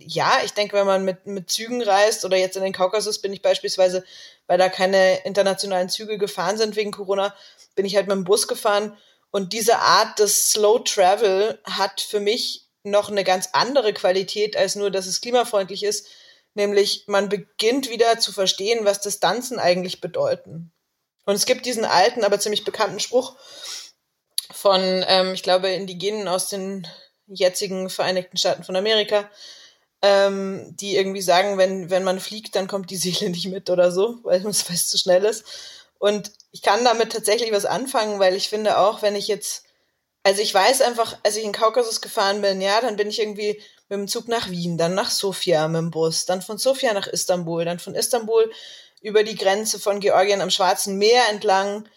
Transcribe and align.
ja, 0.00 0.40
ich 0.44 0.52
denke, 0.52 0.76
wenn 0.76 0.86
man 0.86 1.04
mit, 1.04 1.26
mit 1.26 1.50
Zügen 1.50 1.82
reist 1.82 2.24
oder 2.24 2.36
jetzt 2.36 2.56
in 2.56 2.62
den 2.62 2.72
Kaukasus 2.72 3.20
bin 3.20 3.32
ich 3.32 3.42
beispielsweise, 3.42 4.04
weil 4.46 4.58
da 4.58 4.68
keine 4.68 5.24
internationalen 5.24 5.88
Züge 5.88 6.18
gefahren 6.18 6.56
sind 6.56 6.76
wegen 6.76 6.92
Corona, 6.92 7.34
bin 7.74 7.86
ich 7.86 7.96
halt 7.96 8.06
mit 8.06 8.16
dem 8.16 8.24
Bus 8.24 8.48
gefahren. 8.48 8.96
Und 9.30 9.52
diese 9.52 9.78
Art 9.78 10.18
des 10.18 10.50
Slow 10.50 10.84
Travel 10.84 11.58
hat 11.64 12.00
für 12.00 12.20
mich 12.20 12.68
noch 12.84 13.10
eine 13.10 13.24
ganz 13.24 13.50
andere 13.52 13.92
Qualität 13.92 14.56
als 14.56 14.74
nur, 14.74 14.90
dass 14.90 15.06
es 15.06 15.20
klimafreundlich 15.20 15.82
ist. 15.82 16.06
Nämlich 16.54 17.04
man 17.06 17.28
beginnt 17.28 17.88
wieder 17.88 18.18
zu 18.18 18.32
verstehen, 18.32 18.84
was 18.84 19.00
Distanzen 19.00 19.58
eigentlich 19.58 20.00
bedeuten. 20.00 20.70
Und 21.24 21.34
es 21.34 21.46
gibt 21.46 21.66
diesen 21.66 21.84
alten, 21.84 22.24
aber 22.24 22.40
ziemlich 22.40 22.64
bekannten 22.64 23.00
Spruch 23.00 23.36
von, 24.50 25.04
ähm, 25.08 25.34
ich 25.34 25.42
glaube, 25.42 25.70
Indigenen 25.70 26.28
aus 26.28 26.48
den 26.48 26.86
jetzigen 27.26 27.88
Vereinigten 27.88 28.36
Staaten 28.36 28.64
von 28.64 28.76
Amerika, 28.76 29.30
ähm, 30.02 30.76
die 30.76 30.96
irgendwie 30.96 31.22
sagen, 31.22 31.58
wenn, 31.58 31.88
wenn 31.88 32.02
man 32.02 32.18
fliegt, 32.18 32.56
dann 32.56 32.66
kommt 32.66 32.90
die 32.90 32.96
Seele 32.96 33.30
nicht 33.30 33.46
mit 33.46 33.70
oder 33.70 33.90
so, 33.92 34.18
weil 34.24 34.44
es 34.46 34.62
fest 34.62 34.90
zu 34.90 34.98
schnell 34.98 35.24
ist. 35.24 35.44
Und 35.98 36.32
ich 36.50 36.62
kann 36.62 36.84
damit 36.84 37.12
tatsächlich 37.12 37.52
was 37.52 37.64
anfangen, 37.64 38.18
weil 38.18 38.34
ich 38.34 38.48
finde 38.48 38.78
auch, 38.78 39.02
wenn 39.02 39.14
ich 39.14 39.28
jetzt, 39.28 39.64
also 40.24 40.42
ich 40.42 40.52
weiß 40.52 40.82
einfach, 40.82 41.16
als 41.22 41.36
ich 41.36 41.44
in 41.44 41.52
Kaukasus 41.52 42.00
gefahren 42.00 42.42
bin, 42.42 42.60
ja, 42.60 42.80
dann 42.80 42.96
bin 42.96 43.08
ich 43.08 43.20
irgendwie 43.20 43.62
mit 43.88 43.98
dem 43.98 44.08
Zug 44.08 44.26
nach 44.26 44.50
Wien, 44.50 44.76
dann 44.76 44.94
nach 44.94 45.10
Sofia 45.10 45.68
mit 45.68 45.78
dem 45.78 45.90
Bus, 45.92 46.26
dann 46.26 46.42
von 46.42 46.58
Sofia 46.58 46.92
nach 46.92 47.06
Istanbul, 47.06 47.64
dann 47.64 47.78
von 47.78 47.94
Istanbul 47.94 48.50
über 49.00 49.22
die 49.22 49.36
Grenze 49.36 49.78
von 49.78 50.00
Georgien 50.00 50.40
am 50.40 50.50
Schwarzen 50.50 50.98
Meer 50.98 51.28
entlang 51.30 51.88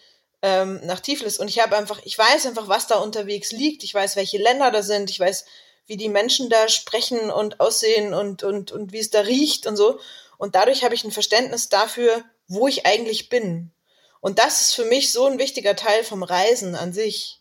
ähm, 0.42 0.80
nach 0.84 1.00
Tiflis. 1.00 1.38
Und 1.38 1.48
ich 1.48 1.60
habe 1.60 1.76
einfach, 1.76 2.00
ich 2.04 2.16
weiß 2.16 2.46
einfach, 2.46 2.68
was 2.68 2.86
da 2.86 2.96
unterwegs 2.96 3.50
liegt. 3.52 3.82
Ich 3.82 3.94
weiß, 3.94 4.16
welche 4.16 4.38
Länder 4.38 4.70
da 4.70 4.82
sind. 4.82 5.10
Ich 5.10 5.18
weiß, 5.18 5.46
wie 5.86 5.96
die 5.96 6.08
Menschen 6.08 6.50
da 6.50 6.68
sprechen 6.68 7.30
und 7.30 7.60
aussehen 7.60 8.14
und, 8.14 8.42
und, 8.42 8.72
und 8.72 8.92
wie 8.92 8.98
es 8.98 9.10
da 9.10 9.20
riecht 9.20 9.66
und 9.66 9.76
so. 9.76 10.00
Und 10.38 10.54
dadurch 10.54 10.84
habe 10.84 10.94
ich 10.94 11.04
ein 11.04 11.12
Verständnis 11.12 11.68
dafür, 11.68 12.24
wo 12.48 12.68
ich 12.68 12.86
eigentlich 12.86 13.28
bin. 13.28 13.72
Und 14.20 14.38
das 14.38 14.60
ist 14.60 14.74
für 14.74 14.84
mich 14.84 15.12
so 15.12 15.26
ein 15.26 15.38
wichtiger 15.38 15.76
Teil 15.76 16.02
vom 16.04 16.22
Reisen 16.22 16.74
an 16.74 16.92
sich. 16.92 17.40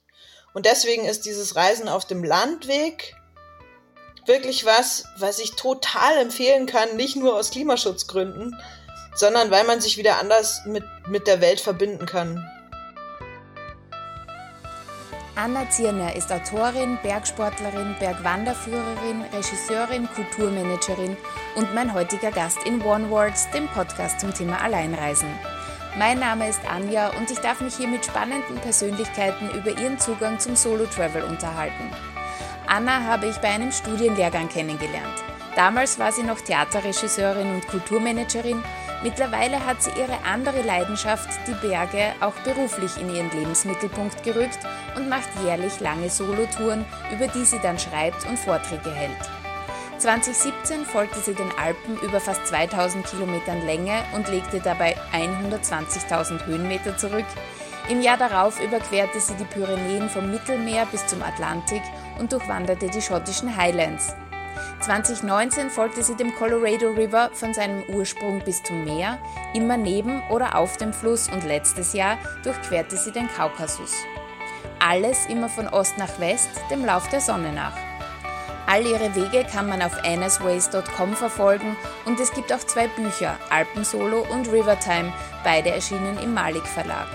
Und 0.53 0.65
deswegen 0.65 1.05
ist 1.05 1.25
dieses 1.25 1.55
Reisen 1.55 1.89
auf 1.89 2.05
dem 2.05 2.23
Landweg 2.23 3.15
wirklich 4.25 4.65
was, 4.65 5.05
was 5.17 5.39
ich 5.39 5.55
total 5.55 6.17
empfehlen 6.17 6.65
kann, 6.65 6.95
nicht 6.95 7.15
nur 7.15 7.35
aus 7.35 7.51
Klimaschutzgründen, 7.51 8.55
sondern 9.15 9.51
weil 9.51 9.63
man 9.65 9.81
sich 9.81 9.97
wieder 9.97 10.17
anders 10.19 10.61
mit, 10.65 10.83
mit 11.07 11.27
der 11.27 11.41
Welt 11.41 11.59
verbinden 11.59 12.05
kann. 12.05 12.43
Anna 15.37 15.69
Zierner 15.69 16.15
ist 16.15 16.31
Autorin, 16.31 16.97
Bergsportlerin, 17.03 17.93
Bergwanderführerin, 17.99 19.21
Regisseurin, 19.33 20.07
Kulturmanagerin 20.15 21.17
und 21.55 21.75
mein 21.75 21.93
heutiger 21.93 22.31
Gast 22.31 22.57
in 22.65 22.81
One 22.81 23.09
Words, 23.09 23.49
dem 23.51 23.67
Podcast 23.67 24.21
zum 24.21 24.33
Thema 24.33 24.61
Alleinreisen. 24.61 25.27
Mein 25.97 26.19
Name 26.19 26.47
ist 26.47 26.61
Anja 26.69 27.09
und 27.17 27.29
ich 27.29 27.39
darf 27.39 27.59
mich 27.59 27.75
hier 27.75 27.89
mit 27.89 28.05
spannenden 28.05 28.55
Persönlichkeiten 28.59 29.49
über 29.49 29.77
ihren 29.77 29.99
Zugang 29.99 30.39
zum 30.39 30.55
Solo-Travel 30.55 31.23
unterhalten. 31.23 31.91
Anna 32.67 33.03
habe 33.03 33.27
ich 33.27 33.35
bei 33.37 33.49
einem 33.49 33.73
Studienlehrgang 33.73 34.47
kennengelernt. 34.47 35.21
Damals 35.57 35.99
war 35.99 36.13
sie 36.13 36.23
noch 36.23 36.39
Theaterregisseurin 36.39 37.55
und 37.55 37.67
Kulturmanagerin. 37.67 38.63
Mittlerweile 39.03 39.65
hat 39.65 39.81
sie 39.83 39.91
ihre 39.91 40.23
andere 40.23 40.61
Leidenschaft, 40.61 41.29
die 41.47 41.67
Berge, 41.67 42.13
auch 42.21 42.33
beruflich 42.43 42.97
in 42.99 43.13
ihren 43.13 43.29
Lebensmittelpunkt 43.31 44.23
gerückt 44.23 44.59
und 44.95 45.09
macht 45.09 45.29
jährlich 45.43 45.79
lange 45.79 46.09
Solotouren, 46.09 46.85
über 47.13 47.27
die 47.27 47.45
sie 47.45 47.59
dann 47.59 47.77
schreibt 47.77 48.27
und 48.27 48.39
Vorträge 48.39 48.91
hält. 48.91 49.29
2017 49.97 50.85
folgte 50.85 51.19
sie 51.19 51.33
den 51.33 51.51
Alpen 51.57 51.97
über 52.01 52.19
fast 52.19 52.45
2000 52.47 53.05
Kilometern 53.05 53.65
Länge 53.65 54.03
und 54.13 54.27
legte 54.27 54.59
dabei 54.59 54.95
120.000 55.13 56.45
Höhenmeter 56.45 56.97
zurück. 56.97 57.25
Im 57.89 58.01
Jahr 58.01 58.17
darauf 58.17 58.59
überquerte 58.59 59.19
sie 59.19 59.35
die 59.35 59.45
Pyrenäen 59.45 60.09
vom 60.09 60.31
Mittelmeer 60.31 60.85
bis 60.87 61.05
zum 61.07 61.21
Atlantik 61.21 61.83
und 62.19 62.33
durchwanderte 62.33 62.89
die 62.89 63.01
schottischen 63.01 63.55
Highlands. 63.55 64.15
2019 64.81 65.69
folgte 65.69 66.03
sie 66.03 66.15
dem 66.15 66.33
Colorado 66.35 66.91
River 66.91 67.31
von 67.33 67.53
seinem 67.53 67.83
Ursprung 67.87 68.41
bis 68.43 68.61
zum 68.61 68.83
Meer, 68.83 69.17
immer 69.53 69.77
neben 69.77 70.21
oder 70.29 70.55
auf 70.55 70.77
dem 70.77 70.93
Fluss 70.93 71.29
und 71.29 71.43
letztes 71.43 71.93
Jahr 71.93 72.17
durchquerte 72.43 72.97
sie 72.97 73.11
den 73.11 73.27
Kaukasus. 73.29 73.93
Alles 74.79 75.25
immer 75.27 75.49
von 75.49 75.67
Ost 75.67 75.97
nach 75.97 76.19
West, 76.19 76.49
dem 76.69 76.85
Lauf 76.85 77.09
der 77.09 77.21
Sonne 77.21 77.51
nach. 77.51 77.75
All 78.67 78.85
ihre 78.85 79.15
Wege 79.15 79.45
kann 79.45 79.67
man 79.67 79.81
auf 79.81 80.03
anasways.com 80.03 81.13
verfolgen 81.13 81.75
und 82.05 82.19
es 82.19 82.31
gibt 82.33 82.51
auch 82.51 82.59
zwei 82.59 82.87
Bücher, 82.87 83.37
Alpensolo 83.49 84.25
und 84.31 84.51
Rivertime, 84.51 85.13
beide 85.43 85.69
erschienen 85.69 86.17
im 86.21 86.33
Malik 86.33 86.65
Verlag. 86.65 87.07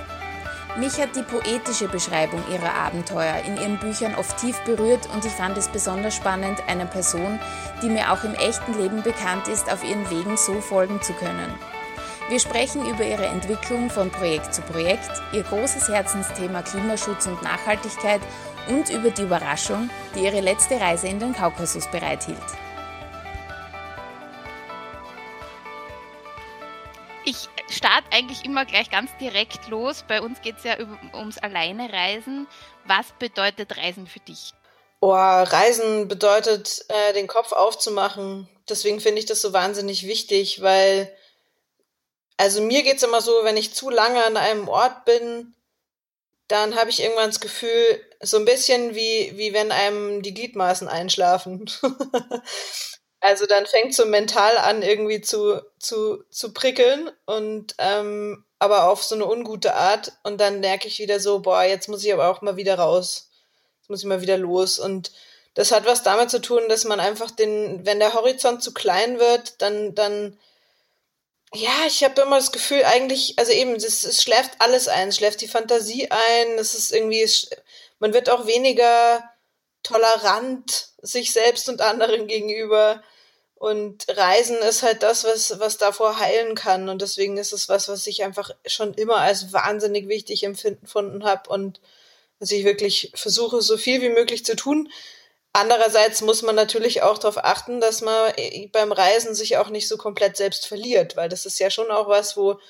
Mich 0.78 1.00
hat 1.00 1.16
die 1.16 1.22
poetische 1.22 1.88
Beschreibung 1.88 2.42
ihrer 2.48 2.72
Abenteuer 2.74 3.42
in 3.44 3.56
ihren 3.56 3.78
Büchern 3.78 4.14
oft 4.14 4.38
tief 4.38 4.56
berührt 4.60 5.08
und 5.12 5.24
ich 5.24 5.32
fand 5.32 5.58
es 5.58 5.66
besonders 5.66 6.14
spannend, 6.14 6.62
einer 6.68 6.86
Person, 6.86 7.40
die 7.82 7.88
mir 7.88 8.12
auch 8.12 8.22
im 8.22 8.34
echten 8.34 8.78
Leben 8.78 9.02
bekannt 9.02 9.48
ist, 9.48 9.70
auf 9.70 9.82
ihren 9.84 10.08
Wegen 10.10 10.36
so 10.36 10.60
folgen 10.60 11.02
zu 11.02 11.12
können. 11.14 11.52
Wir 12.28 12.38
sprechen 12.38 12.86
über 12.86 13.04
ihre 13.04 13.26
Entwicklung 13.26 13.90
von 13.90 14.10
Projekt 14.10 14.54
zu 14.54 14.62
Projekt, 14.62 15.10
ihr 15.32 15.42
großes 15.42 15.88
Herzensthema 15.88 16.62
Klimaschutz 16.62 17.26
und 17.26 17.42
Nachhaltigkeit 17.42 18.20
und 18.68 18.90
über 18.90 19.10
die 19.10 19.22
Überraschung, 19.22 19.90
die 20.14 20.20
ihre 20.20 20.40
letzte 20.40 20.80
Reise 20.80 21.08
in 21.08 21.18
den 21.18 21.34
Kaukasus 21.34 21.90
bereithielt. 21.90 22.38
Ich 27.70 27.76
starte 27.76 28.10
eigentlich 28.10 28.44
immer 28.44 28.64
gleich 28.64 28.90
ganz 28.90 29.12
direkt 29.20 29.68
los. 29.68 30.04
Bei 30.08 30.20
uns 30.20 30.40
geht 30.42 30.56
es 30.58 30.64
ja 30.64 30.76
ums 31.14 31.38
Alleinereisen. 31.38 32.48
Was 32.84 33.06
bedeutet 33.20 33.76
Reisen 33.76 34.08
für 34.08 34.18
dich? 34.18 34.54
Oh, 34.98 35.12
Reisen 35.12 36.08
bedeutet, 36.08 36.84
äh, 36.88 37.12
den 37.12 37.28
Kopf 37.28 37.52
aufzumachen. 37.52 38.48
Deswegen 38.68 38.98
finde 38.98 39.20
ich 39.20 39.26
das 39.26 39.40
so 39.40 39.52
wahnsinnig 39.52 40.08
wichtig, 40.08 40.62
weil, 40.62 41.16
also 42.36 42.60
mir 42.60 42.82
geht 42.82 42.96
es 42.96 43.04
immer 43.04 43.20
so, 43.20 43.44
wenn 43.44 43.56
ich 43.56 43.72
zu 43.72 43.88
lange 43.88 44.24
an 44.24 44.36
einem 44.36 44.68
Ort 44.68 45.04
bin, 45.04 45.54
dann 46.48 46.74
habe 46.74 46.90
ich 46.90 47.00
irgendwann 47.00 47.30
das 47.30 47.38
Gefühl, 47.38 48.04
so 48.20 48.36
ein 48.36 48.46
bisschen 48.46 48.96
wie, 48.96 49.32
wie 49.36 49.52
wenn 49.52 49.70
einem 49.70 50.22
die 50.22 50.34
Gliedmaßen 50.34 50.88
einschlafen. 50.88 51.70
also 53.20 53.46
dann 53.46 53.66
fängt 53.66 53.94
so 53.94 54.06
mental 54.06 54.56
an, 54.58 54.82
irgendwie 54.82 55.20
zu, 55.20 55.60
zu, 55.78 56.24
zu 56.30 56.52
prickeln 56.52 57.10
und 57.26 57.74
ähm, 57.78 58.44
aber 58.58 58.88
auf 58.88 59.02
so 59.02 59.14
eine 59.14 59.26
ungute 59.26 59.74
Art. 59.74 60.12
Und 60.22 60.40
dann 60.40 60.60
merke 60.60 60.88
ich 60.88 60.98
wieder 60.98 61.20
so, 61.20 61.40
boah, 61.40 61.62
jetzt 61.62 61.88
muss 61.88 62.04
ich 62.04 62.12
aber 62.12 62.30
auch 62.30 62.42
mal 62.42 62.56
wieder 62.56 62.78
raus. 62.78 63.30
Jetzt 63.80 63.90
muss 63.90 64.00
ich 64.00 64.06
mal 64.06 64.20
wieder 64.22 64.38
los. 64.38 64.78
Und 64.78 65.12
das 65.54 65.72
hat 65.72 65.86
was 65.86 66.02
damit 66.02 66.30
zu 66.30 66.40
tun, 66.40 66.62
dass 66.68 66.84
man 66.84 67.00
einfach 67.00 67.30
den, 67.30 67.84
wenn 67.84 67.98
der 67.98 68.14
Horizont 68.14 68.62
zu 68.62 68.72
klein 68.72 69.18
wird, 69.18 69.60
dann, 69.62 69.94
dann 69.94 70.38
ja, 71.52 71.86
ich 71.86 72.04
habe 72.04 72.20
immer 72.22 72.36
das 72.36 72.52
Gefühl, 72.52 72.84
eigentlich, 72.84 73.38
also 73.38 73.50
eben, 73.50 73.74
es, 73.74 74.04
es 74.04 74.22
schläft 74.22 74.52
alles 74.60 74.86
ein, 74.88 75.08
es 75.08 75.16
schläft 75.16 75.40
die 75.40 75.48
Fantasie 75.48 76.08
ein, 76.10 76.58
es 76.58 76.74
ist 76.74 76.92
irgendwie, 76.92 77.28
man 77.98 78.12
wird 78.12 78.30
auch 78.30 78.46
weniger 78.46 79.24
tolerant 79.82 80.88
sich 81.02 81.32
selbst 81.32 81.68
und 81.68 81.80
anderen 81.80 82.26
gegenüber. 82.26 83.02
Und 83.54 84.06
Reisen 84.08 84.56
ist 84.58 84.82
halt 84.82 85.02
das, 85.02 85.24
was, 85.24 85.60
was 85.60 85.76
davor 85.76 86.18
heilen 86.18 86.54
kann. 86.54 86.88
Und 86.88 87.02
deswegen 87.02 87.36
ist 87.36 87.52
es 87.52 87.68
was, 87.68 87.88
was 87.88 88.06
ich 88.06 88.24
einfach 88.24 88.50
schon 88.66 88.94
immer 88.94 89.16
als 89.16 89.52
wahnsinnig 89.52 90.08
wichtig 90.08 90.44
empfunden 90.44 91.24
habe 91.24 91.50
und 91.50 91.80
was 92.38 92.50
ich 92.50 92.64
wirklich 92.64 93.12
versuche, 93.14 93.60
so 93.60 93.76
viel 93.76 94.00
wie 94.00 94.08
möglich 94.08 94.44
zu 94.44 94.56
tun. 94.56 94.90
Andererseits 95.52 96.22
muss 96.22 96.42
man 96.42 96.54
natürlich 96.54 97.02
auch 97.02 97.18
darauf 97.18 97.36
achten, 97.38 97.80
dass 97.80 98.00
man 98.02 98.32
äh, 98.36 98.68
beim 98.68 98.92
Reisen 98.92 99.34
sich 99.34 99.56
auch 99.56 99.68
nicht 99.68 99.88
so 99.88 99.96
komplett 99.96 100.36
selbst 100.36 100.66
verliert, 100.66 101.16
weil 101.16 101.28
das 101.28 101.44
ist 101.44 101.58
ja 101.58 101.70
schon 101.70 101.90
auch 101.90 102.08
was, 102.08 102.36
wo, 102.36 102.60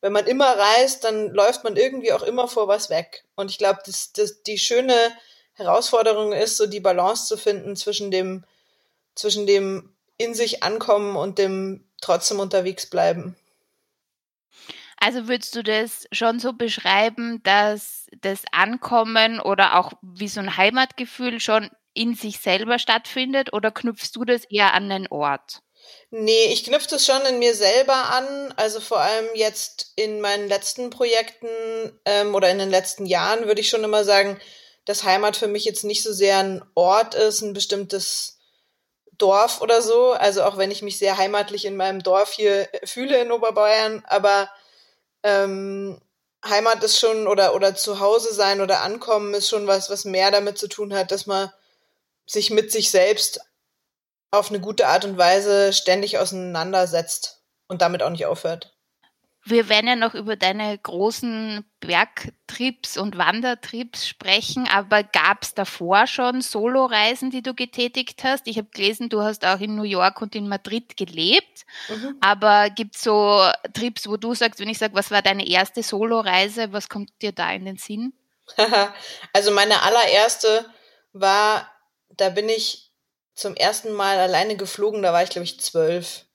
wenn 0.00 0.12
man 0.12 0.26
immer 0.26 0.56
reist, 0.56 1.04
dann 1.04 1.30
läuft 1.30 1.64
man 1.64 1.76
irgendwie 1.76 2.12
auch 2.12 2.22
immer 2.22 2.48
vor 2.48 2.68
was 2.68 2.90
weg. 2.90 3.24
Und 3.34 3.50
ich 3.50 3.58
glaube, 3.58 3.80
dass, 3.84 4.12
dass 4.12 4.42
die 4.44 4.58
schöne 4.58 5.12
Herausforderung 5.58 6.32
ist, 6.32 6.56
so 6.56 6.66
die 6.66 6.80
Balance 6.80 7.26
zu 7.26 7.36
finden 7.36 7.76
zwischen 7.76 8.10
dem, 8.10 8.44
zwischen 9.14 9.46
dem 9.46 9.92
in 10.16 10.34
sich 10.34 10.62
ankommen 10.62 11.16
und 11.16 11.38
dem 11.38 11.84
trotzdem 12.00 12.40
unterwegs 12.40 12.86
bleiben. 12.86 13.36
Also 15.00 15.28
würdest 15.28 15.54
du 15.54 15.62
das 15.62 16.06
schon 16.10 16.40
so 16.40 16.52
beschreiben, 16.52 17.40
dass 17.44 18.06
das 18.20 18.42
Ankommen 18.52 19.40
oder 19.40 19.78
auch 19.78 19.92
wie 20.02 20.28
so 20.28 20.40
ein 20.40 20.56
Heimatgefühl 20.56 21.38
schon 21.38 21.70
in 21.94 22.14
sich 22.14 22.38
selber 22.38 22.78
stattfindet 22.78 23.52
oder 23.52 23.70
knüpfst 23.70 24.10
du 24.14 24.24
das 24.24 24.44
eher 24.44 24.74
an 24.74 24.88
den 24.88 25.06
Ort? 25.08 25.62
Nee, 26.10 26.52
ich 26.52 26.64
knüpfe 26.64 26.88
das 26.90 27.06
schon 27.06 27.22
in 27.26 27.38
mir 27.38 27.54
selber 27.54 28.10
an. 28.10 28.52
Also 28.56 28.80
vor 28.80 29.00
allem 29.00 29.26
jetzt 29.34 29.92
in 29.96 30.20
meinen 30.20 30.48
letzten 30.48 30.90
Projekten 30.90 31.48
ähm, 32.04 32.34
oder 32.34 32.50
in 32.50 32.58
den 32.58 32.70
letzten 32.70 33.06
Jahren 33.06 33.46
würde 33.46 33.60
ich 33.60 33.68
schon 33.68 33.84
immer 33.84 34.04
sagen, 34.04 34.40
dass 34.88 35.04
Heimat 35.04 35.36
für 35.36 35.48
mich 35.48 35.66
jetzt 35.66 35.84
nicht 35.84 36.02
so 36.02 36.14
sehr 36.14 36.38
ein 36.38 36.64
Ort 36.74 37.14
ist, 37.14 37.42
ein 37.42 37.52
bestimmtes 37.52 38.38
Dorf 39.18 39.60
oder 39.60 39.82
so. 39.82 40.12
Also 40.12 40.42
auch 40.44 40.56
wenn 40.56 40.70
ich 40.70 40.80
mich 40.80 40.96
sehr 40.96 41.18
heimatlich 41.18 41.66
in 41.66 41.76
meinem 41.76 42.02
Dorf 42.02 42.32
hier 42.32 42.66
fühle 42.84 43.20
in 43.20 43.30
Oberbayern, 43.30 44.02
aber 44.06 44.48
ähm, 45.22 46.00
Heimat 46.42 46.82
ist 46.82 46.98
schon 46.98 47.26
oder 47.26 47.54
oder 47.54 47.74
zu 47.74 47.98
sein 48.30 48.62
oder 48.62 48.80
ankommen 48.80 49.34
ist 49.34 49.50
schon 49.50 49.66
was, 49.66 49.90
was 49.90 50.06
mehr 50.06 50.30
damit 50.30 50.56
zu 50.56 50.68
tun 50.68 50.94
hat, 50.94 51.10
dass 51.10 51.26
man 51.26 51.52
sich 52.24 52.48
mit 52.48 52.72
sich 52.72 52.90
selbst 52.90 53.40
auf 54.30 54.48
eine 54.48 54.60
gute 54.60 54.86
Art 54.86 55.04
und 55.04 55.18
Weise 55.18 55.74
ständig 55.74 56.18
auseinandersetzt 56.18 57.42
und 57.66 57.82
damit 57.82 58.02
auch 58.02 58.10
nicht 58.10 58.24
aufhört. 58.24 58.77
Wir 59.50 59.70
werden 59.70 59.86
ja 59.86 59.96
noch 59.96 60.14
über 60.14 60.36
deine 60.36 60.76
großen 60.76 61.64
Bergtrips 61.80 62.98
und 62.98 63.16
Wandertrips 63.16 64.06
sprechen, 64.06 64.68
aber 64.68 65.02
gab 65.02 65.42
es 65.42 65.54
davor 65.54 66.06
schon 66.06 66.42
Soloreisen, 66.42 67.30
die 67.30 67.40
du 67.40 67.54
getätigt 67.54 68.24
hast? 68.24 68.46
Ich 68.46 68.58
habe 68.58 68.68
gelesen, 68.70 69.08
du 69.08 69.22
hast 69.22 69.46
auch 69.46 69.60
in 69.60 69.74
New 69.74 69.84
York 69.84 70.20
und 70.20 70.34
in 70.34 70.48
Madrid 70.48 70.98
gelebt, 70.98 71.64
mhm. 71.88 72.16
aber 72.20 72.68
gibt 72.68 72.96
es 72.96 73.02
so 73.02 73.42
Trips, 73.72 74.06
wo 74.06 74.18
du 74.18 74.34
sagst, 74.34 74.60
wenn 74.60 74.68
ich 74.68 74.78
sage, 74.78 74.94
was 74.94 75.10
war 75.10 75.22
deine 75.22 75.48
erste 75.48 75.82
Soloreise, 75.82 76.72
was 76.72 76.90
kommt 76.90 77.10
dir 77.22 77.32
da 77.32 77.50
in 77.52 77.64
den 77.64 77.78
Sinn? 77.78 78.12
also 79.32 79.50
meine 79.50 79.82
allererste 79.82 80.66
war, 81.12 81.70
da 82.10 82.28
bin 82.28 82.50
ich 82.50 82.92
zum 83.34 83.54
ersten 83.56 83.92
Mal 83.92 84.18
alleine 84.18 84.56
geflogen, 84.56 85.02
da 85.02 85.14
war 85.14 85.22
ich 85.22 85.30
glaube 85.30 85.44
ich 85.44 85.58
zwölf. 85.58 86.26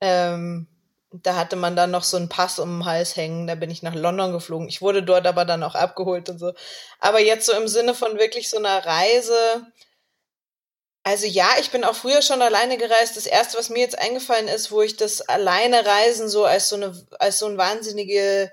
Ähm, 0.00 0.68
da 1.12 1.36
hatte 1.36 1.56
man 1.56 1.76
dann 1.76 1.90
noch 1.90 2.04
so 2.04 2.16
einen 2.16 2.28
Pass 2.28 2.58
um 2.58 2.80
den 2.80 2.84
Hals 2.86 3.16
hängen. 3.16 3.46
Da 3.46 3.54
bin 3.54 3.70
ich 3.70 3.82
nach 3.82 3.94
London 3.94 4.32
geflogen. 4.32 4.68
Ich 4.68 4.80
wurde 4.80 5.02
dort 5.02 5.26
aber 5.26 5.44
dann 5.44 5.62
auch 5.62 5.74
abgeholt 5.74 6.28
und 6.30 6.38
so. 6.38 6.52
Aber 7.00 7.20
jetzt 7.20 7.46
so 7.46 7.52
im 7.52 7.68
Sinne 7.68 7.94
von 7.94 8.18
wirklich 8.18 8.48
so 8.48 8.56
einer 8.56 8.84
Reise. 8.84 9.66
Also 11.02 11.26
ja, 11.26 11.48
ich 11.60 11.70
bin 11.70 11.84
auch 11.84 11.94
früher 11.94 12.22
schon 12.22 12.40
alleine 12.40 12.78
gereist. 12.78 13.16
Das 13.16 13.26
erste, 13.26 13.58
was 13.58 13.68
mir 13.68 13.80
jetzt 13.80 13.98
eingefallen 13.98 14.48
ist, 14.48 14.72
wo 14.72 14.82
ich 14.82 14.96
das 14.96 15.20
alleine 15.20 15.84
Reisen 15.84 16.28
so 16.28 16.44
als 16.44 16.68
so 16.68 16.76
eine, 16.76 16.94
als 17.18 17.38
so 17.38 17.46
ein 17.46 17.58
wahnsinnige 17.58 18.50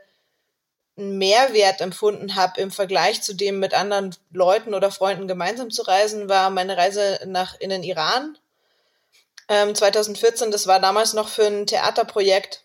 Mehrwert 0.96 1.80
empfunden 1.80 2.36
habe 2.36 2.60
im 2.60 2.72
Vergleich 2.72 3.22
zu 3.22 3.34
dem 3.34 3.60
mit 3.60 3.74
anderen 3.74 4.16
Leuten 4.32 4.74
oder 4.74 4.92
Freunden 4.92 5.28
gemeinsam 5.30 5.72
zu 5.72 5.84
reisen, 5.84 6.28
war 6.28 6.50
meine 6.50 6.76
Reise 6.76 7.20
nach 7.26 7.58
in 7.60 7.70
den 7.70 7.84
Iran 7.84 8.38
ähm, 9.50 9.76
2014, 9.76 10.52
das 10.52 10.68
war 10.68 10.80
damals 10.80 11.14
noch 11.14 11.28
für 11.28 11.46
ein 11.46 11.66
Theaterprojekt. 11.66 12.64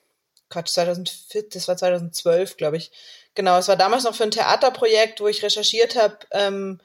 Quatsch, 0.51 0.69
2014, 0.69 1.49
das 1.53 1.67
war 1.67 1.77
2012, 1.77 2.57
glaube 2.57 2.77
ich. 2.77 2.93
Genau, 3.35 3.59
es 3.59 3.69
war 3.69 3.77
damals 3.77 4.05
noch 4.05 4.15
für 4.15 4.25
ein 4.25 4.31
Theaterprojekt, 4.31 5.21
wo 5.21 5.27
ich 5.27 5.43
recherchiert 5.43 5.97
habe 5.97 6.19
ähm, 6.31 6.81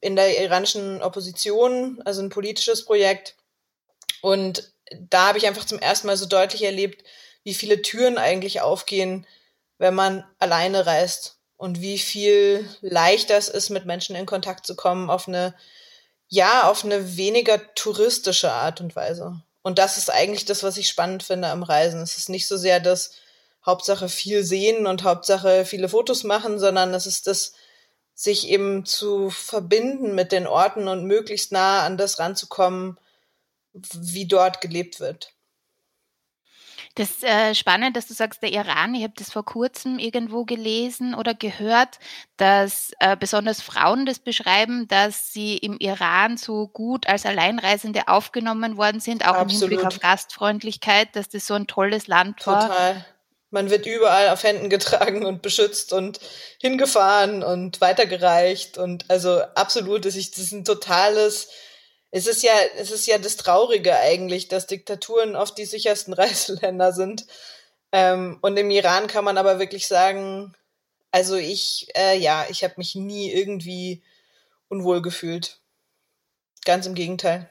in 0.00 0.16
der 0.16 0.42
iranischen 0.42 1.00
Opposition, 1.00 2.02
also 2.04 2.20
ein 2.20 2.28
politisches 2.28 2.84
Projekt. 2.84 3.36
Und 4.20 4.72
da 4.92 5.28
habe 5.28 5.38
ich 5.38 5.46
einfach 5.46 5.64
zum 5.64 5.78
ersten 5.78 6.06
Mal 6.06 6.16
so 6.16 6.26
deutlich 6.26 6.64
erlebt, 6.64 7.04
wie 7.44 7.54
viele 7.54 7.82
Türen 7.82 8.18
eigentlich 8.18 8.60
aufgehen, 8.60 9.26
wenn 9.78 9.94
man 9.94 10.24
alleine 10.38 10.86
reist 10.86 11.38
und 11.56 11.80
wie 11.80 11.98
viel 11.98 12.68
leichter 12.80 13.36
es 13.36 13.48
ist, 13.48 13.70
mit 13.70 13.86
Menschen 13.86 14.16
in 14.16 14.26
Kontakt 14.26 14.66
zu 14.66 14.76
kommen 14.76 15.08
auf 15.08 15.28
eine 15.28 15.54
ja, 16.28 16.68
auf 16.68 16.84
eine 16.84 17.16
weniger 17.16 17.74
touristische 17.74 18.52
Art 18.52 18.80
und 18.80 18.94
Weise. 18.94 19.42
Und 19.62 19.78
das 19.78 19.98
ist 19.98 20.10
eigentlich 20.10 20.44
das, 20.44 20.62
was 20.62 20.76
ich 20.76 20.88
spannend 20.88 21.22
finde 21.22 21.48
am 21.48 21.62
Reisen. 21.62 22.00
Es 22.00 22.16
ist 22.16 22.28
nicht 22.28 22.46
so 22.46 22.56
sehr 22.56 22.80
das 22.80 23.12
Hauptsache 23.64 24.08
viel 24.08 24.44
sehen 24.44 24.86
und 24.86 25.02
Hauptsache 25.02 25.64
viele 25.64 25.88
Fotos 25.88 26.24
machen, 26.24 26.58
sondern 26.58 26.94
es 26.94 27.06
ist 27.06 27.26
das, 27.26 27.52
sich 28.14 28.48
eben 28.48 28.84
zu 28.84 29.30
verbinden 29.30 30.14
mit 30.14 30.32
den 30.32 30.46
Orten 30.46 30.88
und 30.88 31.04
möglichst 31.04 31.52
nah 31.52 31.84
an 31.84 31.96
das 31.96 32.18
ranzukommen, 32.18 32.98
wie 33.72 34.26
dort 34.26 34.60
gelebt 34.60 35.00
wird. 35.00 35.34
Das 36.98 37.10
ist 37.10 37.22
äh, 37.22 37.54
spannend, 37.54 37.96
dass 37.96 38.08
du 38.08 38.14
sagst, 38.14 38.42
der 38.42 38.50
Iran. 38.50 38.92
Ich 38.92 39.04
habe 39.04 39.12
das 39.16 39.30
vor 39.30 39.44
kurzem 39.44 40.00
irgendwo 40.00 40.44
gelesen 40.44 41.14
oder 41.14 41.32
gehört, 41.32 42.00
dass 42.36 42.90
äh, 42.98 43.16
besonders 43.16 43.60
Frauen 43.62 44.04
das 44.04 44.18
beschreiben, 44.18 44.88
dass 44.88 45.32
sie 45.32 45.56
im 45.58 45.78
Iran 45.78 46.36
so 46.36 46.66
gut 46.66 47.08
als 47.08 47.24
Alleinreisende 47.24 48.08
aufgenommen 48.08 48.76
worden 48.76 48.98
sind, 48.98 49.24
auch 49.24 49.34
Absolut. 49.34 49.50
im 49.52 49.68
Hinblick 49.68 49.86
auf 49.86 50.00
Gastfreundlichkeit, 50.00 51.14
dass 51.14 51.28
das 51.28 51.46
so 51.46 51.54
ein 51.54 51.68
tolles 51.68 52.08
Land 52.08 52.44
war. 52.48 52.66
Total. 52.66 53.04
Man 53.50 53.70
wird 53.70 53.86
überall 53.86 54.30
auf 54.30 54.42
Händen 54.42 54.68
getragen 54.68 55.24
und 55.24 55.40
beschützt 55.40 55.92
und 55.92 56.18
hingefahren 56.60 57.44
und 57.44 57.80
weitergereicht 57.80 58.76
und 58.76 59.04
also 59.08 59.40
absolut, 59.54 60.04
das 60.04 60.16
ist 60.16 60.36
ein 60.52 60.64
totales 60.64 61.48
es 62.10 62.26
ist 62.26 62.42
ja, 62.42 62.52
es 62.76 62.90
ist 62.90 63.06
ja 63.06 63.18
das 63.18 63.36
Traurige 63.36 63.96
eigentlich, 63.96 64.48
dass 64.48 64.66
Diktaturen 64.66 65.36
oft 65.36 65.58
die 65.58 65.66
sichersten 65.66 66.12
Reiseländer 66.14 66.92
sind. 66.92 67.26
Ähm, 67.92 68.38
und 68.42 68.56
im 68.56 68.70
Iran 68.70 69.06
kann 69.06 69.24
man 69.24 69.38
aber 69.38 69.58
wirklich 69.58 69.86
sagen, 69.86 70.54
also 71.10 71.36
ich, 71.36 71.88
äh, 71.96 72.18
ja, 72.18 72.46
ich 72.50 72.64
habe 72.64 72.74
mich 72.76 72.94
nie 72.94 73.32
irgendwie 73.32 74.02
unwohl 74.68 75.02
gefühlt. 75.02 75.58
Ganz 76.64 76.86
im 76.86 76.94
Gegenteil. 76.94 77.50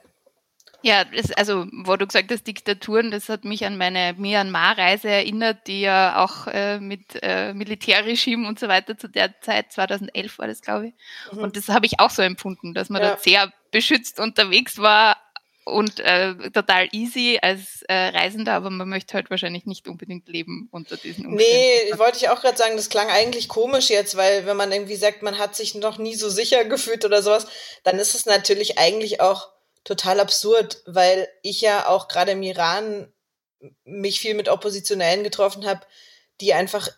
Ja, 0.84 1.04
das, 1.06 1.32
also 1.32 1.66
wo 1.72 1.96
du 1.96 2.06
gesagt 2.06 2.32
hast, 2.32 2.46
Diktaturen, 2.46 3.10
das 3.10 3.30
hat 3.30 3.46
mich 3.46 3.66
an 3.66 3.78
meine 3.78 4.14
Myanmar-Reise 4.18 5.10
erinnert, 5.10 5.68
die 5.68 5.82
ja 5.82 6.24
auch 6.24 6.48
äh, 6.48 6.80
mit 6.80 7.20
äh, 7.24 7.54
Militärregime 7.54 8.48
und 8.48 8.60
so 8.60 8.68
weiter 8.68 8.98
zu 8.98 9.08
der 9.08 9.42
Zeit, 9.42 9.72
2011 9.72 10.38
war 10.38 10.48
das, 10.48 10.62
glaube 10.62 10.88
ich. 10.88 10.94
Mhm. 11.34 11.40
Und 11.40 11.58
das 11.58 11.70
habe 11.70 11.86
ich 11.88 12.00
auch 12.00 12.12
so 12.12 12.22
empfunden, 12.22 12.74
dass 12.74 12.90
man 12.90 13.02
ja. 13.02 13.12
da 13.12 13.18
sehr 13.18 13.52
beschützt 13.72 14.20
unterwegs 14.20 14.78
war 14.78 15.18
und 15.68 16.00
äh, 16.00 16.34
total 16.52 16.88
easy 16.94 17.40
als 17.42 17.82
äh, 17.90 17.94
Reisender, 17.94 18.54
aber 18.54 18.70
man 18.70 18.88
möchte 18.88 19.16
halt 19.16 19.30
wahrscheinlich 19.30 19.66
nicht 19.66 19.88
unbedingt 19.88 20.28
leben 20.30 20.70
unter 20.72 20.96
diesen 20.96 21.26
Umständen. 21.26 21.54
Nee, 21.54 21.98
wollte 21.98 22.18
ich 22.18 22.30
auch 22.30 22.42
gerade 22.42 22.58
sagen, 22.58 22.78
das 22.78 22.90
klang 22.90 23.10
eigentlich 23.10 23.50
komisch 23.50 23.90
jetzt, 23.90 24.16
weil 24.16 24.46
wenn 24.46 24.56
man 24.56 24.72
irgendwie 24.72 24.96
sagt, 24.96 25.24
man 25.24 25.38
hat 25.38 25.56
sich 25.56 25.76
noch 25.76 25.98
nie 25.98 26.16
so 26.16 26.30
sicher 26.30 26.64
gefühlt 26.66 27.04
oder 27.04 27.22
sowas, 27.22 27.48
dann 27.84 28.00
ist 28.00 28.16
es 28.16 28.26
natürlich 28.26 28.78
eigentlich 28.78 29.20
auch 29.20 29.50
total 29.88 30.20
absurd, 30.20 30.82
weil 30.86 31.30
ich 31.44 31.62
ja 31.62 31.88
auch 31.88 32.10
gerade 32.10 32.34
im 32.34 32.44
Iran 32.44 33.12
mich 33.86 34.20
viel 34.20 34.34
mit 34.34 34.50
Oppositionellen 34.50 35.24
getroffen 35.24 35.66
habe, 35.66 35.82
die 36.42 36.54
einfach 36.54 36.90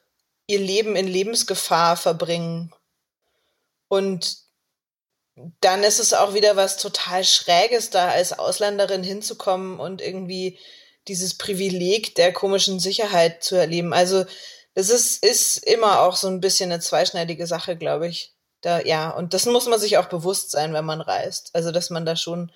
ihr 0.47 0.59
Leben 0.59 0.95
in 0.95 1.07
Lebensgefahr 1.07 1.95
verbringen. 1.95 2.73
Und 3.87 4.37
dann 5.61 5.83
ist 5.83 5.99
es 5.99 6.13
auch 6.13 6.33
wieder 6.33 6.55
was 6.55 6.77
total 6.77 7.23
Schräges, 7.23 7.91
da 7.91 8.09
als 8.09 8.37
Ausländerin 8.37 9.03
hinzukommen 9.03 9.79
und 9.79 10.01
irgendwie 10.01 10.57
dieses 11.07 11.37
Privileg 11.37 12.15
der 12.15 12.33
komischen 12.33 12.79
Sicherheit 12.79 13.43
zu 13.43 13.55
erleben. 13.55 13.93
Also 13.93 14.25
das 14.73 14.89
ist, 14.89 15.23
ist 15.23 15.57
immer 15.57 16.01
auch 16.01 16.15
so 16.15 16.27
ein 16.27 16.41
bisschen 16.41 16.71
eine 16.71 16.81
zweischneidige 16.81 17.45
Sache, 17.45 17.77
glaube 17.77 18.07
ich. 18.07 18.33
Da, 18.61 18.81
ja, 18.81 19.11
und 19.11 19.35
das 19.35 19.45
muss 19.45 19.67
man 19.67 19.79
sich 19.79 19.97
auch 19.99 20.07
bewusst 20.07 20.49
sein, 20.49 20.73
wenn 20.73 20.85
man 20.85 21.01
reist. 21.01 21.51
Also, 21.53 21.71
dass 21.71 21.91
man 21.91 22.05
da 22.05 22.15
schon 22.15 22.51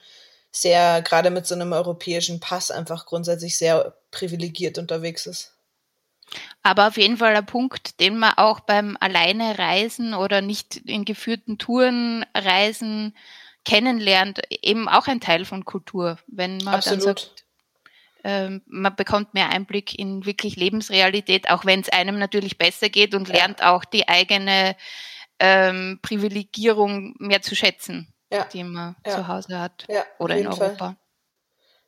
sehr, 0.56 1.02
gerade 1.02 1.32
mit 1.32 1.48
so 1.48 1.56
einem 1.56 1.74
europäischen 1.74 2.40
Pass, 2.40 2.72
einfach 2.72 3.06
grundsätzlich 3.06 3.58
sehr 3.58 3.96
privilegiert 4.12 4.78
unterwegs 4.78 5.26
ist. 5.26 5.54
Aber 6.62 6.88
auf 6.88 6.98
jeden 6.98 7.18
Fall 7.18 7.36
ein 7.36 7.46
Punkt, 7.46 8.00
den 8.00 8.18
man 8.18 8.34
auch 8.38 8.62
beim 8.62 8.96
Alleine 9.00 9.58
reisen 9.58 10.14
oder 10.14 10.42
nicht 10.42 10.78
in 10.78 11.06
geführten 11.06 11.58
Touren 11.58 12.26
reisen 12.34 13.16
kennenlernt, 13.66 14.42
eben 14.50 14.88
auch 14.88 15.08
ein 15.08 15.22
Teil 15.22 15.46
von 15.46 15.66
Kultur. 15.66 16.18
Wenn 16.28 16.58
man 16.58 16.76
Absolut. 16.76 17.06
dann 17.06 17.18
sagt, 17.18 17.46
äh, 18.24 18.60
man 18.66 18.96
bekommt 18.96 19.34
mehr 19.34 19.50
Einblick 19.50 19.98
in 19.98 20.26
wirklich 20.26 20.56
Lebensrealität, 20.56 21.50
auch 21.50 21.66
wenn 21.66 21.82
es 21.82 21.90
einem 21.90 22.20
natürlich 22.20 22.58
besser 22.58 22.90
geht 22.90 23.16
und 23.16 23.28
ja. 23.28 23.36
lernt 23.36 23.64
auch 23.64 23.86
die 23.86 24.08
eigene 24.08 24.76
ähm, 25.40 26.00
Privilegierung 26.02 27.16
mehr 27.20 27.42
zu 27.42 27.56
schätzen 27.56 28.13
ja. 28.34 28.46
die 28.46 28.64
man 28.64 28.96
ja. 29.06 29.16
zu 29.16 29.28
Hause 29.28 29.60
hat 29.60 29.86
ja, 29.88 30.04
oder 30.20 30.36
in 30.36 30.48
Europa. 30.48 30.76
Fall. 30.76 30.98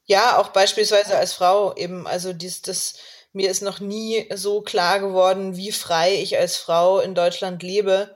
Ja, 0.05 0.37
auch 0.37 0.49
beispielsweise 0.49 1.17
als 1.17 1.33
Frau 1.33 1.75
eben. 1.75 2.05
Also 2.07 2.31
dies, 2.31 2.61
das, 2.61 2.99
mir 3.33 3.49
ist 3.49 3.61
noch 3.61 3.79
nie 3.79 4.29
so 4.33 4.61
klar 4.61 4.99
geworden, 4.99 5.57
wie 5.57 5.71
frei 5.71 6.13
ich 6.15 6.37
als 6.37 6.57
Frau 6.57 6.99
in 6.99 7.15
Deutschland 7.15 7.63
lebe, 7.63 8.15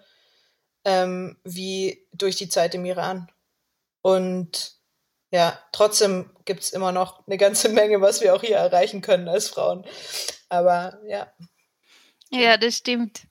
ähm, 0.85 1.37
wie 1.43 2.07
durch 2.13 2.35
die 2.35 2.49
Zeit 2.49 2.75
im 2.75 2.85
Iran. 2.85 3.31
Und 4.01 4.73
ja, 5.31 5.59
trotzdem 5.71 6.31
gibt 6.45 6.63
es 6.63 6.71
immer 6.71 6.91
noch 6.91 7.25
eine 7.27 7.37
ganze 7.37 7.69
Menge, 7.69 8.01
was 8.01 8.21
wir 8.21 8.35
auch 8.35 8.41
hier 8.41 8.57
erreichen 8.57 9.01
können 9.01 9.27
als 9.27 9.49
Frauen. 9.49 9.85
Aber 10.47 10.99
ja. 11.07 11.31
Ja, 12.29 12.57
das 12.57 12.75
stimmt. 12.75 13.21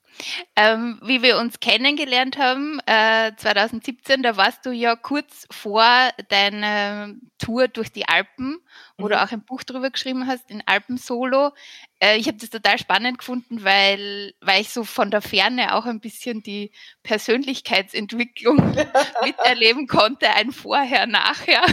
Ähm, 0.55 0.99
wie 1.03 1.21
wir 1.21 1.37
uns 1.37 1.59
kennengelernt 1.59 2.37
haben, 2.37 2.79
äh, 2.85 3.31
2017, 3.35 4.23
da 4.23 4.37
warst 4.37 4.65
du 4.65 4.71
ja 4.71 4.95
kurz 4.95 5.47
vor 5.51 6.09
deiner 6.29 7.13
Tour 7.37 7.67
durch 7.67 7.91
die 7.91 8.07
Alpen, 8.07 8.59
wo 8.97 9.05
mhm. 9.05 9.09
du 9.09 9.23
auch 9.23 9.31
ein 9.31 9.43
Buch 9.45 9.63
drüber 9.63 9.89
geschrieben 9.89 10.27
hast, 10.27 10.49
in 10.51 10.63
Alpen 10.65 10.97
Solo. 10.97 11.51
Äh, 11.99 12.17
ich 12.17 12.27
habe 12.27 12.37
das 12.37 12.49
total 12.49 12.77
spannend 12.77 13.19
gefunden, 13.19 13.63
weil, 13.63 14.33
weil 14.41 14.61
ich 14.61 14.69
so 14.69 14.83
von 14.83 15.11
der 15.11 15.21
Ferne 15.21 15.75
auch 15.75 15.85
ein 15.85 15.99
bisschen 15.99 16.43
die 16.43 16.71
Persönlichkeitsentwicklung 17.03 18.57
miterleben 19.23 19.87
konnte, 19.87 20.29
ein 20.29 20.51
Vorher, 20.51 21.07
Nachher. 21.07 21.63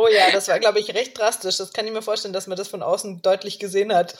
Oh 0.00 0.06
ja, 0.06 0.30
das 0.30 0.46
war, 0.46 0.60
glaube 0.60 0.78
ich, 0.78 0.94
recht 0.94 1.18
drastisch. 1.18 1.56
Das 1.56 1.72
kann 1.72 1.84
ich 1.84 1.92
mir 1.92 2.02
vorstellen, 2.02 2.32
dass 2.32 2.46
man 2.46 2.56
das 2.56 2.68
von 2.68 2.82
außen 2.82 3.20
deutlich 3.20 3.58
gesehen 3.58 3.92
hat. 3.92 4.16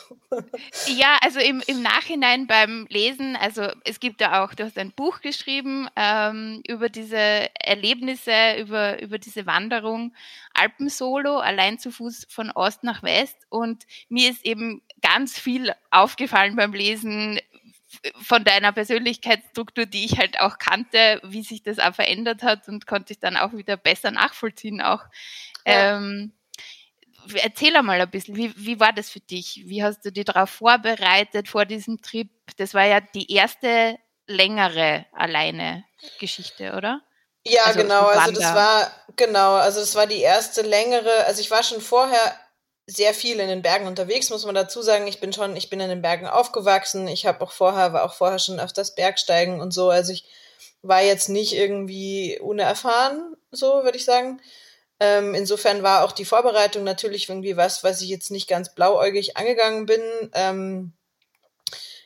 ja, 0.89 1.19
also 1.23 1.39
im, 1.39 1.63
im 1.69 1.83
Nachhinein 1.83 2.49
beim 2.49 2.89
Lesen, 2.91 3.37
also 3.37 3.69
es 3.85 4.01
gibt 4.01 4.21
ja 4.21 4.43
auch, 4.43 4.55
du 4.55 4.65
hast 4.65 4.77
ein 4.77 4.91
Buch 4.91 5.21
geschrieben 5.21 5.89
ähm, 5.95 6.63
über 6.67 6.89
diese 6.89 7.17
Erlebnisse, 7.55 8.57
über, 8.59 9.01
über 9.01 9.19
diese 9.19 9.47
Wanderung 9.47 10.13
Alpensolo, 10.53 11.39
allein 11.39 11.79
zu 11.79 11.93
Fuß 11.93 12.27
von 12.29 12.51
Ost 12.51 12.83
nach 12.83 13.05
West. 13.05 13.37
Und 13.49 13.85
mir 14.09 14.31
ist 14.31 14.45
eben 14.45 14.83
ganz 15.01 15.39
viel 15.39 15.73
aufgefallen 15.93 16.57
beim 16.57 16.73
Lesen, 16.73 17.39
von 18.21 18.45
deiner 18.45 18.73
Persönlichkeitsstruktur, 18.73 19.87
die 19.87 20.05
ich 20.05 20.19
halt 20.19 20.41
auch 20.41 20.59
kannte, 20.59 21.21
wie 21.25 21.43
sich 21.43 21.63
das 21.63 21.79
auch 21.79 21.95
verändert 21.95 22.43
hat 22.43 22.69
und 22.69 22.87
konnte 22.87 23.13
ich 23.13 23.19
dann 23.19 23.37
auch 23.37 23.53
wieder 23.53 23.77
besser 23.77 24.11
nachvollziehen. 24.11 24.81
Auch 24.83 25.05
ja. 25.67 25.97
ähm, 25.97 26.33
erzähl 27.35 27.75
einmal 27.77 28.01
ein 28.01 28.11
bisschen, 28.11 28.37
wie, 28.37 28.53
wie 28.57 28.79
war 28.79 28.93
das 28.93 29.11
für 29.11 29.21
dich? 29.21 29.63
Wie 29.65 29.83
hast 29.83 30.05
du 30.05 30.13
dich 30.13 30.25
darauf 30.25 30.51
vorbereitet 30.51 31.49
vor 31.49 31.65
diesem 31.65 32.01
Trip? 32.03 32.29
Das 32.57 32.75
war 32.75 32.85
ja 32.85 33.01
die 33.01 33.33
erste 33.33 33.99
längere 34.27 35.07
alleine 35.13 35.85
Geschichte, 36.19 36.75
oder? 36.75 37.01
Ja, 37.45 37.65
also 37.65 37.81
genau. 37.81 38.07
Also 38.07 38.33
das 38.33 38.55
war 38.55 38.91
genau. 39.17 39.55
Also 39.55 39.81
das 39.81 39.95
war 39.95 40.07
die 40.07 40.21
erste 40.21 40.63
längere. 40.63 41.25
Also 41.25 41.41
ich 41.41 41.51
war 41.51 41.63
schon 41.63 41.81
vorher 41.81 42.35
sehr 42.91 43.13
viel 43.13 43.39
in 43.39 43.49
den 43.49 43.61
Bergen 43.61 43.87
unterwegs, 43.87 44.31
muss 44.31 44.47
man 44.47 44.55
dazu 44.55 44.81
sagen. 44.81 45.07
Ich 45.07 45.21
bin 45.21 45.33
schon, 45.35 45.57
ich 45.57 45.69
bin 45.69 45.79
in 45.79 45.91
den 45.91 46.01
Bergen 46.01 46.27
aufgewachsen. 46.27 47.07
Ich 47.07 47.27
habe 47.27 47.43
auch 47.43 47.53
vorher, 47.53 47.93
war 47.93 48.05
auch 48.05 48.15
vorher 48.15 48.39
schon 48.39 48.59
öfters 48.59 48.95
Bergsteigen 48.95 49.61
und 49.61 49.75
so. 49.75 49.91
Also 49.91 50.13
ich 50.13 50.25
war 50.81 51.03
jetzt 51.03 51.29
nicht 51.29 51.53
irgendwie 51.53 52.39
unerfahren, 52.41 53.37
so 53.51 53.85
würde 53.85 53.99
ich 53.99 54.07
sagen. 54.07 54.41
Ähm, 55.01 55.35
insofern 55.35 55.83
war 55.83 56.03
auch 56.03 56.13
die 56.13 56.25
Vorbereitung 56.25 56.83
natürlich 56.83 57.29
irgendwie 57.29 57.59
was, 57.59 57.85
was 57.85 58.01
ich 58.01 58.09
jetzt 58.09 58.31
nicht 58.31 58.49
ganz 58.49 58.75
blauäugig 58.75 59.37
angegangen 59.37 59.85
bin. 59.85 60.03
Ähm, 60.33 60.95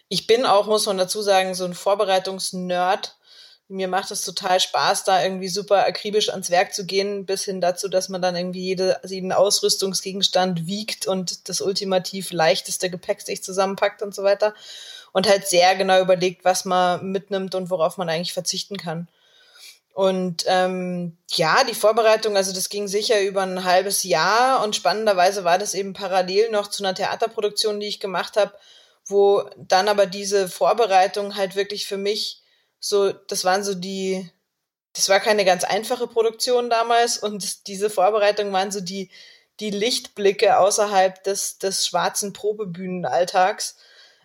ich 0.08 0.26
bin 0.26 0.44
auch, 0.44 0.66
muss 0.66 0.86
man 0.86 0.98
dazu 0.98 1.22
sagen, 1.22 1.54
so 1.54 1.64
ein 1.64 1.74
Vorbereitungsnerd 1.74 3.16
mir 3.68 3.88
macht 3.88 4.10
es 4.10 4.22
total 4.22 4.60
Spaß, 4.60 5.04
da 5.04 5.22
irgendwie 5.22 5.48
super 5.48 5.86
akribisch 5.86 6.30
ans 6.30 6.50
Werk 6.50 6.74
zu 6.74 6.84
gehen, 6.84 7.24
bis 7.24 7.44
hin 7.44 7.60
dazu, 7.60 7.88
dass 7.88 8.08
man 8.08 8.20
dann 8.20 8.36
irgendwie 8.36 8.62
jede, 8.62 9.00
jeden 9.04 9.32
Ausrüstungsgegenstand 9.32 10.66
wiegt 10.66 11.06
und 11.06 11.48
das 11.48 11.60
ultimativ 11.60 12.32
leichteste 12.32 12.90
Gepäck 12.90 13.22
sich 13.22 13.42
zusammenpackt 13.42 14.02
und 14.02 14.14
so 14.14 14.22
weiter. 14.22 14.54
Und 15.12 15.28
halt 15.28 15.46
sehr 15.46 15.74
genau 15.74 16.00
überlegt, 16.00 16.44
was 16.44 16.64
man 16.64 17.10
mitnimmt 17.10 17.54
und 17.54 17.70
worauf 17.70 17.96
man 17.98 18.08
eigentlich 18.08 18.32
verzichten 18.32 18.76
kann. 18.76 19.08
Und 19.94 20.44
ähm, 20.46 21.18
ja, 21.30 21.64
die 21.64 21.74
Vorbereitung, 21.74 22.36
also 22.36 22.52
das 22.52 22.70
ging 22.70 22.88
sicher 22.88 23.20
über 23.20 23.42
ein 23.42 23.64
halbes 23.64 24.04
Jahr 24.04 24.64
und 24.64 24.74
spannenderweise 24.74 25.44
war 25.44 25.58
das 25.58 25.74
eben 25.74 25.92
parallel 25.92 26.50
noch 26.50 26.68
zu 26.68 26.82
einer 26.82 26.94
Theaterproduktion, 26.94 27.78
die 27.78 27.88
ich 27.88 28.00
gemacht 28.00 28.38
habe, 28.38 28.52
wo 29.04 29.44
dann 29.56 29.88
aber 29.88 30.06
diese 30.06 30.48
Vorbereitung 30.48 31.36
halt 31.36 31.56
wirklich 31.56 31.86
für 31.86 31.98
mich 31.98 32.41
so, 32.84 33.12
das 33.12 33.44
waren 33.44 33.62
so 33.62 33.74
die, 33.74 34.28
das 34.92 35.08
war 35.08 35.20
keine 35.20 35.44
ganz 35.44 35.62
einfache 35.62 36.08
Produktion 36.08 36.68
damals 36.68 37.16
und 37.16 37.68
diese 37.68 37.88
Vorbereitungen 37.88 38.52
waren 38.52 38.72
so 38.72 38.80
die, 38.80 39.08
die 39.60 39.70
Lichtblicke 39.70 40.58
außerhalb 40.58 41.22
des, 41.22 41.58
des 41.58 41.86
schwarzen 41.86 42.32
Probebühnenalltags, 42.32 43.76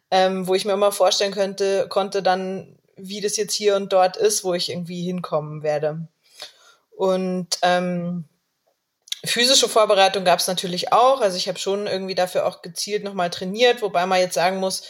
ähm, 0.09 0.47
wo 0.47 0.55
ich 0.55 0.65
mir 0.65 0.73
immer 0.73 0.91
vorstellen 0.91 1.33
könnte, 1.33 1.87
konnte 1.87 2.23
dann, 2.23 2.79
wie 2.95 3.21
das 3.21 3.37
jetzt 3.37 3.53
hier 3.53 3.75
und 3.75 3.93
dort 3.93 4.17
ist, 4.17 4.43
wo 4.43 4.55
ich 4.55 4.69
irgendwie 4.69 5.03
hinkommen 5.03 5.61
werde. 5.61 6.07
Und 6.95 7.59
ähm, 7.61 8.25
physische 9.23 9.69
Vorbereitung 9.69 10.25
gab 10.25 10.39
es 10.39 10.47
natürlich 10.47 10.93
auch. 10.93 11.21
Also 11.21 11.37
ich 11.37 11.47
habe 11.47 11.59
schon 11.59 11.85
irgendwie 11.85 12.15
dafür 12.15 12.47
auch 12.47 12.63
gezielt 12.63 13.03
nochmal 13.03 13.29
trainiert, 13.29 13.83
wobei 13.83 14.07
man 14.07 14.19
jetzt 14.19 14.33
sagen 14.33 14.57
muss, 14.57 14.81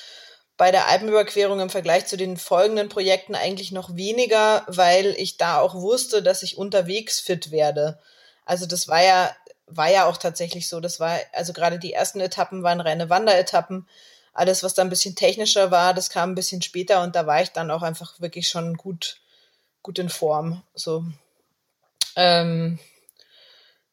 bei 0.57 0.71
der 0.71 0.87
Alpenüberquerung 0.87 1.59
im 1.59 1.69
Vergleich 1.69 2.07
zu 2.07 2.17
den 2.17 2.35
folgenden 2.35 2.89
Projekten 2.89 3.35
eigentlich 3.35 3.71
noch 3.71 3.95
weniger, 3.95 4.65
weil 4.67 5.13
ich 5.17 5.37
da 5.37 5.61
auch 5.61 5.75
wusste, 5.75 6.23
dass 6.23 6.41
ich 6.41 6.57
unterwegs 6.57 7.19
fit 7.19 7.51
werde. 7.51 7.99
Also 8.43 8.65
das 8.65 8.87
war 8.87 9.03
ja, 9.03 9.35
war 9.67 9.89
ja 9.89 10.05
auch 10.05 10.17
tatsächlich 10.17 10.67
so. 10.67 10.79
Das 10.79 10.99
war, 10.99 11.19
also 11.33 11.53
gerade 11.53 11.77
die 11.77 11.93
ersten 11.93 12.19
Etappen 12.19 12.63
waren 12.63 12.81
reine 12.81 13.09
Wanderetappen. 13.09 13.87
Alles, 14.33 14.63
was 14.63 14.73
da 14.73 14.81
ein 14.81 14.89
bisschen 14.89 15.15
technischer 15.15 15.69
war, 15.69 15.93
das 15.93 16.09
kam 16.09 16.31
ein 16.31 16.35
bisschen 16.35 16.63
später 16.63 17.03
und 17.03 17.15
da 17.15 17.27
war 17.27 17.41
ich 17.41 17.49
dann 17.49 17.69
auch 17.69 17.83
einfach 17.83 18.19
wirklich 18.19 18.49
schon 18.49 18.75
gut, 18.77 19.21
gut 19.83 19.99
in 19.99 20.09
Form. 20.09 20.63
So. 20.73 21.03
Ähm, 22.15 22.79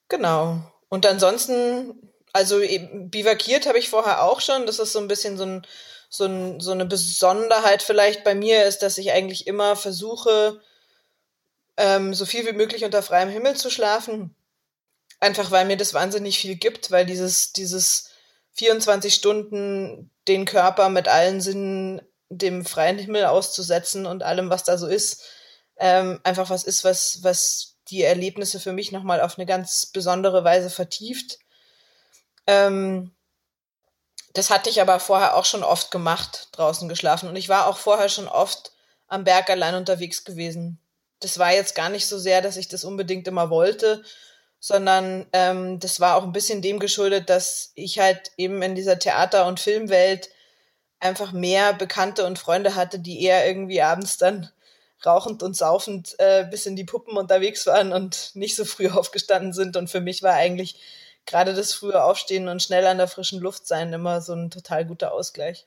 genau. 0.08 0.60
Und 0.88 1.04
ansonsten, 1.04 2.10
also 2.32 2.60
bivakiert 2.60 3.66
habe 3.66 3.78
ich 3.78 3.90
vorher 3.90 4.22
auch 4.22 4.40
schon. 4.40 4.64
Das 4.64 4.78
ist 4.78 4.92
so 4.92 4.98
ein 4.98 5.08
bisschen 5.08 5.36
so 5.36 5.44
ein 5.44 5.66
so, 6.14 6.26
ein, 6.26 6.60
so 6.60 6.70
eine 6.70 6.86
Besonderheit 6.86 7.82
vielleicht 7.82 8.22
bei 8.22 8.36
mir 8.36 8.64
ist, 8.66 8.82
dass 8.82 8.98
ich 8.98 9.10
eigentlich 9.12 9.48
immer 9.48 9.74
versuche, 9.74 10.60
ähm, 11.76 12.14
so 12.14 12.24
viel 12.24 12.46
wie 12.46 12.52
möglich 12.52 12.84
unter 12.84 13.02
freiem 13.02 13.28
Himmel 13.28 13.56
zu 13.56 13.68
schlafen. 13.68 14.34
Einfach 15.18 15.50
weil 15.50 15.64
mir 15.64 15.76
das 15.76 15.92
wahnsinnig 15.92 16.38
viel 16.38 16.54
gibt, 16.54 16.92
weil 16.92 17.04
dieses, 17.04 17.52
dieses 17.52 18.10
24 18.52 19.12
Stunden 19.12 20.10
den 20.28 20.44
Körper 20.44 20.88
mit 20.88 21.08
allen 21.08 21.40
Sinnen 21.40 22.00
dem 22.28 22.64
freien 22.64 22.98
Himmel 22.98 23.24
auszusetzen 23.24 24.06
und 24.06 24.22
allem, 24.22 24.50
was 24.50 24.62
da 24.62 24.78
so 24.78 24.86
ist, 24.86 25.22
ähm, 25.78 26.20
einfach 26.22 26.48
was 26.48 26.62
ist, 26.62 26.84
was, 26.84 27.18
was 27.22 27.76
die 27.88 28.02
Erlebnisse 28.02 28.60
für 28.60 28.72
mich 28.72 28.92
nochmal 28.92 29.20
auf 29.20 29.36
eine 29.36 29.46
ganz 29.46 29.86
besondere 29.86 30.44
Weise 30.44 30.70
vertieft. 30.70 31.40
Ähm, 32.46 33.10
das 34.34 34.50
hatte 34.50 34.68
ich 34.68 34.80
aber 34.80 35.00
vorher 35.00 35.36
auch 35.36 35.44
schon 35.44 35.62
oft 35.62 35.90
gemacht, 35.90 36.48
draußen 36.52 36.88
geschlafen. 36.88 37.28
Und 37.28 37.36
ich 37.36 37.48
war 37.48 37.66
auch 37.66 37.78
vorher 37.78 38.08
schon 38.08 38.28
oft 38.28 38.72
am 39.06 39.24
Berg 39.24 39.48
allein 39.48 39.76
unterwegs 39.76 40.24
gewesen. 40.24 40.78
Das 41.20 41.38
war 41.38 41.52
jetzt 41.52 41.74
gar 41.74 41.88
nicht 41.88 42.06
so 42.06 42.18
sehr, 42.18 42.42
dass 42.42 42.56
ich 42.56 42.68
das 42.68 42.84
unbedingt 42.84 43.28
immer 43.28 43.48
wollte, 43.48 44.02
sondern 44.58 45.26
ähm, 45.32 45.78
das 45.78 46.00
war 46.00 46.16
auch 46.16 46.24
ein 46.24 46.32
bisschen 46.32 46.62
dem 46.62 46.80
geschuldet, 46.80 47.30
dass 47.30 47.70
ich 47.74 48.00
halt 48.00 48.32
eben 48.36 48.60
in 48.62 48.74
dieser 48.74 48.98
Theater- 48.98 49.46
und 49.46 49.60
Filmwelt 49.60 50.30
einfach 50.98 51.32
mehr 51.32 51.72
Bekannte 51.72 52.26
und 52.26 52.38
Freunde 52.38 52.74
hatte, 52.74 52.98
die 52.98 53.22
eher 53.22 53.46
irgendwie 53.46 53.82
abends 53.82 54.16
dann 54.16 54.50
rauchend 55.06 55.42
und 55.42 55.56
saufend 55.56 56.18
äh, 56.18 56.46
bis 56.50 56.66
in 56.66 56.76
die 56.76 56.84
Puppen 56.84 57.16
unterwegs 57.16 57.66
waren 57.66 57.92
und 57.92 58.30
nicht 58.34 58.56
so 58.56 58.64
früh 58.64 58.88
aufgestanden 58.90 59.52
sind. 59.52 59.76
Und 59.76 59.90
für 59.90 60.00
mich 60.00 60.22
war 60.22 60.32
eigentlich 60.32 60.80
gerade 61.26 61.54
das 61.54 61.72
frühe 61.72 62.02
Aufstehen 62.02 62.48
und 62.48 62.62
schnell 62.62 62.86
an 62.86 62.98
der 62.98 63.08
frischen 63.08 63.40
Luft 63.40 63.66
sein 63.66 63.92
immer 63.92 64.20
so 64.20 64.34
ein 64.34 64.50
total 64.50 64.84
guter 64.84 65.12
Ausgleich. 65.12 65.66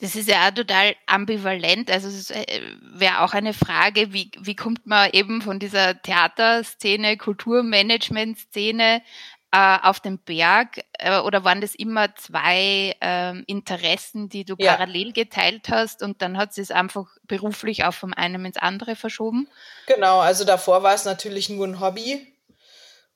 Das 0.00 0.16
ist 0.16 0.28
ja 0.28 0.48
auch 0.48 0.54
total 0.54 0.96
ambivalent. 1.06 1.90
Also 1.90 2.08
es 2.08 2.30
äh, 2.30 2.60
wäre 2.80 3.20
auch 3.20 3.34
eine 3.34 3.54
Frage, 3.54 4.12
wie, 4.12 4.32
wie 4.40 4.56
kommt 4.56 4.86
man 4.86 5.10
eben 5.12 5.42
von 5.42 5.60
dieser 5.60 6.00
Theaterszene, 6.02 7.16
Kulturmanagement-Szene 7.16 9.02
äh, 9.52 9.78
auf 9.82 10.00
den 10.00 10.18
Berg? 10.18 10.80
Äh, 10.98 11.20
oder 11.20 11.44
waren 11.44 11.60
das 11.60 11.76
immer 11.76 12.12
zwei 12.16 12.96
äh, 13.00 13.38
Interessen, 13.44 14.28
die 14.28 14.44
du 14.44 14.56
ja. 14.58 14.72
parallel 14.72 15.12
geteilt 15.12 15.68
hast 15.68 16.02
und 16.02 16.20
dann 16.20 16.36
hat 16.36 16.58
es 16.58 16.72
einfach 16.72 17.06
beruflich 17.22 17.84
auch 17.84 17.94
vom 17.94 18.12
einen 18.12 18.44
ins 18.44 18.56
andere 18.56 18.96
verschoben? 18.96 19.46
Genau, 19.86 20.18
also 20.18 20.44
davor 20.44 20.82
war 20.82 20.94
es 20.94 21.04
natürlich 21.04 21.48
nur 21.48 21.68
ein 21.68 21.78
Hobby 21.78 22.31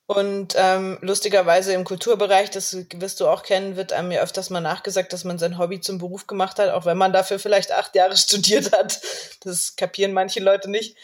und 0.06 0.54
ähm, 0.56 0.98
lustigerweise 1.00 1.72
im 1.72 1.82
Kulturbereich, 1.82 2.50
das 2.50 2.76
wirst 2.94 3.18
du 3.18 3.26
auch 3.26 3.42
kennen, 3.42 3.74
wird 3.74 3.92
einem 3.92 4.12
ja 4.12 4.22
öfters 4.22 4.50
mal 4.50 4.60
nachgesagt, 4.60 5.12
dass 5.12 5.24
man 5.24 5.40
sein 5.40 5.58
Hobby 5.58 5.80
zum 5.80 5.98
Beruf 5.98 6.28
gemacht 6.28 6.60
hat, 6.60 6.70
auch 6.70 6.86
wenn 6.86 6.96
man 6.96 7.12
dafür 7.12 7.40
vielleicht 7.40 7.72
acht 7.72 7.96
Jahre 7.96 8.16
studiert 8.16 8.72
hat. 8.72 9.00
Das 9.42 9.74
kapieren 9.74 10.12
manche 10.12 10.38
Leute 10.38 10.70
nicht, 10.70 10.96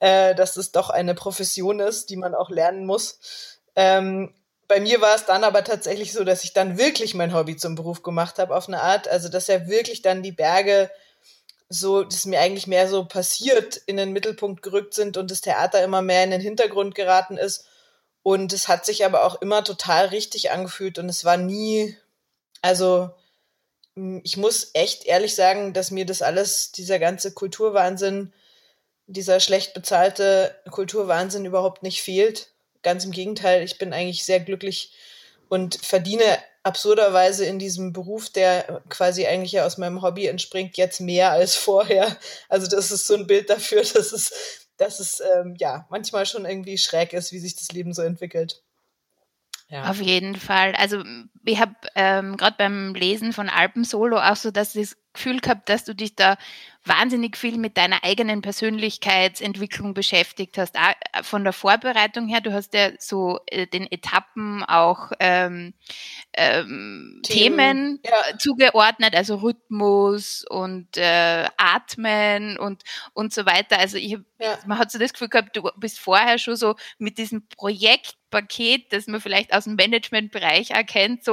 äh, 0.00 0.34
dass 0.34 0.58
es 0.58 0.72
doch 0.72 0.90
eine 0.90 1.14
Profession 1.14 1.80
ist, 1.80 2.10
die 2.10 2.16
man 2.16 2.34
auch 2.34 2.50
lernen 2.50 2.84
muss. 2.84 3.18
Ähm, 3.76 4.34
bei 4.68 4.78
mir 4.78 5.00
war 5.00 5.16
es 5.16 5.24
dann 5.24 5.42
aber 5.42 5.64
tatsächlich 5.64 6.12
so, 6.12 6.22
dass 6.22 6.44
ich 6.44 6.52
dann 6.52 6.76
wirklich 6.76 7.14
mein 7.14 7.32
Hobby 7.32 7.56
zum 7.56 7.76
Beruf 7.76 8.02
gemacht 8.02 8.38
habe, 8.38 8.54
auf 8.54 8.68
eine 8.68 8.82
Art. 8.82 9.08
Also, 9.08 9.30
dass 9.30 9.46
ja 9.46 9.68
wirklich 9.68 10.02
dann 10.02 10.22
die 10.22 10.32
Berge 10.32 10.90
so, 11.70 12.04
dass 12.04 12.26
mir 12.26 12.40
eigentlich 12.40 12.66
mehr 12.66 12.88
so 12.88 13.06
passiert, 13.06 13.76
in 13.86 13.96
den 13.96 14.12
Mittelpunkt 14.12 14.60
gerückt 14.62 14.92
sind 14.92 15.16
und 15.16 15.30
das 15.30 15.40
Theater 15.40 15.82
immer 15.82 16.02
mehr 16.02 16.24
in 16.24 16.30
den 16.30 16.40
Hintergrund 16.42 16.94
geraten 16.94 17.38
ist 17.38 17.69
und 18.22 18.52
es 18.52 18.68
hat 18.68 18.84
sich 18.84 19.04
aber 19.04 19.24
auch 19.24 19.40
immer 19.40 19.64
total 19.64 20.06
richtig 20.06 20.50
angefühlt 20.50 20.98
und 20.98 21.08
es 21.08 21.24
war 21.24 21.36
nie, 21.36 21.96
also 22.62 23.10
ich 24.22 24.36
muss 24.36 24.70
echt 24.74 25.04
ehrlich 25.04 25.34
sagen, 25.34 25.72
dass 25.72 25.90
mir 25.90 26.06
das 26.06 26.22
alles, 26.22 26.72
dieser 26.72 26.98
ganze 26.98 27.32
Kulturwahnsinn, 27.32 28.32
dieser 29.06 29.40
schlecht 29.40 29.74
bezahlte 29.74 30.54
Kulturwahnsinn 30.70 31.44
überhaupt 31.44 31.82
nicht 31.82 32.02
fehlt. 32.02 32.48
Ganz 32.82 33.04
im 33.04 33.10
Gegenteil, 33.10 33.62
ich 33.62 33.78
bin 33.78 33.92
eigentlich 33.92 34.24
sehr 34.24 34.40
glücklich 34.40 34.92
und 35.48 35.74
verdiene 35.84 36.38
absurderweise 36.62 37.44
in 37.44 37.58
diesem 37.58 37.92
Beruf, 37.92 38.30
der 38.30 38.82
quasi 38.88 39.26
eigentlich 39.26 39.52
ja 39.52 39.66
aus 39.66 39.78
meinem 39.78 40.02
Hobby 40.02 40.26
entspringt, 40.26 40.76
jetzt 40.76 41.00
mehr 41.00 41.32
als 41.32 41.56
vorher. 41.56 42.16
Also 42.48 42.66
das 42.66 42.90
ist 42.90 43.06
so 43.06 43.14
ein 43.14 43.26
Bild 43.26 43.50
dafür, 43.50 43.80
dass 43.94 44.12
es, 44.12 44.32
dass 44.80 44.98
es 44.98 45.22
ähm, 45.36 45.54
ja 45.58 45.86
manchmal 45.90 46.24
schon 46.26 46.46
irgendwie 46.46 46.78
schräg 46.78 47.12
ist, 47.12 47.32
wie 47.32 47.38
sich 47.38 47.54
das 47.54 47.68
Leben 47.68 47.92
so 47.92 48.02
entwickelt. 48.02 48.62
Ja. 49.68 49.88
Auf 49.90 50.00
jeden 50.00 50.34
Fall. 50.34 50.74
Also 50.74 51.04
ich 51.44 51.60
habe 51.60 51.74
ähm, 51.94 52.36
gerade 52.36 52.56
beim 52.58 52.94
Lesen 52.94 53.32
von 53.32 53.48
Alpen 53.48 53.84
Solo 53.84 54.18
auch 54.18 54.36
so 54.36 54.50
das 54.50 54.74
Gefühl 55.12 55.40
gehabt, 55.40 55.68
dass 55.68 55.84
du 55.84 55.94
dich 55.94 56.14
da 56.14 56.36
wahnsinnig 56.84 57.36
viel 57.36 57.58
mit 57.58 57.76
deiner 57.76 58.04
eigenen 58.04 58.40
Persönlichkeitsentwicklung 58.40 59.92
beschäftigt 59.92 60.56
hast. 60.56 60.76
Auch 60.76 60.94
äh, 61.12 61.22
von 61.22 61.44
der 61.44 61.52
Vorbereitung 61.52 62.28
her, 62.28 62.40
du 62.40 62.52
hast 62.52 62.72
ja 62.74 62.90
so 62.98 63.40
äh, 63.46 63.66
den 63.66 63.90
Etappen 63.90 64.64
auch 64.64 65.12
ähm, 65.20 65.74
ähm, 66.32 67.20
Themen, 67.22 67.22
Themen 67.22 68.00
ja. 68.04 68.38
zugeordnet, 68.38 69.14
also 69.14 69.36
Rhythmus 69.36 70.44
und 70.48 70.96
äh, 70.96 71.48
Atmen 71.58 72.56
und, 72.56 72.82
und 73.12 73.34
so 73.34 73.44
weiter. 73.44 73.78
Also 73.78 73.98
ich, 73.98 74.16
ja. 74.38 74.58
man 74.66 74.78
hat 74.78 74.90
so 74.90 74.98
das 74.98 75.12
Gefühl 75.12 75.28
gehabt, 75.28 75.56
du 75.56 75.68
bist 75.76 75.98
vorher 75.98 76.38
schon 76.38 76.56
so 76.56 76.76
mit 76.98 77.18
diesem 77.18 77.46
Projektpaket, 77.48 78.92
das 78.92 79.06
man 79.06 79.20
vielleicht 79.20 79.52
aus 79.52 79.64
dem 79.64 79.74
Managementbereich 79.74 80.70
erkennt, 80.70 81.24
so 81.24 81.29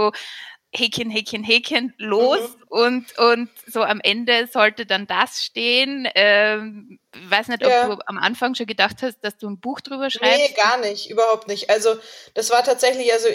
Häkchen, 0.74 1.10
Häkchen, 1.10 1.44
Häkchen 1.44 1.94
los 1.98 2.40
mhm. 2.40 2.64
und, 2.68 3.18
und 3.18 3.50
so 3.68 3.84
am 3.84 4.02
Ende 4.02 4.48
sollte 4.52 4.86
dann 4.86 5.08
das 5.08 5.44
stehen. 5.44 6.08
Ähm, 6.14 7.00
weiß 7.30 7.48
nicht, 7.48 7.64
ob 7.64 7.72
ja. 7.72 7.88
du 7.88 7.98
am 8.06 8.18
Anfang 8.18 8.54
schon 8.54 8.66
gedacht 8.66 8.98
hast, 9.02 9.20
dass 9.22 9.38
du 9.38 9.50
ein 9.50 9.60
Buch 9.60 9.80
drüber 9.80 10.10
schreibst. 10.10 10.38
Nee, 10.38 10.54
gar 10.56 10.78
nicht, 10.78 11.10
überhaupt 11.10 11.48
nicht. 11.48 11.70
Also 11.70 11.98
das 12.34 12.50
war 12.50 12.64
tatsächlich, 12.64 13.12
also 13.14 13.30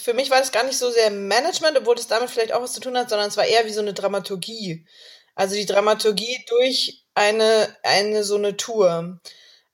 für 0.00 0.14
mich 0.14 0.30
war 0.30 0.38
das 0.38 0.52
gar 0.52 0.64
nicht 0.64 0.78
so 0.78 0.90
sehr 0.90 1.10
Management, 1.10 1.76
obwohl 1.76 1.96
das 1.96 2.06
damit 2.06 2.30
vielleicht 2.30 2.52
auch 2.52 2.62
was 2.62 2.72
zu 2.72 2.80
tun 2.80 2.96
hat, 2.96 3.10
sondern 3.10 3.28
es 3.28 3.36
war 3.36 3.44
eher 3.44 3.66
wie 3.66 3.72
so 3.72 3.80
eine 3.80 3.92
Dramaturgie. 3.92 4.86
Also 5.34 5.56
die 5.56 5.66
Dramaturgie 5.66 6.44
durch 6.48 7.04
eine, 7.14 7.76
eine 7.82 8.22
so 8.22 8.36
eine 8.36 8.56
Tour. 8.56 9.20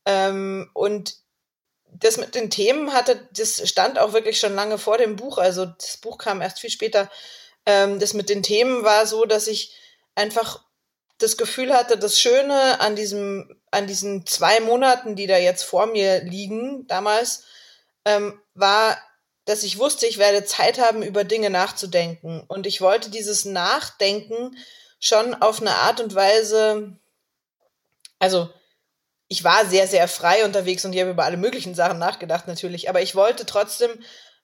Ähm, 0.06 0.70
und 0.72 1.21
das 1.92 2.16
mit 2.16 2.34
den 2.34 2.50
Themen 2.50 2.92
hatte, 2.92 3.28
das 3.36 3.68
stand 3.68 3.98
auch 3.98 4.12
wirklich 4.12 4.38
schon 4.38 4.54
lange 4.54 4.78
vor 4.78 4.98
dem 4.98 5.16
Buch. 5.16 5.38
Also 5.38 5.66
das 5.66 5.96
Buch 5.98 6.18
kam 6.18 6.40
erst 6.40 6.60
viel 6.60 6.70
später. 6.70 7.10
Ähm, 7.66 7.98
das 7.98 8.14
mit 8.14 8.28
den 8.28 8.42
Themen 8.42 8.82
war 8.82 9.06
so, 9.06 9.24
dass 9.24 9.46
ich 9.46 9.76
einfach 10.14 10.64
das 11.18 11.36
Gefühl 11.36 11.72
hatte, 11.72 11.96
das 11.96 12.18
Schöne 12.18 12.80
an 12.80 12.96
diesem, 12.96 13.60
an 13.70 13.86
diesen 13.86 14.26
zwei 14.26 14.60
Monaten, 14.60 15.14
die 15.14 15.26
da 15.26 15.36
jetzt 15.36 15.62
vor 15.62 15.86
mir 15.86 16.22
liegen, 16.24 16.86
damals, 16.88 17.44
ähm, 18.04 18.40
war, 18.54 18.98
dass 19.44 19.62
ich 19.62 19.78
wusste, 19.78 20.06
ich 20.06 20.18
werde 20.18 20.44
Zeit 20.44 20.78
haben, 20.78 21.02
über 21.02 21.24
Dinge 21.24 21.50
nachzudenken. 21.50 22.42
Und 22.48 22.66
ich 22.66 22.80
wollte 22.80 23.10
dieses 23.10 23.44
Nachdenken 23.44 24.56
schon 24.98 25.34
auf 25.34 25.60
eine 25.60 25.76
Art 25.76 26.00
und 26.00 26.14
Weise, 26.14 26.96
also 28.18 28.50
ich 29.32 29.44
war 29.44 29.64
sehr, 29.64 29.88
sehr 29.88 30.08
frei 30.08 30.44
unterwegs 30.44 30.84
und 30.84 30.92
ich 30.92 31.00
habe 31.00 31.12
über 31.12 31.24
alle 31.24 31.38
möglichen 31.38 31.74
Sachen 31.74 31.98
nachgedacht 31.98 32.46
natürlich, 32.46 32.90
aber 32.90 33.00
ich 33.00 33.14
wollte 33.14 33.46
trotzdem 33.46 33.90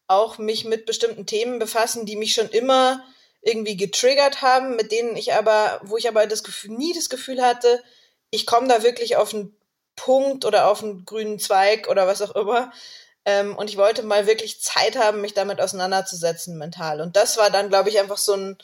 auch 0.07 0.39
mich 0.39 0.65
mit 0.65 0.87
bestimmten 0.87 1.27
Themen 1.27 1.59
befassen, 1.59 2.07
die 2.07 2.17
mich 2.17 2.33
schon 2.33 2.49
immer 2.49 3.05
irgendwie 3.43 3.77
getriggert 3.77 4.41
haben, 4.41 4.77
mit 4.77 4.91
denen 4.91 5.15
ich 5.15 5.35
aber, 5.35 5.79
wo 5.83 5.99
ich 5.99 6.09
aber 6.09 6.27
das 6.27 6.43
Gefühl, 6.43 6.71
nie 6.71 6.95
das 6.95 7.11
Gefühl 7.11 7.43
hatte, 7.43 7.83
ich 8.31 8.47
komme 8.47 8.67
da 8.67 8.83
wirklich 8.83 9.17
auf 9.17 9.35
einen 9.35 9.55
Punkt 9.95 10.47
oder 10.47 10.71
auf 10.71 10.83
einen 10.83 11.05
grünen 11.05 11.39
Zweig 11.39 11.87
oder 11.89 12.07
was 12.07 12.23
auch 12.23 12.35
immer. 12.35 12.73
Ähm, 13.27 13.59
und 13.59 13.69
ich 13.69 13.77
wollte 13.77 14.03
mal 14.05 14.27
wirklich 14.27 14.63
Zeit 14.63 14.97
haben, 14.97 15.21
mich 15.21 15.35
damit 15.35 15.61
auseinanderzusetzen 15.61 16.57
mental. 16.57 17.03
Und 17.03 17.15
das 17.15 17.37
war 17.37 17.51
dann, 17.51 17.69
glaube 17.69 17.91
ich, 17.91 18.01
einfach 18.01 18.17
so 18.17 18.33
ein, 18.33 18.57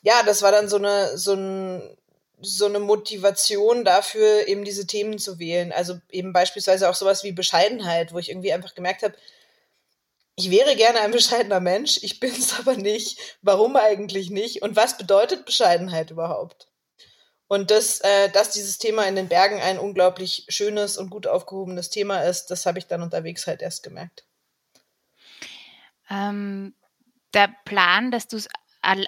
ja, 0.00 0.22
das 0.22 0.40
war 0.40 0.50
dann 0.50 0.70
so 0.70 0.76
eine, 0.76 1.18
so 1.18 1.34
ein 1.34 1.94
so 2.42 2.66
eine 2.66 2.80
Motivation 2.80 3.84
dafür, 3.84 4.46
eben 4.48 4.64
diese 4.64 4.86
Themen 4.86 5.18
zu 5.18 5.38
wählen. 5.38 5.72
Also 5.72 5.98
eben 6.10 6.32
beispielsweise 6.32 6.88
auch 6.90 6.94
sowas 6.94 7.24
wie 7.24 7.32
Bescheidenheit, 7.32 8.12
wo 8.12 8.18
ich 8.18 8.30
irgendwie 8.30 8.52
einfach 8.52 8.74
gemerkt 8.74 9.02
habe, 9.02 9.14
ich 10.34 10.50
wäre 10.50 10.76
gerne 10.76 11.00
ein 11.00 11.12
bescheidener 11.12 11.60
Mensch, 11.60 11.98
ich 12.02 12.20
bin 12.20 12.30
es 12.30 12.58
aber 12.58 12.76
nicht. 12.76 13.38
Warum 13.42 13.76
eigentlich 13.76 14.30
nicht? 14.30 14.62
Und 14.62 14.76
was 14.76 14.96
bedeutet 14.96 15.44
Bescheidenheit 15.44 16.10
überhaupt? 16.10 16.68
Und 17.48 17.70
das, 17.70 18.00
äh, 18.00 18.30
dass 18.30 18.50
dieses 18.50 18.78
Thema 18.78 19.06
in 19.06 19.14
den 19.14 19.28
Bergen 19.28 19.60
ein 19.60 19.78
unglaublich 19.78 20.46
schönes 20.48 20.96
und 20.96 21.10
gut 21.10 21.26
aufgehobenes 21.26 21.90
Thema 21.90 22.22
ist, 22.22 22.46
das 22.46 22.64
habe 22.64 22.78
ich 22.78 22.86
dann 22.86 23.02
unterwegs 23.02 23.46
halt 23.46 23.60
erst 23.60 23.82
gemerkt. 23.82 24.24
Ähm, 26.08 26.74
der 27.34 27.54
Plan, 27.66 28.10
dass 28.10 28.26
du 28.26 28.38
es 28.38 28.48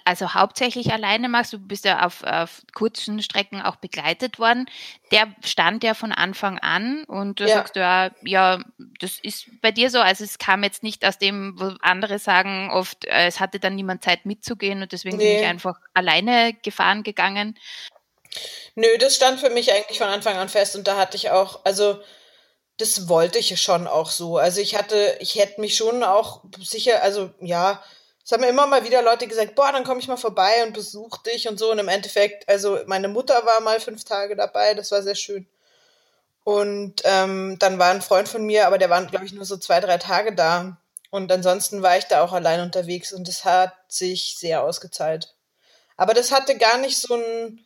also 0.04 0.34
hauptsächlich 0.34 0.92
alleine 0.92 1.28
machst, 1.28 1.52
du 1.52 1.58
bist 1.58 1.84
ja 1.84 2.06
auf, 2.06 2.22
auf 2.22 2.62
kurzen 2.74 3.20
Strecken 3.22 3.60
auch 3.60 3.76
begleitet 3.76 4.38
worden, 4.38 4.66
der 5.10 5.34
stand 5.44 5.82
ja 5.82 5.94
von 5.94 6.12
Anfang 6.12 6.58
an 6.60 7.04
und 7.04 7.40
du 7.40 7.44
ja. 7.44 7.56
sagst 7.56 7.76
ja, 7.76 8.10
ja, 8.22 8.60
das 9.00 9.18
ist 9.20 9.46
bei 9.60 9.72
dir 9.72 9.90
so, 9.90 9.98
also 9.98 10.22
es 10.22 10.38
kam 10.38 10.62
jetzt 10.62 10.82
nicht 10.82 11.04
aus 11.04 11.18
dem, 11.18 11.54
wo 11.58 11.74
andere 11.80 12.18
sagen 12.18 12.70
oft, 12.70 13.04
äh, 13.06 13.26
es 13.26 13.40
hatte 13.40 13.58
dann 13.58 13.74
niemand 13.74 14.04
Zeit 14.04 14.26
mitzugehen 14.26 14.80
und 14.82 14.92
deswegen 14.92 15.16
nee. 15.16 15.34
bin 15.34 15.42
ich 15.42 15.48
einfach 15.48 15.78
alleine 15.92 16.54
gefahren 16.54 17.02
gegangen. 17.02 17.58
Nö, 18.76 18.86
das 18.98 19.16
stand 19.16 19.40
für 19.40 19.50
mich 19.50 19.72
eigentlich 19.72 19.98
von 19.98 20.08
Anfang 20.08 20.36
an 20.36 20.48
fest 20.48 20.76
und 20.76 20.86
da 20.86 20.96
hatte 20.96 21.16
ich 21.16 21.30
auch, 21.30 21.64
also 21.64 22.00
das 22.76 23.08
wollte 23.08 23.38
ich 23.38 23.60
schon 23.60 23.86
auch 23.86 24.10
so. 24.10 24.38
Also 24.38 24.60
ich 24.60 24.76
hatte, 24.76 25.16
ich 25.20 25.36
hätte 25.36 25.60
mich 25.60 25.76
schon 25.76 26.02
auch 26.02 26.42
sicher, 26.60 27.02
also 27.02 27.30
ja, 27.40 27.82
es 28.24 28.32
haben 28.32 28.40
mir 28.40 28.48
immer 28.48 28.66
mal 28.66 28.84
wieder 28.84 29.02
Leute 29.02 29.26
gesagt, 29.26 29.54
boah, 29.54 29.70
dann 29.70 29.84
komme 29.84 30.00
ich 30.00 30.08
mal 30.08 30.16
vorbei 30.16 30.64
und 30.64 30.72
besuche 30.72 31.22
dich 31.24 31.46
und 31.46 31.58
so. 31.58 31.70
Und 31.70 31.78
im 31.78 31.88
Endeffekt, 31.88 32.48
also 32.48 32.78
meine 32.86 33.08
Mutter 33.08 33.44
war 33.44 33.60
mal 33.60 33.80
fünf 33.80 34.04
Tage 34.04 34.34
dabei, 34.34 34.72
das 34.72 34.90
war 34.92 35.02
sehr 35.02 35.14
schön. 35.14 35.46
Und 36.42 37.02
ähm, 37.04 37.56
dann 37.58 37.78
war 37.78 37.90
ein 37.90 38.02
Freund 38.02 38.28
von 38.28 38.44
mir, 38.44 38.66
aber 38.66 38.78
der 38.78 38.88
war, 38.88 39.04
glaube 39.06 39.26
ich, 39.26 39.32
nur 39.32 39.44
so 39.44 39.58
zwei, 39.58 39.80
drei 39.80 39.98
Tage 39.98 40.34
da. 40.34 40.78
Und 41.10 41.30
ansonsten 41.30 41.82
war 41.82 41.98
ich 41.98 42.04
da 42.04 42.22
auch 42.24 42.32
allein 42.32 42.60
unterwegs 42.60 43.12
und 43.12 43.28
das 43.28 43.44
hat 43.44 43.74
sich 43.88 44.36
sehr 44.38 44.62
ausgezahlt. 44.62 45.34
Aber 45.96 46.14
das 46.14 46.32
hatte 46.32 46.56
gar 46.56 46.78
nicht 46.78 46.98
so 46.98 47.14
ein. 47.14 47.64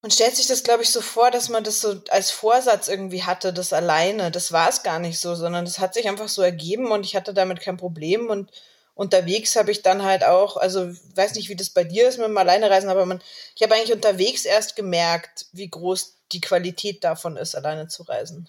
Man 0.00 0.10
stellt 0.10 0.34
sich 0.36 0.46
das, 0.46 0.64
glaube 0.64 0.82
ich, 0.82 0.90
so 0.90 1.00
vor, 1.00 1.30
dass 1.30 1.48
man 1.48 1.62
das 1.64 1.80
so 1.80 2.00
als 2.10 2.30
Vorsatz 2.30 2.88
irgendwie 2.88 3.22
hatte, 3.24 3.52
das 3.52 3.72
alleine. 3.72 4.30
Das 4.30 4.52
war 4.52 4.68
es 4.68 4.82
gar 4.82 4.98
nicht 4.98 5.20
so, 5.20 5.34
sondern 5.34 5.64
das 5.64 5.78
hat 5.78 5.94
sich 5.94 6.08
einfach 6.08 6.28
so 6.28 6.42
ergeben 6.42 6.90
und 6.90 7.04
ich 7.04 7.14
hatte 7.14 7.34
damit 7.34 7.60
kein 7.60 7.76
Problem 7.76 8.28
und 8.30 8.50
unterwegs 8.94 9.56
habe 9.56 9.70
ich 9.70 9.82
dann 9.82 10.02
halt 10.02 10.24
auch, 10.24 10.56
also 10.56 10.92
weiß 11.14 11.34
nicht, 11.34 11.48
wie 11.48 11.56
das 11.56 11.70
bei 11.70 11.84
dir 11.84 12.08
ist 12.08 12.18
mit 12.18 12.26
dem 12.26 12.38
Alleinereisen, 12.38 12.90
aber 12.90 13.06
man, 13.06 13.22
ich 13.54 13.62
habe 13.62 13.74
eigentlich 13.74 13.92
unterwegs 13.92 14.44
erst 14.44 14.76
gemerkt, 14.76 15.46
wie 15.52 15.68
groß 15.68 16.18
die 16.32 16.40
Qualität 16.40 17.04
davon 17.04 17.36
ist, 17.36 17.54
alleine 17.54 17.88
zu 17.88 18.02
reisen. 18.02 18.48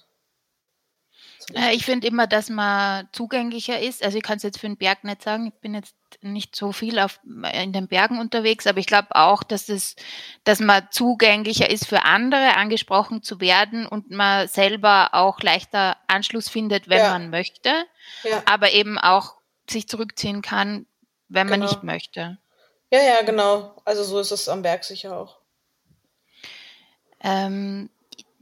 Äh, 1.54 1.76
ich 1.76 1.86
finde 1.86 2.08
immer, 2.08 2.28
dass 2.28 2.50
man 2.50 3.08
zugänglicher 3.12 3.80
ist. 3.80 4.04
Also 4.04 4.18
ich 4.18 4.24
kann 4.24 4.38
es 4.38 4.44
jetzt 4.44 4.60
für 4.60 4.68
den 4.68 4.78
Berg 4.78 5.04
nicht 5.04 5.22
sagen. 5.22 5.48
Ich 5.48 5.60
bin 5.60 5.74
jetzt 5.74 5.96
nicht 6.22 6.56
so 6.56 6.72
viel 6.72 7.00
auf, 7.00 7.20
in 7.54 7.74
den 7.74 7.88
Bergen 7.88 8.20
unterwegs, 8.20 8.68
aber 8.68 8.80
ich 8.80 8.86
glaube 8.86 9.10
auch, 9.12 9.44
dass 9.44 9.68
es, 9.68 9.96
dass 10.44 10.60
man 10.60 10.88
zugänglicher 10.92 11.70
ist 11.70 11.88
für 11.88 12.06
andere, 12.06 12.56
angesprochen 12.56 13.24
zu 13.24 13.42
werden 13.42 13.86
und 13.86 14.12
man 14.12 14.48
selber 14.48 15.10
auch 15.14 15.42
leichter 15.42 15.98
Anschluss 16.08 16.50
findet, 16.50 16.88
wenn 16.88 17.00
ja. 17.00 17.10
man 17.10 17.30
möchte. 17.30 17.70
Ja. 18.24 18.44
Aber 18.46 18.72
eben 18.72 18.98
auch 18.98 19.36
sich 19.70 19.88
zurückziehen 19.88 20.42
kann, 20.42 20.86
wenn 21.30 21.48
man 21.48 21.62
genau. 21.62 21.72
nicht 21.72 21.84
möchte. 21.84 22.38
Ja, 22.92 23.00
ja, 23.02 23.22
genau. 23.24 23.76
Also 23.86 24.04
so 24.04 24.20
ist 24.20 24.32
es 24.32 24.50
am 24.50 24.62
Berg 24.62 24.84
sicher 24.84 25.18
auch. 25.18 25.40
Ähm, 27.22 27.90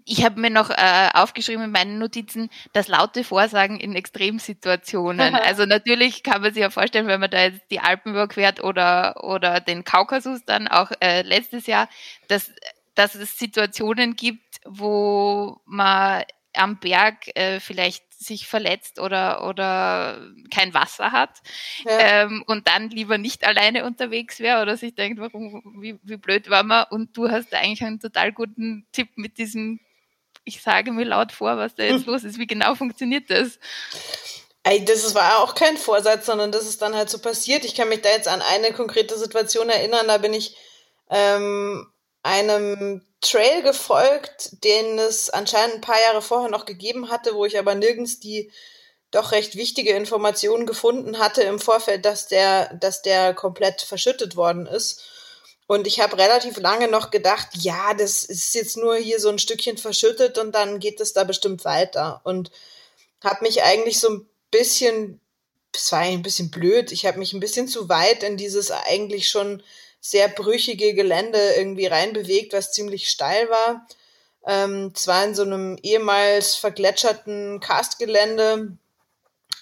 ich 0.05 0.25
habe 0.25 0.39
mir 0.39 0.49
noch 0.49 0.69
äh, 0.69 1.09
aufgeschrieben 1.13 1.63
in 1.63 1.71
meinen 1.71 1.99
Notizen, 1.99 2.49
das 2.73 2.87
laute 2.87 3.23
Vorsagen 3.23 3.79
in 3.79 3.95
Extremsituationen. 3.95 5.35
also 5.35 5.65
natürlich 5.65 6.23
kann 6.23 6.41
man 6.41 6.53
sich 6.53 6.61
ja 6.61 6.69
vorstellen, 6.69 7.07
wenn 7.07 7.19
man 7.19 7.31
da 7.31 7.43
jetzt 7.43 7.61
die 7.71 7.79
Alpen 7.79 8.11
überquert 8.11 8.63
oder, 8.63 9.23
oder 9.23 9.59
den 9.59 9.83
Kaukasus 9.83 10.43
dann 10.45 10.67
auch 10.67 10.91
äh, 10.99 11.21
letztes 11.21 11.67
Jahr, 11.67 11.87
dass, 12.27 12.51
dass 12.95 13.15
es 13.15 13.37
Situationen 13.37 14.15
gibt, 14.15 14.59
wo 14.65 15.61
man 15.65 16.23
am 16.53 16.79
Berg 16.79 17.35
äh, 17.35 17.59
vielleicht 17.59 18.03
sich 18.13 18.47
verletzt 18.47 18.99
oder, 18.99 19.47
oder 19.47 20.21
kein 20.53 20.73
Wasser 20.73 21.11
hat 21.11 21.41
ja. 21.85 22.23
ähm, 22.23 22.43
und 22.45 22.67
dann 22.67 22.89
lieber 22.89 23.17
nicht 23.17 23.45
alleine 23.45 23.85
unterwegs 23.85 24.39
wäre 24.39 24.61
oder 24.61 24.77
sich 24.77 24.93
denkt, 24.93 25.19
warum, 25.19 25.79
wie, 25.79 25.99
wie 26.03 26.17
blöd 26.17 26.49
war 26.49 26.63
man 26.63 26.85
und 26.91 27.17
du 27.17 27.29
hast 27.29 27.53
eigentlich 27.53 27.83
einen 27.83 27.99
total 27.99 28.31
guten 28.31 28.85
Tipp 28.91 29.09
mit 29.15 29.37
diesem, 29.37 29.79
ich 30.43 30.61
sage 30.61 30.91
mir 30.91 31.05
laut 31.05 31.31
vor, 31.31 31.57
was 31.57 31.75
da 31.75 31.83
jetzt 31.83 32.05
los 32.07 32.23
ist, 32.23 32.37
wie 32.37 32.47
genau 32.47 32.75
funktioniert 32.75 33.29
das? 33.29 33.59
Ey, 34.63 34.85
das 34.85 35.15
war 35.15 35.39
auch 35.39 35.55
kein 35.55 35.75
Vorsatz, 35.77 36.27
sondern 36.27 36.51
das 36.51 36.67
ist 36.67 36.83
dann 36.83 36.95
halt 36.95 37.09
so 37.09 37.17
passiert. 37.17 37.65
Ich 37.65 37.73
kann 37.73 37.89
mich 37.89 38.01
da 38.01 38.09
jetzt 38.09 38.27
an 38.27 38.43
eine 38.43 38.71
konkrete 38.73 39.17
Situation 39.17 39.69
erinnern, 39.69 40.07
da 40.07 40.19
bin 40.19 40.33
ich 40.33 40.55
ähm, 41.09 41.91
einem 42.21 43.01
Trail 43.21 43.61
gefolgt, 43.61 44.63
den 44.63 44.97
es 44.99 45.29
anscheinend 45.29 45.75
ein 45.75 45.81
paar 45.81 46.01
Jahre 46.01 46.21
vorher 46.21 46.49
noch 46.49 46.65
gegeben 46.65 47.09
hatte, 47.09 47.35
wo 47.35 47.45
ich 47.45 47.57
aber 47.57 47.75
nirgends 47.75 48.19
die 48.19 48.51
doch 49.11 49.31
recht 49.31 49.55
wichtige 49.55 49.91
Informationen 49.91 50.65
gefunden 50.65 51.19
hatte 51.19 51.43
im 51.43 51.59
Vorfeld, 51.59 52.05
dass 52.05 52.27
der, 52.27 52.73
dass 52.75 53.01
der 53.01 53.33
komplett 53.33 53.81
verschüttet 53.81 54.35
worden 54.35 54.65
ist. 54.65 55.03
Und 55.67 55.85
ich 55.85 55.99
habe 55.99 56.17
relativ 56.17 56.57
lange 56.57 56.87
noch 56.87 57.11
gedacht, 57.11 57.49
ja, 57.53 57.93
das 57.93 58.23
ist 58.23 58.55
jetzt 58.55 58.77
nur 58.77 58.95
hier 58.95 59.19
so 59.19 59.29
ein 59.29 59.39
Stückchen 59.39 59.77
verschüttet 59.77 60.37
und 60.37 60.53
dann 60.53 60.79
geht 60.79 60.99
es 60.99 61.13
da 61.13 61.23
bestimmt 61.23 61.63
weiter. 61.65 62.21
Und 62.23 62.51
habe 63.23 63.43
mich 63.43 63.63
eigentlich 63.63 63.99
so 63.99 64.09
ein 64.09 64.29
bisschen, 64.49 65.19
es 65.73 65.91
war 65.91 65.99
ein 65.99 66.23
bisschen 66.23 66.51
blöd, 66.51 66.91
ich 66.91 67.05
habe 67.05 67.19
mich 67.19 67.33
ein 67.33 67.39
bisschen 67.39 67.67
zu 67.67 67.87
weit 67.89 68.23
in 68.23 68.37
dieses 68.37 68.71
eigentlich 68.71 69.29
schon 69.29 69.61
sehr 70.01 70.27
brüchige 70.27 70.93
Gelände 70.95 71.39
irgendwie 71.55 71.85
reinbewegt, 71.85 72.53
was 72.53 72.73
ziemlich 72.73 73.07
steil 73.07 73.49
war. 73.49 73.87
Ähm, 74.45 74.95
zwar 74.95 75.23
in 75.23 75.35
so 75.35 75.43
einem 75.43 75.77
ehemals 75.83 76.55
vergletscherten 76.55 77.59
Karstgelände. 77.59 78.77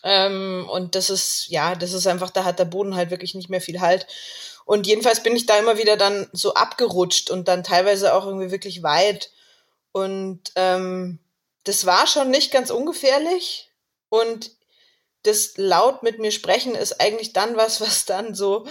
Ähm, 0.04 0.68
und 0.72 0.96
das 0.96 1.10
ist, 1.10 1.48
ja, 1.50 1.76
das 1.76 1.92
ist 1.92 2.08
einfach, 2.08 2.30
da 2.30 2.46
hat 2.46 2.58
der 2.58 2.66
Boden 2.66 2.96
halt 2.96 3.12
wirklich 3.12 3.36
nicht 3.36 3.50
mehr 3.50 3.60
viel 3.60 3.82
Halt. 3.82 4.08
Und 4.64 4.88
jedenfalls 4.88 5.22
bin 5.22 5.36
ich 5.36 5.46
da 5.46 5.58
immer 5.60 5.78
wieder 5.78 5.98
dann 5.98 6.30
so 6.32 6.54
abgerutscht 6.54 7.30
und 7.30 7.50
dann 7.50 7.64
teilweise 7.64 8.14
auch 8.14 8.26
irgendwie 8.26 8.52
wirklich 8.52 8.82
weit. 8.82 9.32
Und 9.92 10.52
ähm, 10.56 11.20
das 11.66 11.86
war 11.86 12.08
schon 12.08 12.30
nicht 12.30 12.52
ganz 12.52 12.70
ungefährlich. 12.70 13.72
Und 14.08 14.52
das 15.24 15.58
laut 15.58 16.04
mit 16.04 16.20
mir 16.20 16.32
sprechen 16.32 16.76
ist 16.76 17.02
eigentlich 17.02 17.34
dann 17.34 17.58
was, 17.58 17.82
was 17.82 18.06
dann 18.06 18.34
so 18.34 18.66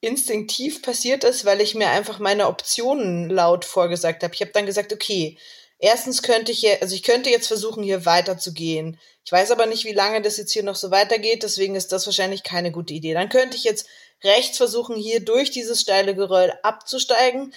instinktiv 0.00 0.82
passiert 0.82 1.24
ist, 1.24 1.44
weil 1.44 1.60
ich 1.60 1.74
mir 1.74 1.88
einfach 1.88 2.18
meine 2.18 2.46
Optionen 2.46 3.28
laut 3.28 3.64
vorgesagt 3.64 4.22
habe. 4.22 4.34
Ich 4.34 4.40
habe 4.40 4.52
dann 4.52 4.66
gesagt, 4.66 4.92
okay, 4.92 5.38
erstens 5.78 6.22
könnte 6.22 6.52
ich, 6.52 6.66
also 6.80 6.94
ich 6.94 7.02
könnte 7.02 7.30
jetzt 7.30 7.48
versuchen, 7.48 7.82
hier 7.82 8.06
weiterzugehen. 8.06 8.98
Ich 9.24 9.32
weiß 9.32 9.50
aber 9.50 9.66
nicht, 9.66 9.84
wie 9.84 9.92
lange 9.92 10.22
das 10.22 10.38
jetzt 10.38 10.52
hier 10.52 10.62
noch 10.62 10.76
so 10.76 10.90
weitergeht, 10.90 11.42
deswegen 11.42 11.74
ist 11.74 11.92
das 11.92 12.06
wahrscheinlich 12.06 12.42
keine 12.42 12.72
gute 12.72 12.94
Idee. 12.94 13.14
Dann 13.14 13.28
könnte 13.28 13.56
ich 13.56 13.64
jetzt 13.64 13.86
rechts 14.24 14.56
versuchen, 14.56 14.96
hier 14.96 15.20
durch 15.24 15.50
dieses 15.50 15.80
steile 15.80 16.14
Geröll 16.14 16.52
abzusteigen. 16.62 17.54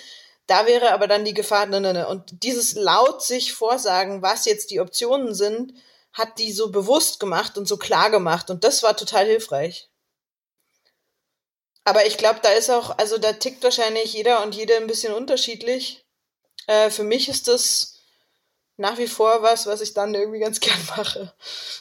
Da 0.48 0.66
wäre 0.66 0.92
aber 0.92 1.08
dann 1.08 1.24
die 1.24 1.34
Gefahr, 1.34 1.66
ne, 1.66 1.80
ne, 1.80 1.94
ne. 1.94 2.08
Und 2.08 2.44
dieses 2.44 2.74
laut 2.74 3.24
sich 3.24 3.54
vorsagen, 3.54 4.22
was 4.22 4.46
jetzt 4.46 4.72
die 4.72 4.82
Optionen 4.82 5.34
sind, 5.34 5.74
hat 6.12 6.38
die 6.38 6.52
so 6.52 6.70
bewusst 6.72 7.20
gemacht 7.20 7.58
und 7.58 7.68
so 7.68 7.78
klar 7.78 8.12
gemacht. 8.12 8.50
Und 8.50 8.66
das 8.66 8.84
war 8.84 8.98
total 8.98 9.26
hilfreich. 9.26 9.90
Aber 11.86 12.06
ich 12.06 12.18
glaube, 12.18 12.40
da 12.42 12.50
ist 12.50 12.70
auch, 12.70 12.98
also 12.98 13.18
da 13.18 13.34
tickt 13.34 13.64
wahrscheinlich 13.64 14.14
jeder 14.14 14.44
und 14.44 14.56
jede 14.56 14.78
ein 14.78 14.88
bisschen 14.88 15.14
unterschiedlich. 15.14 16.06
Äh, 16.68 16.90
für 16.90 17.04
mich 17.04 17.28
ist 17.28 17.48
das 17.48 18.00
nach 18.78 18.98
wie 18.98 19.08
vor 19.08 19.42
was, 19.44 19.68
was 19.68 19.82
ich 19.82 19.94
dann 19.94 20.14
irgendwie 20.14 20.40
ganz 20.40 20.60
gern 20.62 20.80
mache. 20.98 21.34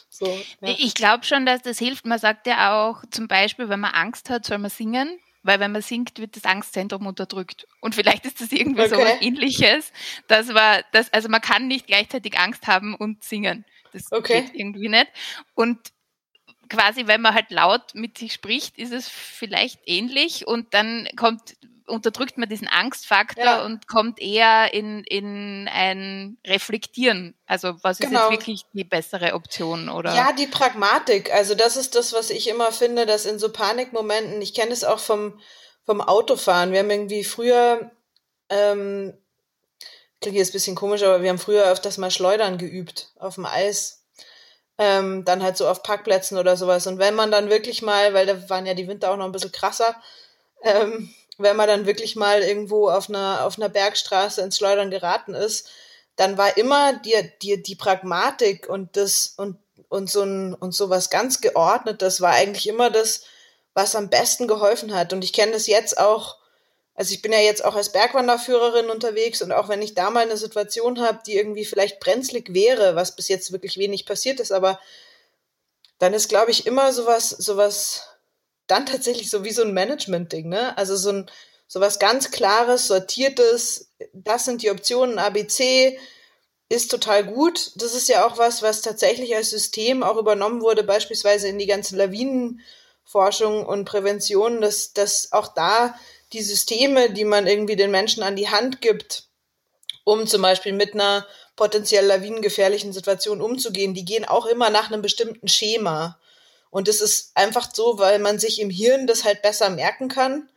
So, 0.09 0.27
ja. 0.61 0.75
Ich 0.77 0.93
glaube 0.93 1.25
schon, 1.25 1.45
dass 1.45 1.61
das 1.61 1.79
hilft. 1.79 2.05
Man 2.05 2.19
sagt 2.19 2.47
ja 2.47 2.85
auch 2.85 3.03
zum 3.11 3.27
Beispiel, 3.27 3.69
wenn 3.69 3.79
man 3.79 3.93
Angst 3.93 4.29
hat, 4.29 4.45
soll 4.45 4.57
man 4.57 4.71
singen. 4.71 5.19
Weil 5.45 5.59
wenn 5.59 5.73
man 5.73 5.81
singt, 5.81 6.19
wird 6.19 6.37
das 6.37 6.45
Angstzentrum 6.45 7.05
unterdrückt. 7.05 7.67
Und 7.81 7.95
vielleicht 7.95 8.25
ist 8.25 8.39
das 8.39 8.53
irgendwie 8.53 8.83
okay. 8.83 8.95
so 8.95 8.97
was 8.97 9.21
ähnliches. 9.21 9.91
Das 10.29 10.53
war, 10.53 10.83
das, 10.93 11.11
also 11.11 11.27
man 11.27 11.41
kann 11.41 11.67
nicht 11.67 11.85
gleichzeitig 11.85 12.39
Angst 12.39 12.65
haben 12.65 12.95
und 12.95 13.25
singen. 13.25 13.65
Das 13.91 14.09
okay. 14.13 14.43
geht 14.43 14.55
irgendwie 14.55 14.87
nicht. 14.87 15.07
Und 15.53 15.79
quasi, 16.73 17.07
wenn 17.07 17.21
man 17.21 17.35
halt 17.35 17.51
laut 17.51 17.93
mit 17.93 18.17
sich 18.17 18.33
spricht, 18.33 18.77
ist 18.77 18.91
es 18.91 19.07
vielleicht 19.07 19.79
ähnlich 19.85 20.47
und 20.47 20.73
dann 20.73 21.07
kommt, 21.15 21.55
unterdrückt 21.85 22.37
man 22.37 22.49
diesen 22.49 22.67
Angstfaktor 22.67 23.43
ja. 23.43 23.65
und 23.65 23.87
kommt 23.87 24.19
eher 24.19 24.73
in, 24.73 25.03
in 25.03 25.69
ein 25.71 26.37
Reflektieren. 26.45 27.35
Also 27.45 27.75
was 27.83 27.99
ist 27.99 28.07
genau. 28.07 28.29
jetzt 28.29 28.39
wirklich 28.39 28.65
die 28.73 28.83
bessere 28.83 29.33
Option, 29.33 29.89
oder? 29.89 30.15
Ja, 30.15 30.31
die 30.31 30.47
Pragmatik. 30.47 31.31
Also 31.33 31.53
das 31.53 31.77
ist 31.77 31.95
das, 31.95 32.13
was 32.13 32.31
ich 32.31 32.49
immer 32.49 32.71
finde, 32.71 33.05
dass 33.05 33.25
in 33.25 33.37
so 33.37 33.51
Panikmomenten, 33.51 34.41
ich 34.41 34.53
kenne 34.53 34.71
es 34.71 34.83
auch 34.83 34.99
vom, 34.99 35.39
vom 35.85 36.01
Autofahren. 36.01 36.71
Wir 36.71 36.79
haben 36.79 36.89
irgendwie 36.89 37.23
früher, 37.23 37.91
ähm, 38.49 39.13
klingt 40.21 40.37
jetzt 40.37 40.49
ein 40.49 40.53
bisschen 40.53 40.75
komisch, 40.75 41.03
aber 41.03 41.21
wir 41.21 41.29
haben 41.29 41.39
früher 41.39 41.65
öfters 41.65 41.97
mal 41.97 42.11
Schleudern 42.11 42.57
geübt 42.57 43.11
auf 43.19 43.35
dem 43.35 43.45
Eis 43.45 44.02
ähm, 44.77 45.23
dann 45.25 45.43
halt 45.43 45.57
so 45.57 45.67
auf 45.67 45.83
Parkplätzen 45.83 46.37
oder 46.37 46.57
sowas. 46.57 46.87
Und 46.87 46.99
wenn 46.99 47.15
man 47.15 47.31
dann 47.31 47.49
wirklich 47.49 47.81
mal, 47.81 48.13
weil 48.13 48.25
da 48.25 48.49
waren 48.49 48.65
ja 48.65 48.73
die 48.73 48.87
Winter 48.87 49.11
auch 49.11 49.17
noch 49.17 49.25
ein 49.25 49.31
bisschen 49.31 49.51
krasser, 49.51 49.95
ähm, 50.63 51.13
wenn 51.37 51.55
man 51.55 51.67
dann 51.67 51.85
wirklich 51.85 52.15
mal 52.15 52.41
irgendwo 52.41 52.89
auf 52.89 53.09
einer, 53.09 53.45
auf 53.45 53.57
einer 53.57 53.69
Bergstraße 53.69 54.41
ins 54.41 54.57
Schleudern 54.57 54.91
geraten 54.91 55.33
ist, 55.33 55.69
dann 56.15 56.37
war 56.37 56.57
immer 56.57 56.93
die, 56.93 57.15
die, 57.41 57.61
die 57.61 57.75
Pragmatik 57.75 58.69
und 58.69 58.95
das 58.97 59.33
und, 59.37 59.57
und 59.89 60.09
so 60.09 60.21
ein, 60.21 60.53
und 60.53 60.73
sowas 60.73 61.09
ganz 61.09 61.41
geordnetes 61.41 62.21
war 62.21 62.33
eigentlich 62.33 62.67
immer 62.67 62.91
das, 62.91 63.23
was 63.73 63.95
am 63.95 64.09
besten 64.09 64.47
geholfen 64.47 64.93
hat. 64.93 65.11
Und 65.13 65.23
ich 65.23 65.33
kenne 65.33 65.53
das 65.53 65.65
jetzt 65.65 65.97
auch 65.97 66.37
also 66.95 67.13
ich 67.13 67.21
bin 67.21 67.31
ja 67.31 67.39
jetzt 67.39 67.65
auch 67.65 67.75
als 67.75 67.91
Bergwanderführerin 67.91 68.89
unterwegs 68.89 69.41
und 69.41 69.51
auch 69.51 69.67
wenn 69.67 69.81
ich 69.81 69.95
da 69.95 70.09
mal 70.09 70.23
eine 70.23 70.37
Situation 70.37 71.01
habe, 71.01 71.19
die 71.25 71.35
irgendwie 71.35 71.65
vielleicht 71.65 71.99
brenzlig 71.99 72.53
wäre, 72.53 72.95
was 72.95 73.15
bis 73.15 73.27
jetzt 73.27 73.51
wirklich 73.51 73.77
wenig 73.77 74.05
passiert 74.05 74.39
ist, 74.39 74.51
aber 74.51 74.79
dann 75.97 76.13
ist, 76.13 76.29
glaube 76.29 76.51
ich, 76.51 76.67
immer 76.67 76.91
sowas, 76.91 77.29
sowas, 77.29 78.09
dann 78.67 78.85
tatsächlich 78.85 79.29
so 79.29 79.43
wie 79.43 79.51
so 79.51 79.63
ein 79.63 79.73
Management-Ding, 79.73 80.49
ne? 80.49 80.77
Also 80.77 80.95
so 80.95 81.11
ein, 81.11 81.31
sowas 81.67 81.97
ganz 81.97 82.29
klares, 82.29 82.87
sortiertes, 82.87 83.89
das 84.13 84.45
sind 84.45 84.61
die 84.61 84.69
Optionen 84.69 85.17
ABC, 85.17 85.97
ist 86.69 86.91
total 86.91 87.23
gut. 87.23 87.71
Das 87.75 87.93
ist 87.93 88.09
ja 88.09 88.25
auch 88.25 88.37
was, 88.37 88.61
was 88.61 88.81
tatsächlich 88.81 89.35
als 89.35 89.49
System 89.49 90.03
auch 90.03 90.17
übernommen 90.17 90.61
wurde, 90.61 90.83
beispielsweise 90.83 91.47
in 91.47 91.59
die 91.59 91.67
ganze 91.67 91.95
Lawinenforschung 91.95 93.65
und 93.65 93.85
Prävention, 93.85 94.61
dass, 94.61 94.93
dass 94.93 95.31
auch 95.31 95.53
da 95.53 95.95
die 96.33 96.41
Systeme, 96.41 97.11
die 97.11 97.25
man 97.25 97.47
irgendwie 97.47 97.75
den 97.75 97.91
Menschen 97.91 98.23
an 98.23 98.35
die 98.35 98.49
Hand 98.49 98.81
gibt, 98.81 99.29
um 100.03 100.27
zum 100.27 100.41
Beispiel 100.41 100.73
mit 100.73 100.93
einer 100.93 101.25
potenziell 101.55 102.05
lawinengefährlichen 102.05 102.91
Situation 102.91 103.41
umzugehen, 103.41 103.93
die 103.93 104.05
gehen 104.05 104.25
auch 104.25 104.45
immer 104.45 104.69
nach 104.69 104.91
einem 104.91 105.01
bestimmten 105.01 105.47
Schema. 105.47 106.19
Und 106.71 106.87
das 106.87 107.01
ist 107.01 107.31
einfach 107.35 107.69
so, 107.73 107.99
weil 107.99 108.19
man 108.19 108.39
sich 108.39 108.59
im 108.59 108.69
Hirn 108.69 109.05
das 109.05 109.23
halt 109.23 109.41
besser 109.43 109.69
merken 109.69 110.09
kann 110.09 110.49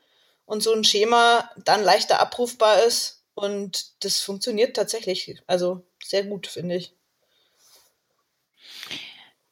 und 0.46 0.62
so 0.62 0.72
ein 0.72 0.84
Schema 0.84 1.50
dann 1.64 1.84
leichter 1.84 2.20
abrufbar 2.20 2.82
ist. 2.84 3.24
Und 3.34 4.02
das 4.02 4.20
funktioniert 4.20 4.74
tatsächlich. 4.74 5.36
Also 5.46 5.84
sehr 6.02 6.24
gut, 6.24 6.46
finde 6.46 6.76
ich. 6.76 6.94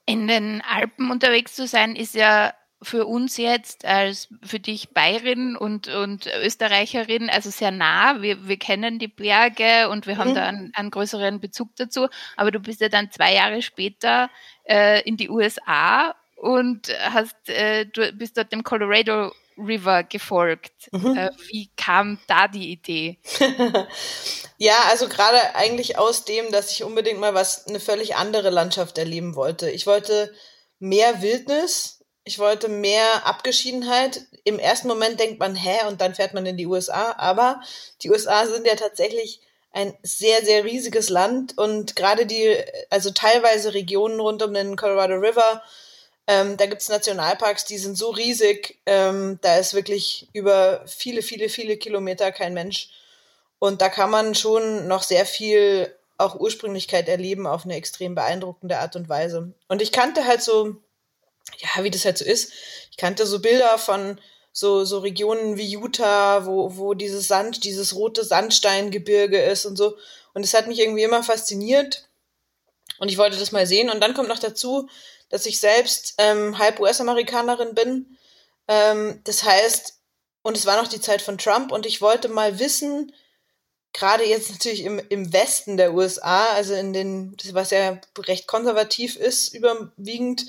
In 0.06 0.26
den 0.26 0.62
Alpen 0.62 1.10
unterwegs 1.10 1.54
zu 1.54 1.66
sein, 1.66 1.96
ist 1.96 2.14
ja 2.14 2.54
für 2.84 3.06
uns 3.06 3.36
jetzt 3.36 3.84
als 3.84 4.28
für 4.42 4.60
dich 4.60 4.90
Bayerin 4.90 5.56
und, 5.56 5.88
und 5.88 6.26
Österreicherin 6.26 7.30
also 7.30 7.50
sehr 7.50 7.70
nah. 7.70 8.22
Wir, 8.22 8.46
wir 8.46 8.58
kennen 8.58 8.98
die 8.98 9.08
Berge 9.08 9.88
und 9.88 10.06
wir 10.06 10.18
haben 10.18 10.30
mhm. 10.30 10.34
da 10.34 10.44
einen, 10.44 10.72
einen, 10.74 10.90
größeren 10.90 11.40
Bezug 11.40 11.74
dazu. 11.76 12.08
Aber 12.36 12.50
du 12.50 12.60
bist 12.60 12.80
ja 12.80 12.88
dann 12.88 13.10
zwei 13.10 13.34
Jahre 13.34 13.62
später 13.62 14.30
äh, 14.64 15.02
in 15.02 15.16
die 15.16 15.30
USA 15.30 16.14
und 16.36 16.88
hast, 17.00 17.48
äh, 17.48 17.86
du 17.86 18.12
bist 18.12 18.36
dort 18.36 18.52
dem 18.52 18.62
Colorado 18.62 19.32
River 19.56 20.02
gefolgt. 20.02 20.72
Mhm. 20.92 21.16
Äh, 21.16 21.30
wie 21.48 21.70
kam 21.76 22.18
da 22.26 22.48
die 22.48 22.70
Idee? 22.70 23.18
ja, 24.58 24.76
also 24.90 25.08
gerade 25.08 25.54
eigentlich 25.54 25.98
aus 25.98 26.24
dem, 26.24 26.50
dass 26.50 26.70
ich 26.72 26.84
unbedingt 26.84 27.20
mal 27.20 27.34
was, 27.34 27.66
eine 27.66 27.80
völlig 27.80 28.16
andere 28.16 28.50
Landschaft 28.50 28.98
erleben 28.98 29.36
wollte. 29.36 29.70
Ich 29.70 29.86
wollte 29.86 30.34
mehr 30.78 31.22
Wildnis, 31.22 31.93
ich 32.24 32.38
wollte 32.38 32.68
mehr 32.68 33.26
Abgeschiedenheit. 33.26 34.22
Im 34.44 34.58
ersten 34.58 34.88
Moment 34.88 35.20
denkt 35.20 35.38
man, 35.38 35.54
hä, 35.54 35.86
und 35.88 36.00
dann 36.00 36.14
fährt 36.14 36.34
man 36.34 36.46
in 36.46 36.56
die 36.56 36.66
USA. 36.66 37.14
Aber 37.18 37.60
die 38.02 38.10
USA 38.10 38.46
sind 38.46 38.66
ja 38.66 38.76
tatsächlich 38.76 39.40
ein 39.72 39.92
sehr, 40.02 40.44
sehr 40.44 40.64
riesiges 40.64 41.10
Land 41.10 41.58
und 41.58 41.96
gerade 41.96 42.26
die, 42.26 42.56
also 42.90 43.10
teilweise 43.10 43.74
Regionen 43.74 44.20
rund 44.20 44.42
um 44.42 44.54
den 44.54 44.76
Colorado 44.76 45.14
River, 45.14 45.62
ähm, 46.26 46.56
da 46.56 46.66
gibt's 46.66 46.88
Nationalparks, 46.88 47.64
die 47.64 47.76
sind 47.76 47.98
so 47.98 48.10
riesig, 48.10 48.78
ähm, 48.86 49.38
da 49.42 49.56
ist 49.58 49.74
wirklich 49.74 50.28
über 50.32 50.84
viele, 50.86 51.22
viele, 51.22 51.48
viele 51.48 51.76
Kilometer 51.76 52.32
kein 52.32 52.54
Mensch. 52.54 52.88
Und 53.58 53.82
da 53.82 53.88
kann 53.88 54.10
man 54.10 54.34
schon 54.34 54.86
noch 54.86 55.02
sehr 55.02 55.26
viel 55.26 55.94
auch 56.16 56.38
Ursprünglichkeit 56.38 57.08
erleben 57.08 57.46
auf 57.46 57.64
eine 57.64 57.74
extrem 57.74 58.14
beeindruckende 58.14 58.78
Art 58.78 58.94
und 58.96 59.08
Weise. 59.08 59.52
Und 59.68 59.82
ich 59.82 59.90
kannte 59.90 60.24
halt 60.24 60.42
so 60.42 60.76
ja, 61.58 61.84
wie 61.84 61.90
das 61.90 62.04
halt 62.04 62.18
so 62.18 62.24
ist. 62.24 62.52
Ich 62.90 62.96
kannte 62.96 63.26
so 63.26 63.40
Bilder 63.40 63.78
von 63.78 64.20
so, 64.52 64.84
so 64.84 65.00
Regionen 65.00 65.56
wie 65.56 65.66
Utah, 65.66 66.46
wo, 66.46 66.76
wo 66.76 66.94
dieses 66.94 67.26
Sand, 67.26 67.64
dieses 67.64 67.94
rote 67.94 68.24
Sandsteingebirge 68.24 69.42
ist 69.42 69.66
und 69.66 69.76
so. 69.76 69.96
Und 70.32 70.44
es 70.44 70.54
hat 70.54 70.66
mich 70.66 70.78
irgendwie 70.78 71.02
immer 71.02 71.22
fasziniert. 71.22 72.08
Und 72.98 73.08
ich 73.10 73.18
wollte 73.18 73.38
das 73.38 73.52
mal 73.52 73.66
sehen. 73.66 73.90
Und 73.90 74.00
dann 74.00 74.14
kommt 74.14 74.28
noch 74.28 74.38
dazu, 74.38 74.88
dass 75.28 75.46
ich 75.46 75.58
selbst 75.58 76.14
ähm, 76.18 76.58
halb 76.58 76.78
US-Amerikanerin 76.78 77.74
bin. 77.74 78.16
Ähm, 78.68 79.20
das 79.24 79.42
heißt, 79.42 79.98
und 80.42 80.56
es 80.56 80.66
war 80.66 80.80
noch 80.80 80.88
die 80.88 81.00
Zeit 81.00 81.22
von 81.22 81.38
Trump 81.38 81.72
und 81.72 81.86
ich 81.86 82.00
wollte 82.00 82.28
mal 82.28 82.58
wissen, 82.58 83.12
gerade 83.94 84.24
jetzt 84.24 84.50
natürlich 84.50 84.84
im, 84.84 85.00
im 85.08 85.32
Westen 85.32 85.76
der 85.76 85.94
USA, 85.94 86.52
also 86.52 86.74
in 86.74 86.92
den, 86.92 87.36
was 87.52 87.70
ja 87.70 87.98
recht 88.18 88.46
konservativ 88.46 89.16
ist, 89.16 89.54
überwiegend, 89.54 90.46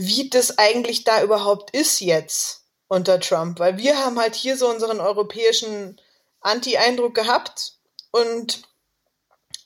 wie 0.00 0.30
das 0.30 0.56
eigentlich 0.56 1.04
da 1.04 1.22
überhaupt 1.22 1.70
ist 1.72 2.00
jetzt 2.00 2.64
unter 2.88 3.20
Trump. 3.20 3.58
Weil 3.58 3.76
wir 3.76 3.98
haben 3.98 4.18
halt 4.18 4.34
hier 4.34 4.56
so 4.56 4.68
unseren 4.68 4.98
europäischen 4.98 6.00
Anti-Eindruck 6.40 7.14
gehabt 7.14 7.74
und 8.10 8.62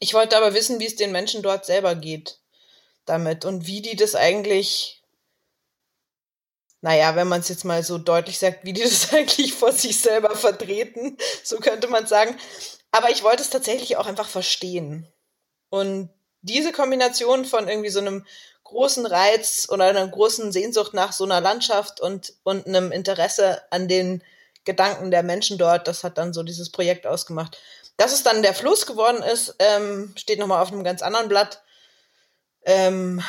ich 0.01 0.12
wollte 0.12 0.37
aber 0.37 0.53
wissen, 0.53 0.81
wie 0.81 0.87
es 0.87 0.97
den 0.97 1.12
Menschen 1.12 1.42
dort 1.42 1.64
selber 1.64 1.94
geht 1.94 2.40
damit 3.05 3.44
und 3.44 3.66
wie 3.68 3.81
die 3.81 3.94
das 3.94 4.16
eigentlich, 4.16 5.03
naja, 6.81 7.14
wenn 7.14 7.29
man 7.29 7.40
es 7.40 7.49
jetzt 7.49 7.64
mal 7.64 7.85
so 7.85 7.99
deutlich 7.99 8.40
sagt, 8.40 8.64
wie 8.64 8.73
die 8.73 8.83
das 8.83 9.12
eigentlich 9.12 9.55
vor 9.55 9.70
sich 9.70 10.01
selber 10.01 10.35
vertreten, 10.35 11.16
so 11.44 11.59
könnte 11.59 11.87
man 11.87 12.09
sagen. 12.09 12.37
Aber 12.90 13.11
ich 13.11 13.23
wollte 13.23 13.42
es 13.42 13.51
tatsächlich 13.51 13.97
auch 13.99 14.07
einfach 14.07 14.29
verstehen. 14.29 15.07
Und 15.68 16.11
diese 16.42 16.73
Kombination 16.73 17.44
von 17.44 17.68
irgendwie 17.68 17.90
so 17.90 18.01
einem 18.01 18.27
großen 18.64 19.07
Reiz 19.07 19.68
oder 19.70 19.85
einer 19.85 20.07
großen 20.07 20.50
Sehnsucht 20.50 20.94
nach 20.94 21.12
so 21.12 21.24
einer 21.24 21.40
Landschaft 21.40 22.00
und, 22.00 22.35
und 22.42 22.66
einem 22.66 22.90
Interesse 22.92 23.62
an 23.70 23.88
den 23.88 24.22
Gedanken 24.64 25.11
der 25.11 25.22
Menschen 25.22 25.59
dort, 25.59 25.87
das 25.87 26.05
hat 26.05 26.18
dann 26.18 26.33
so 26.33 26.42
dieses 26.42 26.70
Projekt 26.70 27.07
ausgemacht. 27.07 27.59
Dass 27.96 28.12
es 28.12 28.22
dann 28.22 28.42
der 28.42 28.55
Fluss 28.55 28.87
geworden 28.87 29.22
ist, 29.22 29.55
ähm, 29.59 30.12
steht 30.16 30.38
nochmal 30.38 30.62
auf 30.62 30.72
einem 30.72 30.83
ganz 30.83 31.03
anderen 31.03 31.29
Blatt. 31.29 31.62
Ähm, 32.64 33.22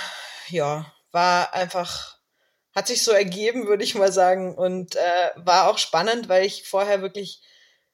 ja, 0.48 0.92
war 1.12 1.54
einfach, 1.54 2.18
hat 2.74 2.88
sich 2.88 3.04
so 3.04 3.12
ergeben, 3.12 3.68
würde 3.68 3.84
ich 3.84 3.96
mal 3.96 4.12
sagen. 4.12 4.56
Und 4.56 4.96
äh, 4.96 5.30
war 5.36 5.70
auch 5.70 5.78
spannend, 5.78 6.30
weil 6.30 6.46
ich 6.46 6.68
vorher 6.68 7.02
wirklich 7.02 7.42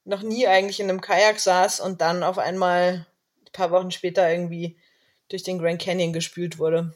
noch 0.05 0.21
nie 0.21 0.47
eigentlich 0.47 0.79
in 0.79 0.89
einem 0.89 1.01
Kajak 1.01 1.39
saß 1.39 1.79
und 1.81 2.01
dann 2.01 2.23
auf 2.23 2.37
einmal 2.37 3.05
ein 3.41 3.51
paar 3.51 3.71
Wochen 3.71 3.91
später 3.91 4.29
irgendwie 4.29 4.79
durch 5.29 5.43
den 5.43 5.59
Grand 5.59 5.81
Canyon 5.81 6.13
gespült 6.13 6.57
wurde. 6.57 6.93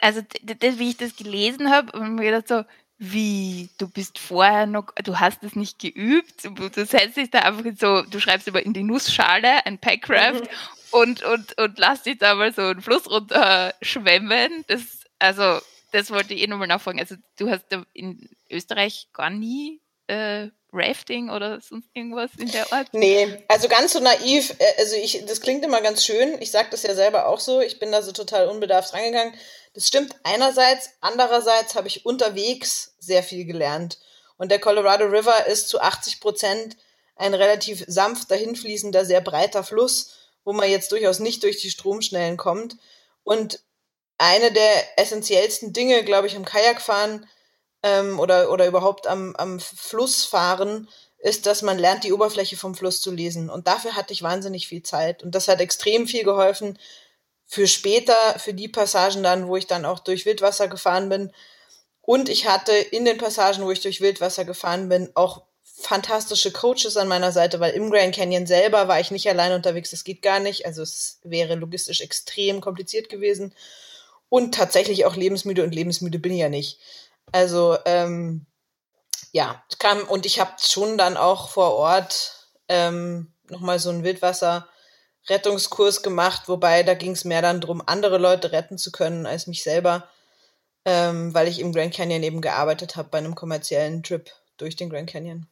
Also, 0.00 0.22
wie 0.58 0.90
ich 0.90 0.96
das 0.96 1.16
gelesen 1.16 1.70
habe, 1.70 1.92
und 1.98 2.14
mir 2.14 2.24
gedacht 2.24 2.48
so, 2.48 2.64
wie, 2.98 3.70
du 3.78 3.88
bist 3.88 4.18
vorher 4.18 4.66
noch, 4.66 4.92
du 5.02 5.18
hast 5.18 5.42
es 5.42 5.56
nicht 5.56 5.78
geübt, 5.78 6.44
du 6.44 6.84
setzt 6.84 7.16
dich 7.16 7.30
da 7.30 7.40
einfach 7.40 7.64
so, 7.78 8.02
du 8.02 8.20
schreibst 8.20 8.46
aber 8.46 8.62
in 8.62 8.74
die 8.74 8.82
Nussschale 8.82 9.64
ein 9.64 9.78
Packraft 9.78 10.44
mhm. 10.44 10.48
und, 10.90 11.22
und, 11.22 11.58
und 11.58 11.78
lass 11.78 12.02
dich 12.02 12.18
da 12.18 12.34
mal 12.34 12.52
so 12.52 12.62
einen 12.62 12.82
Fluss 12.82 13.08
runter 13.08 13.74
schwemmen. 13.80 14.64
Das, 14.68 14.82
also, 15.18 15.60
das 15.92 16.10
wollte 16.10 16.34
ich 16.34 16.42
eh 16.42 16.46
nochmal 16.46 16.68
nachfragen. 16.68 17.00
Also, 17.00 17.16
du 17.38 17.48
hast 17.48 17.64
in 17.94 18.28
Österreich 18.50 19.08
gar 19.14 19.30
nie 19.30 19.80
äh, 20.06 20.48
Rafting 20.72 21.30
oder 21.30 21.60
sonst 21.60 21.88
irgendwas 21.94 22.30
in 22.38 22.50
der 22.50 22.72
Art? 22.72 22.88
Nee, 22.92 23.42
also 23.48 23.68
ganz 23.68 23.92
so 23.92 24.00
naiv, 24.00 24.54
äh, 24.58 24.64
also 24.78 24.96
ich, 24.96 25.24
das 25.26 25.40
klingt 25.40 25.64
immer 25.64 25.80
ganz 25.80 26.04
schön, 26.04 26.40
ich 26.40 26.50
sage 26.50 26.68
das 26.70 26.82
ja 26.82 26.94
selber 26.94 27.26
auch 27.26 27.40
so, 27.40 27.60
ich 27.60 27.78
bin 27.78 27.90
da 27.90 28.02
so 28.02 28.12
total 28.12 28.48
unbedarft 28.48 28.92
rangegangen. 28.92 29.34
Das 29.72 29.86
stimmt 29.86 30.14
einerseits, 30.24 30.90
andererseits 31.00 31.74
habe 31.74 31.88
ich 31.88 32.04
unterwegs 32.04 32.94
sehr 32.98 33.22
viel 33.22 33.44
gelernt. 33.44 33.98
Und 34.36 34.50
der 34.50 34.58
Colorado 34.58 35.04
River 35.04 35.46
ist 35.46 35.68
zu 35.68 35.80
80 35.80 36.20
Prozent 36.20 36.76
ein 37.16 37.34
relativ 37.34 37.84
sanft 37.86 38.30
dahinfließender, 38.30 39.04
sehr 39.04 39.20
breiter 39.20 39.62
Fluss, 39.62 40.12
wo 40.44 40.52
man 40.52 40.70
jetzt 40.70 40.90
durchaus 40.92 41.18
nicht 41.18 41.42
durch 41.42 41.60
die 41.60 41.70
Stromschnellen 41.70 42.36
kommt. 42.36 42.76
Und 43.22 43.60
eine 44.18 44.50
der 44.52 44.98
essentiellsten 44.98 45.72
Dinge, 45.72 46.02
glaube 46.04 46.26
ich, 46.26 46.34
im 46.34 46.44
Kajakfahren 46.44 47.26
ähm, 47.82 48.18
oder, 48.18 48.50
oder 48.50 48.66
überhaupt 48.66 49.06
am, 49.06 49.36
am 49.36 49.60
Fluss 49.60 50.24
fahren, 50.24 50.88
ist, 51.18 51.44
dass 51.46 51.62
man 51.62 51.78
lernt, 51.78 52.04
die 52.04 52.12
Oberfläche 52.12 52.56
vom 52.56 52.74
Fluss 52.74 53.02
zu 53.02 53.10
lesen. 53.10 53.50
Und 53.50 53.66
dafür 53.66 53.94
hatte 53.94 54.12
ich 54.12 54.22
wahnsinnig 54.22 54.66
viel 54.66 54.82
Zeit. 54.82 55.22
Und 55.22 55.34
das 55.34 55.48
hat 55.48 55.60
extrem 55.60 56.06
viel 56.06 56.24
geholfen 56.24 56.78
für 57.50 57.66
später, 57.66 58.14
für 58.38 58.54
die 58.54 58.68
Passagen 58.68 59.24
dann, 59.24 59.48
wo 59.48 59.56
ich 59.56 59.66
dann 59.66 59.84
auch 59.84 59.98
durch 59.98 60.24
Wildwasser 60.24 60.68
gefahren 60.68 61.08
bin. 61.08 61.32
Und 62.00 62.28
ich 62.28 62.46
hatte 62.46 62.70
in 62.70 63.04
den 63.04 63.18
Passagen, 63.18 63.64
wo 63.64 63.72
ich 63.72 63.80
durch 63.80 64.00
Wildwasser 64.00 64.44
gefahren 64.44 64.88
bin, 64.88 65.10
auch 65.16 65.42
fantastische 65.64 66.52
Coaches 66.52 66.96
an 66.96 67.08
meiner 67.08 67.32
Seite, 67.32 67.58
weil 67.58 67.72
im 67.72 67.90
Grand 67.90 68.14
Canyon 68.14 68.46
selber 68.46 68.86
war 68.86 69.00
ich 69.00 69.10
nicht 69.10 69.28
allein 69.28 69.52
unterwegs, 69.52 69.90
das 69.90 70.04
geht 70.04 70.22
gar 70.22 70.38
nicht. 70.38 70.64
Also 70.64 70.82
es 70.82 71.18
wäre 71.24 71.56
logistisch 71.56 72.00
extrem 72.02 72.60
kompliziert 72.60 73.08
gewesen. 73.08 73.52
Und 74.28 74.54
tatsächlich 74.54 75.04
auch 75.04 75.16
lebensmüde 75.16 75.64
und 75.64 75.74
lebensmüde 75.74 76.20
bin 76.20 76.32
ich 76.32 76.38
ja 76.38 76.48
nicht. 76.48 76.78
Also 77.32 77.78
ähm, 77.84 78.46
ja, 79.32 79.60
kam 79.80 80.02
und 80.02 80.24
ich 80.24 80.38
habe 80.38 80.52
schon 80.60 80.96
dann 80.96 81.16
auch 81.16 81.48
vor 81.48 81.74
Ort 81.74 82.46
ähm, 82.68 83.32
nochmal 83.48 83.80
so 83.80 83.90
einen 83.90 84.04
Wildwasser-Rettungskurs 85.26 86.02
gemacht, 86.02 86.48
wobei 86.48 86.82
da 86.82 86.94
ging 86.94 87.12
es 87.12 87.24
mehr 87.24 87.42
dann 87.42 87.60
darum, 87.60 87.82
andere 87.86 88.18
Leute 88.18 88.52
retten 88.52 88.78
zu 88.78 88.90
können 88.92 89.26
als 89.26 89.46
mich 89.46 89.62
selber, 89.62 90.08
ähm, 90.84 91.34
weil 91.34 91.48
ich 91.48 91.60
im 91.60 91.72
Grand 91.72 91.94
Canyon 91.94 92.22
eben 92.22 92.40
gearbeitet 92.40 92.96
habe 92.96 93.08
bei 93.10 93.18
einem 93.18 93.34
kommerziellen 93.34 94.02
Trip 94.02 94.30
durch 94.56 94.76
den 94.76 94.90
Grand 94.90 95.08
Canyon. 95.10 95.46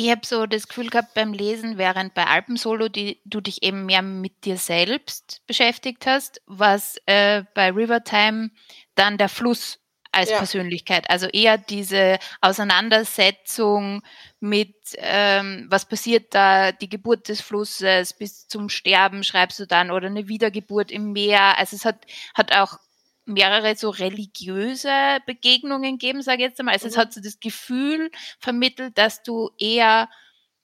Ich 0.00 0.10
habe 0.12 0.24
so 0.24 0.46
das 0.46 0.68
Gefühl 0.68 0.90
gehabt 0.90 1.14
beim 1.14 1.32
Lesen, 1.32 1.76
während 1.76 2.14
bei 2.14 2.24
Alpensolo 2.24 2.88
die, 2.88 3.20
du 3.24 3.40
dich 3.40 3.64
eben 3.64 3.84
mehr 3.84 4.00
mit 4.00 4.44
dir 4.44 4.56
selbst 4.56 5.42
beschäftigt 5.48 6.06
hast, 6.06 6.40
was 6.46 6.98
äh, 7.06 7.42
bei 7.52 7.72
Rivertime 7.72 8.50
dann 8.94 9.18
der 9.18 9.28
Fluss 9.28 9.80
als 10.18 10.30
ja. 10.30 10.38
Persönlichkeit. 10.38 11.08
Also 11.08 11.26
eher 11.26 11.58
diese 11.58 12.18
Auseinandersetzung 12.40 14.02
mit, 14.40 14.74
ähm, 14.96 15.66
was 15.70 15.86
passiert 15.86 16.34
da, 16.34 16.72
die 16.72 16.88
Geburt 16.88 17.28
des 17.28 17.40
Flusses 17.40 18.12
bis 18.12 18.48
zum 18.48 18.68
Sterben 18.68 19.22
schreibst 19.22 19.58
du 19.60 19.66
dann 19.66 19.90
oder 19.90 20.08
eine 20.08 20.28
Wiedergeburt 20.28 20.90
im 20.90 21.12
Meer. 21.12 21.56
Also 21.58 21.76
es 21.76 21.84
hat, 21.84 22.04
hat 22.34 22.52
auch 22.54 22.78
mehrere 23.24 23.76
so 23.76 23.90
religiöse 23.90 25.18
Begegnungen 25.26 25.98
geben, 25.98 26.22
sage 26.22 26.42
ich 26.42 26.48
jetzt 26.48 26.60
einmal. 26.60 26.74
Also 26.74 26.86
mhm. 26.86 26.92
es 26.92 26.98
hat 26.98 27.12
so 27.12 27.20
das 27.20 27.38
Gefühl 27.40 28.10
vermittelt, 28.40 28.98
dass 28.98 29.22
du 29.22 29.50
eher 29.58 30.08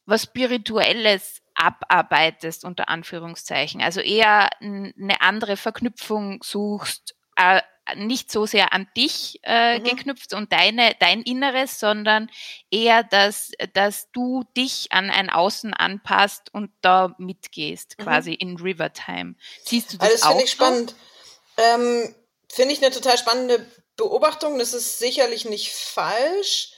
was 0.07 0.25
Spirituelles 0.25 1.43
abarbeitest, 1.55 2.65
unter 2.65 2.89
Anführungszeichen. 2.89 3.81
Also 3.81 4.01
eher 4.01 4.51
eine 4.61 5.21
andere 5.21 5.57
Verknüpfung 5.57 6.43
suchst, 6.43 7.15
äh, 7.37 7.61
nicht 7.97 8.31
so 8.33 8.47
sehr 8.47 8.73
an 8.73 8.89
dich 8.97 9.41
äh, 9.43 9.79
mhm. 9.79 9.85
geknüpft 9.85 10.33
und 10.33 10.53
deine, 10.53 10.95
dein 11.01 11.23
Inneres, 11.23 11.79
sondern 11.79 12.31
eher, 12.71 13.03
dass, 13.03 13.53
dass 13.75 14.11
du 14.13 14.45
dich 14.57 14.93
an 14.93 15.11
ein 15.11 15.31
Außen 15.31 15.75
anpasst 15.75 16.53
und 16.53 16.71
da 16.81 17.15
mitgehst, 17.19 17.97
mhm. 17.99 18.03
quasi 18.03 18.35
in 18.35 18.57
Rivertime. 18.57 19.35
Siehst 19.65 19.93
du 19.93 19.99
das 19.99 20.09
also 20.09 20.17
das 20.17 20.29
finde 20.29 20.45
ich 20.45 20.51
spannend. 20.51 20.95
Ähm, 21.57 22.15
Finde 22.51 22.75
ich 22.75 22.85
eine 22.85 22.95
total 22.95 23.19
spannende 23.19 23.67
Beobachtung. 23.97 24.59
Das 24.59 24.75
ist 24.75 24.99
sicherlich 24.99 25.45
nicht 25.45 25.73
falsch. 25.73 26.73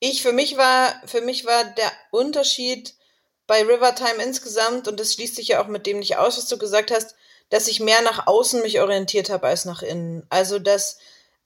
Ich, 0.00 0.22
für 0.22 0.32
mich 0.32 0.56
war, 0.56 1.00
für 1.06 1.20
mich 1.20 1.44
war 1.44 1.64
der 1.64 1.92
Unterschied 2.10 2.94
bei 3.46 3.62
Rivertime 3.62 4.22
insgesamt, 4.22 4.88
und 4.88 4.98
das 4.98 5.14
schließt 5.14 5.36
sich 5.36 5.48
ja 5.48 5.62
auch 5.62 5.66
mit 5.66 5.86
dem 5.86 5.98
nicht 5.98 6.16
aus, 6.16 6.38
was 6.38 6.46
du 6.46 6.58
gesagt 6.58 6.90
hast, 6.90 7.14
dass 7.50 7.68
ich 7.68 7.80
mehr 7.80 8.02
nach 8.02 8.26
außen 8.26 8.62
mich 8.62 8.80
orientiert 8.80 9.30
habe 9.30 9.46
als 9.46 9.64
nach 9.64 9.82
innen. 9.82 10.26
Also, 10.30 10.58
dass 10.58 10.98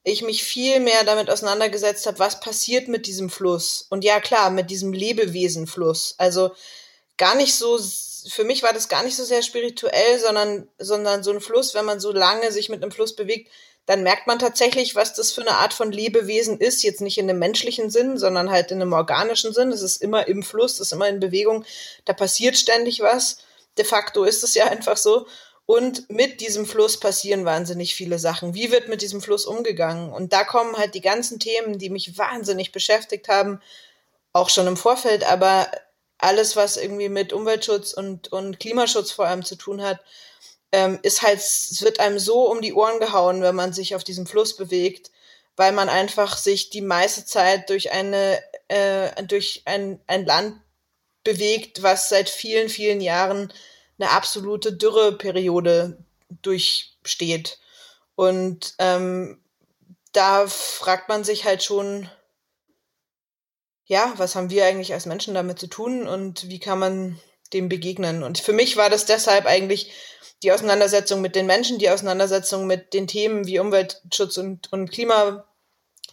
ich 0.05 0.23
mich 0.23 0.45
viel 0.45 0.81
mehr 0.81 1.03
damit 1.05 1.31
auseinandergesetzt 1.31 2.07
habe, 2.07 2.19
was 2.19 2.41
passiert 2.41 2.89
mit 2.89 3.07
diesem 3.07 3.31
Fluss. 3.31 3.87
Und 3.91 4.05
ja, 4.05 4.21
klar, 4.21 4.51
mit 4.51 4.71
diesem 4.71 4.93
Lebewesenfluss. 4.93 6.15
Also 6.19 6.53
gar 7.17 7.35
nicht 7.35 7.55
so 7.55 7.79
für 8.29 8.45
mich 8.45 8.63
war 8.63 8.73
das 8.73 8.89
gar 8.89 9.03
nicht 9.03 9.17
so 9.17 9.25
sehr 9.25 9.43
spirituell, 9.43 10.19
sondern, 10.19 10.69
sondern 10.79 11.23
so 11.23 11.31
ein 11.31 11.41
Fluss, 11.41 11.75
wenn 11.75 11.85
man 11.85 12.01
so 12.01 12.13
lange 12.13 12.53
sich 12.53 12.69
mit 12.69 12.83
einem 12.83 12.93
Fluss 12.93 13.15
bewegt, 13.15 13.51
dann 13.87 14.03
merkt 14.03 14.27
man 14.27 14.39
tatsächlich, 14.39 14.95
was 14.95 15.13
das 15.13 15.33
für 15.33 15.43
eine 15.43 15.57
Art 15.59 15.75
von 15.75 15.93
Lebewesen 15.93 16.59
ist. 16.59 16.83
Jetzt 16.83 17.03
nicht 17.03 17.19
in 17.19 17.29
einem 17.29 17.39
menschlichen 17.39 17.91
Sinn, 17.91 18.17
sondern 18.17 18.51
halt 18.51 18.71
in 18.71 18.81
einem 18.81 18.95
organischen 18.95 19.53
Sinn. 19.53 19.73
Es 19.73 19.83
ist 19.83 20.01
immer 20.01 20.27
im 20.27 20.43
Fluss, 20.43 20.75
es 20.75 20.81
ist 20.81 20.93
immer 20.93 21.09
in 21.09 21.21
Bewegung. 21.21 21.67
Da 22.07 22.15
passiert 22.15 22.57
ständig 22.57 23.01
was. 23.01 23.39
De 23.77 23.85
facto 23.85 24.25
ist 24.25 24.43
es 24.43 24.55
ja 24.55 24.67
einfach 24.67 24.97
so. 24.97 25.27
Und 25.67 26.11
mit 26.11 26.41
diesem 26.41 26.67
Fluss 26.67 27.01
passieren 27.01 27.45
wahnsinnig 27.47 27.95
viele 27.95 28.19
Sachen. 28.19 28.55
Wie 28.55 28.71
wird 28.71 28.89
mit 28.89 29.01
diesem 29.01 29.23
Fluss 29.23 29.47
umgegangen? 29.47 30.13
Und 30.13 30.33
da 30.33 30.45
kommen 30.45 30.77
halt 30.77 30.95
die 30.95 31.01
ganzen 31.01 31.41
Themen, 31.41 31.79
die 31.79 31.89
mich 31.89 32.19
wahnsinnig 32.19 32.71
beschäftigt 32.71 33.29
haben, 33.29 33.63
auch 34.35 34.51
schon 34.51 34.67
im 34.67 34.77
Vorfeld, 34.77 35.25
aber 35.25 35.71
alles, 36.19 36.57
was 36.57 36.77
irgendwie 36.77 37.09
mit 37.09 37.33
Umweltschutz 37.33 37.93
und, 37.93 38.33
und 38.33 38.61
Klimaschutz 38.61 39.11
vor 39.11 39.27
allem 39.27 39.45
zu 39.45 39.57
tun 39.57 39.83
hat, 39.83 40.01
ähm, 40.73 40.99
ist 41.03 41.23
halt, 41.23 41.39
es 41.39 41.83
wird 41.83 42.01
einem 42.01 42.19
so 42.19 42.51
um 42.51 42.61
die 42.61 42.75
Ohren 42.75 42.99
gehauen, 42.99 43.43
wenn 43.43 43.55
man 43.55 43.73
sich 43.73 43.95
auf 43.95 44.05
diesem 44.05 44.27
Fluss 44.27 44.57
bewegt, 44.57 45.11
weil 45.57 45.73
man 45.73 45.89
einfach 45.89 46.37
sich 46.37 46.71
die 46.71 46.81
meiste 46.81 47.25
Zeit 47.25 47.71
durch 47.71 47.93
eine, 47.93 48.43
äh, 48.69 49.23
durch 49.25 49.63
ein, 49.67 50.01
ein 50.07 50.27
Land 50.27 50.61
bewegt, 51.23 51.83
was 51.83 52.09
seit 52.09 52.29
vielen, 52.29 52.69
vielen 52.69 53.01
Jahren 53.01 53.53
eine 53.99 54.11
absolute 54.11 54.73
Dürreperiode 54.73 55.99
durchsteht. 56.43 57.59
Und 58.17 58.75
ähm, 58.79 59.41
da 60.13 60.47
fragt 60.47 61.09
man 61.09 61.25
sich 61.25 61.45
halt 61.45 61.63
schon, 61.63 62.09
ja, 63.87 64.13
was 64.17 64.35
haben 64.35 64.51
wir 64.51 64.65
eigentlich 64.65 64.95
als 64.95 65.07
Menschen 65.07 65.35
damit 65.35 65.59
zu 65.59 65.67
tun 65.67 66.07
und 66.07 66.49
wie 66.49 66.61
kann 66.61 66.79
man 66.79 67.21
dem 67.53 67.69
begegnen? 67.69 68.23
Und 68.23 68.39
für 68.39 68.53
mich 68.53 68.77
war 68.77 68.89
das 68.89 69.05
deshalb 69.05 69.47
eigentlich 69.47 69.93
die 70.43 70.53
Auseinandersetzung 70.53 71.21
mit 71.21 71.37
den 71.37 71.47
Menschen, 71.47 71.79
die 71.79 71.91
Auseinandersetzung 71.91 72.67
mit 72.67 72.95
den 72.95 73.07
Themen 73.07 73.47
wie 73.47 73.59
Umweltschutz 73.59 74.37
und, 74.37 74.73
und 74.73 74.91
Klima, 74.91 75.45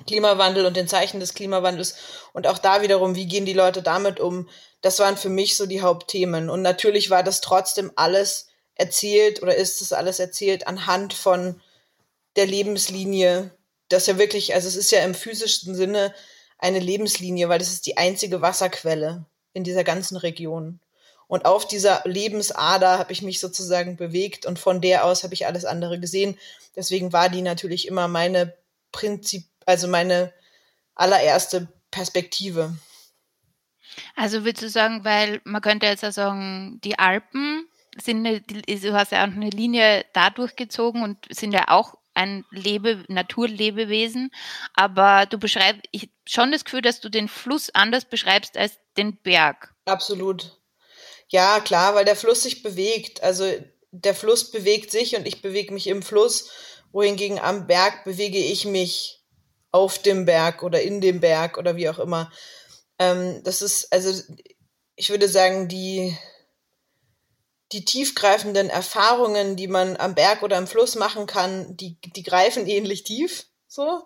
Klimawandel 0.06 0.66
und 0.66 0.76
den 0.76 0.88
Zeichen 0.88 1.20
des 1.20 1.34
Klimawandels 1.34 1.96
und 2.34 2.48
auch 2.48 2.58
da 2.58 2.82
wiederum, 2.82 3.16
wie 3.16 3.28
gehen 3.28 3.46
die 3.46 3.54
Leute 3.54 3.82
damit 3.82 4.20
um? 4.20 4.50
Das 4.82 5.00
waren 5.00 5.18
für 5.18 5.30
mich 5.30 5.56
so 5.56 5.66
die 5.66 5.82
Hauptthemen. 5.82 6.50
Und 6.50 6.62
natürlich 6.62 7.10
war 7.10 7.24
das 7.24 7.42
trotzdem 7.42 7.92
alles 7.96 8.48
erzählt 8.76 9.42
oder 9.42 9.56
ist 9.56 9.82
es 9.82 9.94
alles 9.94 10.20
erzählt 10.20 10.68
anhand 10.68 11.14
von 11.14 11.62
der 12.36 12.48
Lebenslinie. 12.48 13.52
Das 13.90 14.08
ja 14.08 14.18
wirklich, 14.18 14.54
also 14.54 14.68
es 14.68 14.76
ist 14.76 14.92
ja 14.92 15.04
im 15.04 15.14
physischen 15.14 15.76
Sinne 15.76 16.14
eine 16.58 16.80
Lebenslinie, 16.80 17.50
weil 17.50 17.60
das 17.60 17.72
ist 17.72 17.86
die 17.86 17.98
einzige 17.98 18.42
Wasserquelle 18.42 19.26
in 19.54 19.64
dieser 19.64 19.84
ganzen 19.84 20.18
Region. 20.18 20.80
Und 21.28 21.46
auf 21.46 21.66
dieser 21.66 22.02
Lebensader 22.04 23.00
habe 23.00 23.14
ich 23.14 23.22
mich 23.22 23.40
sozusagen 23.40 23.96
bewegt 23.96 24.46
und 24.46 24.60
von 24.60 24.82
der 24.82 25.06
aus 25.06 25.24
habe 25.24 25.34
ich 25.34 25.46
alles 25.46 25.64
andere 25.64 26.00
gesehen. 26.00 26.38
Deswegen 26.76 27.14
war 27.14 27.30
die 27.30 27.42
natürlich 27.42 27.88
immer 27.88 28.08
meine 28.08 28.54
Prinzip, 28.92 29.46
also 29.72 29.88
meine 29.88 30.34
allererste 30.96 31.68
Perspektive. 31.90 32.76
Also 34.16 34.46
würdest 34.46 34.64
du 34.64 34.70
sagen, 34.70 35.04
weil 35.04 35.42
man 35.44 35.62
könnte 35.62 35.86
jetzt 35.86 36.04
ja 36.04 36.12
sagen, 36.12 36.80
die 36.84 37.00
Alpen 37.00 37.68
sind 38.02 38.26
eine, 38.26 38.42
du 38.42 38.94
hast 38.94 39.12
ja 39.12 39.24
auch 39.24 39.32
eine 39.32 39.50
Linie 39.50 40.06
da 40.14 40.30
durchgezogen 40.30 41.04
und 41.04 41.18
sind 41.30 41.52
ja 41.52 41.66
auch 41.68 41.96
ein 42.14 42.46
Lebe, 42.52 43.04
Naturlebewesen, 43.08 44.32
aber 44.74 45.26
du 45.26 45.38
beschreibst, 45.38 45.84
ich 45.92 46.10
schon 46.26 46.52
das 46.52 46.66
Gefühl, 46.66 46.82
dass 46.82 47.00
du 47.00 47.10
den 47.10 47.28
Fluss 47.28 47.70
anders 47.74 48.06
beschreibst 48.06 48.58
als 48.58 48.78
den 48.98 49.18
Berg. 49.18 49.74
Absolut. 49.86 50.58
Ja, 51.30 51.62
klar, 51.62 51.96
weil 51.96 52.06
der 52.06 52.18
Fluss 52.18 52.44
sich 52.44 52.64
bewegt. 52.64 53.24
Also 53.24 53.46
der 53.92 54.14
Fluss 54.14 54.52
bewegt 54.52 54.92
sich 54.92 55.16
und 55.16 55.26
ich 55.26 55.42
bewege 55.42 55.74
mich 55.74 55.88
im 55.88 56.04
Fluss, 56.04 56.50
wohingegen 56.92 57.40
am 57.40 57.68
Berg 57.68 58.04
bewege 58.04 58.38
ich 58.38 58.66
mich 58.66 59.21
auf 59.72 60.00
dem 60.00 60.26
Berg 60.26 60.64
oder 60.64 60.82
in 60.82 61.02
dem 61.02 61.20
Berg 61.20 61.58
oder 61.58 61.76
wie 61.76 61.90
auch 61.90 62.00
immer. 62.00 62.32
Ähm, 63.00 63.42
das 63.44 63.62
ist, 63.62 63.92
also 63.92 64.12
ich 64.96 65.10
würde 65.10 65.28
sagen, 65.28 65.68
die, 65.68 66.18
die 67.72 67.86
tiefgreifenden 67.86 68.70
Erfahrungen, 68.70 69.56
die 69.56 69.68
man 69.68 69.98
am 69.98 70.14
Berg 70.14 70.44
oder 70.44 70.58
im 70.58 70.68
Fluss 70.68 70.96
machen 70.96 71.26
kann, 71.26 71.76
die, 71.78 71.98
die 72.02 72.24
greifen 72.24 72.68
ähnlich 72.68 73.04
tief, 73.04 73.48
so. 73.68 74.04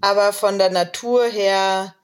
Aber 0.00 0.32
von 0.32 0.58
der 0.58 0.70
Natur 0.70 1.26
her, 1.26 1.94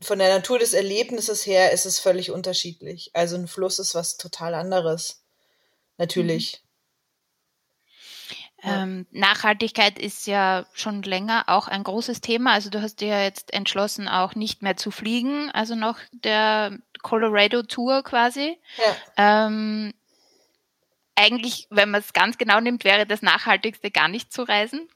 von 0.00 0.18
der 0.18 0.30
Natur 0.34 0.58
des 0.58 0.72
Erlebnisses 0.72 1.46
her 1.46 1.72
ist 1.72 1.86
es 1.86 1.98
völlig 1.98 2.30
unterschiedlich. 2.30 3.10
Also 3.14 3.36
ein 3.36 3.48
Fluss 3.48 3.78
ist 3.78 3.94
was 3.94 4.16
total 4.16 4.54
anderes. 4.54 5.22
Natürlich. 5.96 6.62
Mhm. 6.62 6.67
Ähm, 8.62 9.06
Nachhaltigkeit 9.12 9.98
ist 9.98 10.26
ja 10.26 10.66
schon 10.72 11.02
länger 11.02 11.44
auch 11.46 11.68
ein 11.68 11.84
großes 11.84 12.20
Thema. 12.20 12.52
Also 12.52 12.70
du 12.70 12.82
hast 12.82 13.00
dir 13.00 13.08
ja 13.08 13.22
jetzt 13.22 13.52
entschlossen, 13.52 14.08
auch 14.08 14.34
nicht 14.34 14.62
mehr 14.62 14.76
zu 14.76 14.90
fliegen, 14.90 15.50
also 15.52 15.76
noch 15.76 15.98
der 16.12 16.78
Colorado 17.02 17.62
Tour 17.62 18.02
quasi. 18.02 18.58
Ja. 19.16 19.46
Ähm, 19.46 19.94
eigentlich, 21.14 21.66
wenn 21.70 21.90
man 21.90 22.00
es 22.00 22.12
ganz 22.12 22.38
genau 22.38 22.60
nimmt, 22.60 22.84
wäre 22.84 23.06
das 23.06 23.22
Nachhaltigste 23.22 23.90
gar 23.90 24.08
nicht 24.08 24.32
zu 24.32 24.42
reisen. 24.42 24.88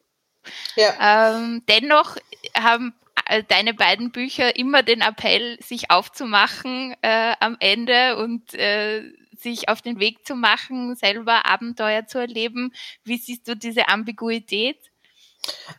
Ja. 0.75 1.37
Ähm, 1.37 1.63
dennoch 1.69 2.17
haben 2.57 2.95
äh, 3.27 3.45
deine 3.45 3.75
beiden 3.75 4.11
Bücher 4.11 4.57
immer 4.57 4.83
den 4.83 5.01
Appell, 5.01 5.61
sich 5.63 5.91
aufzumachen 5.91 6.97
äh, 7.03 7.35
am 7.41 7.57
Ende 7.61 8.17
und 8.17 8.55
äh, 8.55 9.13
sich 9.43 9.69
auf 9.69 9.83
den 9.83 9.99
Weg 10.01 10.27
zu 10.27 10.35
machen, 10.35 10.97
selber 10.97 11.47
Abenteuer 11.47 12.07
zu 12.07 12.19
erleben. 12.19 12.73
Wie 13.05 13.19
siehst 13.19 13.49
du 13.49 13.57
diese 13.57 13.89
Ambiguität? 13.89 14.79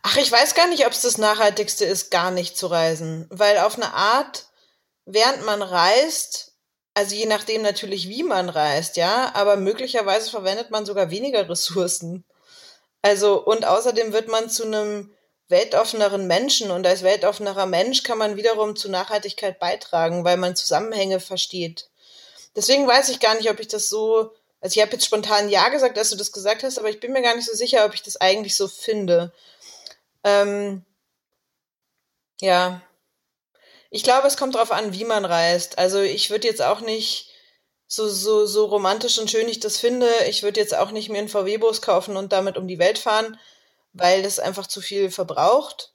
Ach, 0.02 0.16
ich 0.16 0.30
weiß 0.30 0.54
gar 0.54 0.68
nicht, 0.68 0.86
ob 0.86 0.92
es 0.92 1.02
das 1.02 1.18
Nachhaltigste 1.18 1.84
ist, 1.84 2.10
gar 2.10 2.30
nicht 2.30 2.56
zu 2.56 2.66
reisen. 2.66 3.26
Weil 3.30 3.58
auf 3.58 3.76
eine 3.76 3.94
Art, 3.94 4.46
während 5.06 5.44
man 5.44 5.62
reist, 5.62 6.52
also 6.94 7.14
je 7.14 7.26
nachdem 7.26 7.62
natürlich, 7.62 8.08
wie 8.08 8.22
man 8.22 8.48
reist, 8.48 8.96
ja, 8.96 9.32
aber 9.34 9.56
möglicherweise 9.56 10.30
verwendet 10.30 10.70
man 10.70 10.86
sogar 10.86 11.10
weniger 11.10 11.48
Ressourcen. 11.48 12.24
Also, 13.02 13.44
und 13.44 13.64
außerdem 13.64 14.12
wird 14.12 14.28
man 14.28 14.48
zu 14.48 14.64
einem 14.64 15.14
weltoffeneren 15.48 16.26
Menschen 16.26 16.70
und 16.70 16.86
als 16.86 17.02
weltoffenerer 17.02 17.66
Mensch 17.66 18.02
kann 18.02 18.16
man 18.16 18.36
wiederum 18.36 18.76
zu 18.76 18.90
Nachhaltigkeit 18.90 19.58
beitragen, 19.58 20.24
weil 20.24 20.38
man 20.38 20.56
Zusammenhänge 20.56 21.20
versteht. 21.20 21.90
Deswegen 22.56 22.86
weiß 22.86 23.08
ich 23.08 23.20
gar 23.20 23.34
nicht, 23.34 23.50
ob 23.50 23.60
ich 23.60 23.68
das 23.68 23.88
so, 23.88 24.32
also 24.60 24.76
ich 24.76 24.82
habe 24.82 24.92
jetzt 24.92 25.04
spontan 25.04 25.48
Ja 25.48 25.68
gesagt, 25.68 25.96
dass 25.96 26.10
du 26.10 26.16
das 26.16 26.32
gesagt 26.32 26.62
hast, 26.62 26.78
aber 26.78 26.90
ich 26.90 27.00
bin 27.00 27.12
mir 27.12 27.22
gar 27.22 27.34
nicht 27.34 27.46
so 27.46 27.54
sicher, 27.54 27.84
ob 27.84 27.94
ich 27.94 28.02
das 28.02 28.16
eigentlich 28.16 28.56
so 28.56 28.68
finde. 28.68 29.32
Ähm, 30.22 30.84
ja, 32.40 32.82
ich 33.90 34.02
glaube, 34.02 34.26
es 34.26 34.36
kommt 34.36 34.56
darauf 34.56 34.72
an, 34.72 34.92
wie 34.92 35.04
man 35.04 35.24
reist. 35.24 35.78
Also 35.78 36.00
ich 36.00 36.30
würde 36.30 36.48
jetzt 36.48 36.62
auch 36.62 36.80
nicht 36.80 37.30
so, 37.86 38.08
so, 38.08 38.44
so 38.46 38.66
romantisch 38.66 39.18
und 39.18 39.30
schön 39.30 39.48
ich 39.48 39.60
das 39.60 39.78
finde, 39.78 40.08
ich 40.28 40.42
würde 40.42 40.60
jetzt 40.60 40.74
auch 40.74 40.90
nicht 40.90 41.10
mir 41.10 41.18
einen 41.18 41.28
VW-Bus 41.28 41.80
kaufen 41.80 42.16
und 42.16 42.32
damit 42.32 42.56
um 42.56 42.66
die 42.66 42.80
Welt 42.80 42.98
fahren, 42.98 43.38
weil 43.92 44.22
das 44.22 44.40
einfach 44.40 44.66
zu 44.66 44.80
viel 44.80 45.10
verbraucht. 45.12 45.93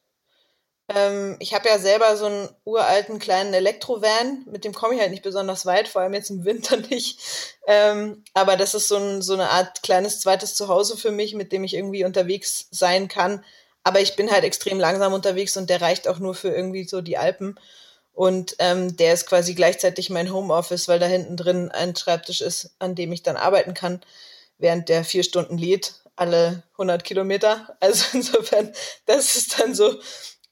Ähm, 0.90 1.36
ich 1.40 1.54
habe 1.54 1.70
ja 1.70 1.78
selber 1.78 2.18
so 2.18 2.26
einen 2.26 2.50
uralten 2.66 3.20
kleinen 3.20 3.54
Elektrovan, 3.54 4.44
mit 4.48 4.66
dem 4.66 4.74
komme 4.74 4.96
ich 4.96 5.02
halt 5.02 5.12
nicht 5.12 5.24
besonders 5.24 5.68
weit, 5.68 5.88
vor 5.88 6.02
allem 6.02 6.16
jetzt 6.16 6.32
im 6.32 6.46
Winter 6.46 6.78
nicht. 6.90 7.20
Ähm, 7.68 8.24
aber 8.34 8.58
das 8.58 8.74
ist 8.74 8.88
so, 8.88 8.98
ein, 8.98 9.22
so 9.22 9.34
eine 9.34 9.50
Art 9.52 9.84
kleines 9.84 10.20
zweites 10.20 10.56
Zuhause 10.56 10.98
für 10.98 11.12
mich, 11.12 11.36
mit 11.36 11.52
dem 11.52 11.64
ich 11.64 11.76
irgendwie 11.76 12.06
unterwegs 12.06 12.68
sein 12.72 13.08
kann. 13.08 13.44
Aber 13.84 14.02
ich 14.02 14.16
bin 14.16 14.32
halt 14.32 14.44
extrem 14.44 14.80
langsam 14.80 15.14
unterwegs 15.14 15.56
und 15.58 15.70
der 15.70 15.82
reicht 15.82 16.08
auch 16.08 16.20
nur 16.20 16.36
für 16.36 16.50
irgendwie 16.50 16.88
so 16.88 17.02
die 17.02 17.18
Alpen. 17.18 17.60
Und 18.14 18.56
ähm, 18.60 18.98
der 18.98 19.14
ist 19.14 19.28
quasi 19.28 19.54
gleichzeitig 19.54 20.10
mein 20.10 20.34
Homeoffice, 20.34 20.88
weil 20.88 21.00
da 21.00 21.06
hinten 21.06 21.38
drin 21.38 21.72
ein 21.72 21.96
Schreibtisch 21.96 22.42
ist, 22.42 22.76
an 22.80 22.96
dem 22.96 23.12
ich 23.14 23.24
dann 23.24 23.38
arbeiten 23.38 23.74
kann, 23.74 24.02
während 24.58 24.90
der 24.90 25.06
vier 25.06 25.24
Stunden 25.24 25.58
lädt, 25.58 25.94
alle 26.16 26.64
100 26.74 27.04
Kilometer. 27.04 27.78
Also 27.80 28.06
insofern, 28.14 28.74
das 29.06 29.36
ist 29.36 29.60
dann 29.60 29.76
so. 29.76 30.00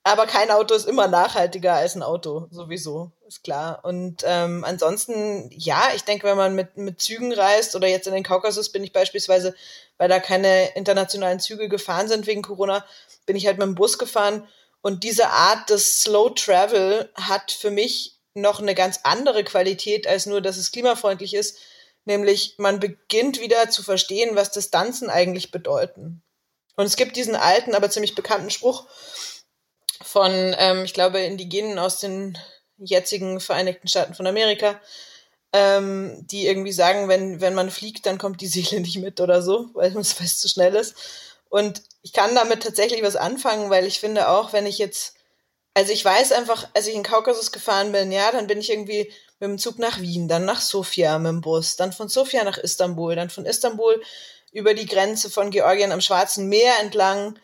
Aber 0.07 0.25
kein 0.25 0.51
Auto 0.51 0.73
ist 0.73 0.87
immer 0.87 1.09
nachhaltiger 1.09 1.73
als 1.73 1.95
ein 1.95 2.01
Auto, 2.01 2.47
sowieso, 2.49 3.11
ist 3.27 3.43
klar. 3.43 3.81
Und 3.83 4.23
ähm, 4.25 4.63
ansonsten, 4.63 5.49
ja, 5.51 5.89
ich 5.97 6.05
denke, 6.05 6.25
wenn 6.25 6.37
man 6.37 6.55
mit, 6.55 6.77
mit 6.77 7.01
Zügen 7.01 7.33
reist 7.33 7.75
oder 7.75 7.89
jetzt 7.89 8.07
in 8.07 8.13
den 8.13 8.23
Kaukasus 8.23 8.71
bin 8.71 8.85
ich 8.85 8.93
beispielsweise, 8.93 9.53
weil 9.97 10.07
da 10.07 10.21
keine 10.21 10.69
internationalen 10.75 11.41
Züge 11.41 11.67
gefahren 11.67 12.07
sind 12.07 12.25
wegen 12.25 12.41
Corona, 12.41 12.85
bin 13.25 13.35
ich 13.35 13.47
halt 13.47 13.57
mit 13.57 13.67
dem 13.67 13.75
Bus 13.75 13.97
gefahren 13.97 14.47
und 14.81 15.03
diese 15.03 15.27
Art 15.27 15.69
des 15.69 15.99
Slow 16.03 16.33
Travel 16.33 17.09
hat 17.15 17.51
für 17.51 17.69
mich 17.69 18.17
noch 18.33 18.61
eine 18.61 18.75
ganz 18.75 19.01
andere 19.03 19.43
Qualität 19.43 20.07
als 20.07 20.25
nur, 20.25 20.39
dass 20.39 20.55
es 20.55 20.71
klimafreundlich 20.71 21.33
ist. 21.33 21.57
Nämlich, 22.05 22.55
man 22.59 22.79
beginnt 22.79 23.41
wieder 23.41 23.69
zu 23.69 23.83
verstehen, 23.83 24.37
was 24.37 24.51
Distanzen 24.51 25.09
eigentlich 25.09 25.51
bedeuten. 25.51 26.21
Und 26.77 26.85
es 26.85 26.95
gibt 26.95 27.17
diesen 27.17 27.35
alten, 27.35 27.75
aber 27.75 27.89
ziemlich 27.89 28.15
bekannten 28.15 28.51
Spruch 28.51 28.85
von, 30.03 30.55
ähm, 30.57 30.83
ich 30.83 30.93
glaube, 30.93 31.19
Indigenen 31.19 31.79
aus 31.79 31.99
den 31.99 32.38
jetzigen 32.77 33.39
Vereinigten 33.39 33.88
Staaten 33.88 34.13
von 34.13 34.27
Amerika, 34.27 34.79
ähm, 35.53 36.25
die 36.27 36.45
irgendwie 36.45 36.71
sagen, 36.71 37.07
wenn, 37.07 37.41
wenn 37.41 37.53
man 37.53 37.71
fliegt, 37.71 38.05
dann 38.05 38.17
kommt 38.17 38.41
die 38.41 38.47
Seele 38.47 38.81
nicht 38.81 38.97
mit 38.97 39.19
oder 39.21 39.41
so, 39.41 39.69
weil 39.73 39.95
es 39.97 40.13
fast 40.13 40.41
zu 40.41 40.47
schnell 40.47 40.75
ist. 40.75 40.95
Und 41.49 41.81
ich 42.01 42.13
kann 42.13 42.36
damit 42.36 42.63
tatsächlich 42.63 43.01
was 43.03 43.15
anfangen, 43.15 43.69
weil 43.69 43.86
ich 43.86 43.99
finde 43.99 44.29
auch, 44.29 44.53
wenn 44.53 44.65
ich 44.65 44.77
jetzt, 44.77 45.15
also 45.73 45.93
ich 45.93 46.03
weiß 46.03 46.33
einfach, 46.33 46.67
als 46.73 46.88
ich 46.88 46.95
in 46.95 47.03
Kaukasus 47.03 47.51
gefahren 47.51 47.91
bin, 47.91 48.12
ja, 48.12 48.31
dann 48.31 48.47
bin 48.47 48.60
ich 48.60 48.69
irgendwie 48.69 49.12
mit 49.39 49.49
dem 49.49 49.57
Zug 49.57 49.79
nach 49.79 50.01
Wien, 50.01 50.27
dann 50.27 50.45
nach 50.45 50.62
Sofia 50.62 51.17
mit 51.19 51.29
dem 51.29 51.41
Bus, 51.41 51.75
dann 51.77 51.93
von 51.93 52.10
Sofia 52.10 52.43
nach 52.43 52.57
Istanbul, 52.57 53.15
dann 53.15 53.29
von 53.29 53.45
Istanbul 53.45 54.01
über 54.51 54.73
die 54.73 54.88
Grenze 54.88 55.29
von 55.29 55.51
Georgien 55.51 55.91
am 55.91 56.01
Schwarzen 56.01 56.49
Meer 56.49 56.73
entlang 56.81 57.39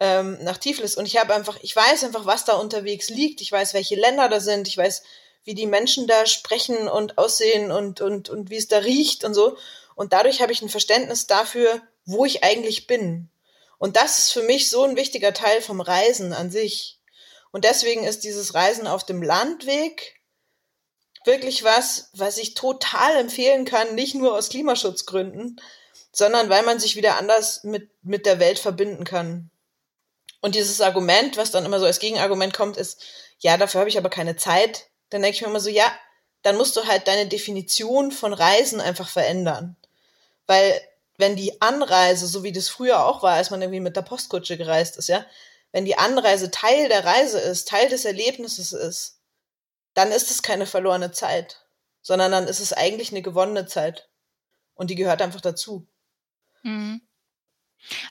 ähm, 0.00 0.38
nach 0.42 0.58
Tiflis. 0.58 0.96
Und 0.96 1.06
ich 1.06 1.16
habe 1.18 1.34
einfach, 1.34 1.58
ich 1.62 1.74
weiß 1.74 2.04
einfach, 2.04 2.26
was 2.26 2.44
da 2.44 2.54
unterwegs 2.54 3.08
liegt. 3.08 3.40
Ich 3.40 3.52
weiß, 3.52 3.74
welche 3.74 3.96
Länder 3.96 4.28
da 4.28 4.40
sind. 4.40 4.68
Ich 4.68 4.76
weiß, 4.76 5.02
wie 5.44 5.54
die 5.54 5.66
Menschen 5.66 6.06
da 6.06 6.26
sprechen 6.26 6.88
und 6.88 7.18
aussehen 7.18 7.70
und, 7.72 8.00
und, 8.00 8.28
und 8.28 8.50
wie 8.50 8.56
es 8.56 8.68
da 8.68 8.78
riecht 8.78 9.24
und 9.24 9.34
so. 9.34 9.56
Und 9.94 10.12
dadurch 10.12 10.40
habe 10.42 10.52
ich 10.52 10.62
ein 10.62 10.68
Verständnis 10.68 11.26
dafür, 11.26 11.80
wo 12.04 12.24
ich 12.24 12.44
eigentlich 12.44 12.86
bin. 12.86 13.30
Und 13.78 13.96
das 13.96 14.18
ist 14.18 14.32
für 14.32 14.42
mich 14.42 14.70
so 14.70 14.84
ein 14.84 14.96
wichtiger 14.96 15.32
Teil 15.32 15.62
vom 15.62 15.80
Reisen 15.80 16.32
an 16.32 16.50
sich. 16.50 16.98
Und 17.50 17.64
deswegen 17.64 18.04
ist 18.04 18.24
dieses 18.24 18.54
Reisen 18.54 18.86
auf 18.86 19.04
dem 19.04 19.22
Landweg 19.22 20.16
wirklich 21.24 21.64
was, 21.64 22.10
was 22.12 22.38
ich 22.38 22.54
total 22.54 23.16
empfehlen 23.16 23.64
kann, 23.64 23.94
nicht 23.94 24.14
nur 24.14 24.34
aus 24.34 24.48
Klimaschutzgründen, 24.50 25.60
sondern 26.12 26.48
weil 26.48 26.62
man 26.62 26.80
sich 26.80 26.96
wieder 26.96 27.18
anders 27.18 27.64
mit, 27.64 27.90
mit 28.02 28.26
der 28.26 28.38
Welt 28.38 28.58
verbinden 28.58 29.04
kann. 29.04 29.50
Und 30.40 30.54
dieses 30.54 30.80
Argument, 30.80 31.36
was 31.36 31.50
dann 31.50 31.64
immer 31.64 31.80
so 31.80 31.86
als 31.86 31.98
Gegenargument 31.98 32.54
kommt, 32.54 32.76
ist, 32.76 33.02
ja, 33.40 33.56
dafür 33.56 33.80
habe 33.80 33.90
ich 33.90 33.98
aber 33.98 34.10
keine 34.10 34.36
Zeit. 34.36 34.86
Dann 35.10 35.22
denke 35.22 35.36
ich 35.36 35.42
mir 35.42 35.48
immer 35.48 35.60
so, 35.60 35.70
ja, 35.70 35.90
dann 36.42 36.56
musst 36.56 36.76
du 36.76 36.86
halt 36.86 37.08
deine 37.08 37.26
Definition 37.26 38.12
von 38.12 38.32
Reisen 38.32 38.80
einfach 38.80 39.08
verändern. 39.08 39.76
Weil 40.46 40.80
wenn 41.16 41.34
die 41.34 41.60
Anreise, 41.60 42.26
so 42.26 42.44
wie 42.44 42.52
das 42.52 42.68
früher 42.68 43.04
auch 43.04 43.22
war, 43.22 43.34
als 43.34 43.50
man 43.50 43.60
irgendwie 43.60 43.80
mit 43.80 43.96
der 43.96 44.02
Postkutsche 44.02 44.56
gereist 44.56 44.96
ist, 44.96 45.08
ja, 45.08 45.26
wenn 45.72 45.84
die 45.84 45.98
Anreise 45.98 46.50
Teil 46.50 46.88
der 46.88 47.04
Reise 47.04 47.38
ist, 47.38 47.68
Teil 47.68 47.88
des 47.88 48.04
Erlebnisses 48.04 48.72
ist, 48.72 49.20
dann 49.94 50.12
ist 50.12 50.30
es 50.30 50.42
keine 50.42 50.66
verlorene 50.66 51.10
Zeit, 51.10 51.66
sondern 52.00 52.30
dann 52.30 52.46
ist 52.46 52.60
es 52.60 52.72
eigentlich 52.72 53.10
eine 53.10 53.22
gewonnene 53.22 53.66
Zeit. 53.66 54.08
Und 54.74 54.90
die 54.90 54.94
gehört 54.94 55.20
einfach 55.20 55.40
dazu. 55.40 55.86
Mhm. 56.62 57.00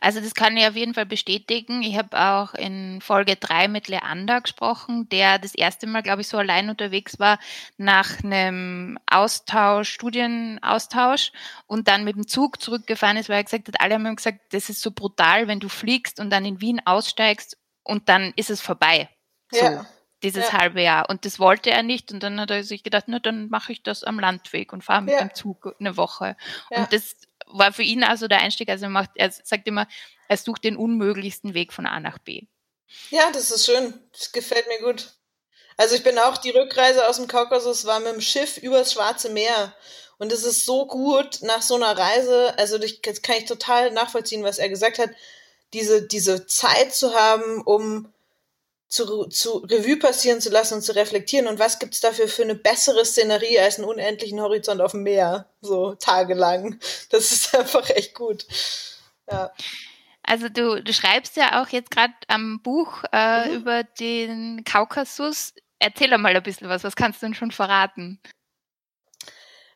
Also 0.02 0.20
das 0.20 0.34
kann 0.34 0.58
ich 0.58 0.66
auf 0.66 0.76
jeden 0.76 0.94
Fall 0.94 1.06
bestätigen. 1.06 1.82
Ich 1.84 1.98
habe 1.98 2.20
auch 2.20 2.54
in 2.54 3.02
Folge 3.02 3.36
3 3.36 3.68
mit 3.68 3.88
Leander 3.88 4.42
gesprochen, 4.42 5.08
der 5.10 5.40
das 5.40 5.54
erste 5.54 5.88
Mal, 5.88 6.04
glaube 6.04 6.22
ich, 6.22 6.28
so 6.28 6.38
allein 6.38 6.70
unterwegs 6.70 7.20
war 7.20 7.40
nach 7.78 8.24
einem 8.24 8.98
Austausch, 9.10 9.90
Studienaustausch 9.90 11.32
und 11.68 11.88
dann 11.88 12.04
mit 12.04 12.16
dem 12.16 12.28
Zug 12.28 12.62
zurückgefahren 12.62 13.18
ist, 13.18 13.30
weil 13.30 13.38
er 13.38 13.44
gesagt 13.44 13.68
hat, 13.68 13.82
alle 13.82 13.96
haben 13.96 14.06
ihm 14.06 14.16
gesagt, 14.16 14.40
das 14.52 14.70
ist 14.70 14.82
so 14.82 14.92
brutal, 14.92 15.48
wenn 15.48 15.60
du 15.60 15.70
fliegst 15.70 16.20
und 16.20 16.30
dann 16.30 16.46
in 16.46 16.62
Wien 16.62 16.82
aussteigst 16.86 17.58
und 17.84 18.10
dann 18.10 18.34
ist 18.36 18.50
es 18.50 18.62
vorbei. 18.62 19.10
So. 19.52 19.64
Ja 19.64 19.86
dieses 20.24 20.52
ja. 20.52 20.60
halbe 20.60 20.82
Jahr. 20.82 21.10
Und 21.10 21.26
das 21.26 21.40
wollte 21.40 21.70
er 21.72 21.84
nicht. 21.84 22.12
Und 22.12 22.24
dann 22.24 22.40
hat 22.40 22.52
er 22.52 22.64
sich 22.64 22.84
gedacht, 22.84 23.06
na, 23.08 23.20
dann 23.20 23.50
mache 23.50 23.72
ich 23.72 23.84
das 23.84 24.04
am 24.04 24.20
Landweg 24.20 24.74
und 24.74 24.84
fahre 24.84 25.04
mit 25.04 25.14
ja. 25.14 25.20
dem 25.20 25.34
Zug 25.34 25.76
eine 25.80 25.98
Woche. 25.98 26.36
Ja. 26.72 26.80
Und 26.80 26.94
das 26.94 27.16
war 27.48 27.74
für 27.74 27.84
ihn 27.84 28.04
also 28.04 28.28
der 28.28 28.40
Einstieg. 28.40 28.70
Also 28.70 28.86
er, 28.86 28.90
macht, 28.90 29.12
er 29.16 29.32
sagt 29.32 29.68
immer, 29.68 29.88
er 30.28 30.38
sucht 30.38 30.64
den 30.64 30.78
unmöglichsten 30.78 31.54
Weg 31.54 31.74
von 31.74 31.86
A 31.86 32.00
nach 32.00 32.20
B. 32.20 32.44
Ja, 33.10 33.32
das 33.32 33.52
ist 33.52 33.66
schön. 33.66 33.94
Das 34.12 34.32
gefällt 34.32 34.68
mir 34.68 34.80
gut. 34.86 35.14
Also 35.78 35.96
ich 35.96 36.04
bin 36.04 36.18
auch, 36.18 36.38
die 36.38 36.50
Rückreise 36.50 37.08
aus 37.08 37.18
dem 37.18 37.28
Kaukasus 37.28 37.86
war 37.86 38.00
mit 38.00 38.14
dem 38.14 38.22
Schiff 38.22 38.58
übers 38.58 38.94
Schwarze 38.94 39.30
Meer. 39.30 39.74
Und 40.18 40.32
es 40.32 40.44
ist 40.44 40.66
so 40.66 40.88
gut 40.88 41.40
nach 41.44 41.62
so 41.62 41.76
einer 41.76 41.96
Reise, 41.96 42.58
also 42.58 42.80
das 42.80 43.22
kann 43.22 43.38
ich 43.38 43.46
total 43.46 43.92
nachvollziehen, 43.92 44.44
was 44.44 44.58
er 44.58 44.70
gesagt 44.70 44.98
hat, 44.98 45.12
diese, 45.74 46.08
diese 46.08 46.48
Zeit 46.48 46.96
zu 46.96 47.14
haben, 47.14 47.62
um 47.62 48.12
zu, 48.88 49.26
zu 49.26 49.58
Revue 49.58 49.98
passieren 49.98 50.42
zu 50.42 50.50
lassen 50.50 50.76
und 50.76 50.82
zu 50.82 50.96
reflektieren. 50.96 51.48
Und 51.48 51.60
was 51.60 51.80
gibt's 51.80 52.00
dafür 52.00 52.28
für 52.28 52.44
eine 52.44 52.56
bessere 52.56 53.06
Szenerie 53.06 53.60
als 53.60 53.78
einen 53.78 53.88
unendlichen 53.88 54.42
Horizont 54.42 54.82
auf 54.82 54.92
dem 54.92 55.04
Meer, 55.04 55.50
so 55.62 55.96
tagelang. 55.96 56.80
Das 57.10 57.32
ist 57.32 57.56
einfach 57.58 57.90
echt 57.90 58.16
gut. 58.16 58.46
Ja. 59.30 59.52
Also 60.24 60.50
du, 60.50 60.84
du 60.84 60.94
schreibst 60.94 61.38
ja 61.38 61.62
auch 61.62 61.70
jetzt 61.70 61.92
gerade 61.92 62.14
am 62.28 62.62
Buch 62.62 63.04
äh, 63.12 63.48
mhm. 63.48 63.56
über 63.56 63.84
den 63.84 64.64
Kaukasus. 64.66 65.54
Erzähl 65.80 66.18
mal 66.18 66.36
ein 66.36 66.44
bisschen 66.44 66.70
was, 66.70 66.84
was 66.84 66.96
kannst 66.96 67.22
du 67.22 67.28
denn 67.28 67.36
schon 67.36 67.52
verraten? 67.52 68.20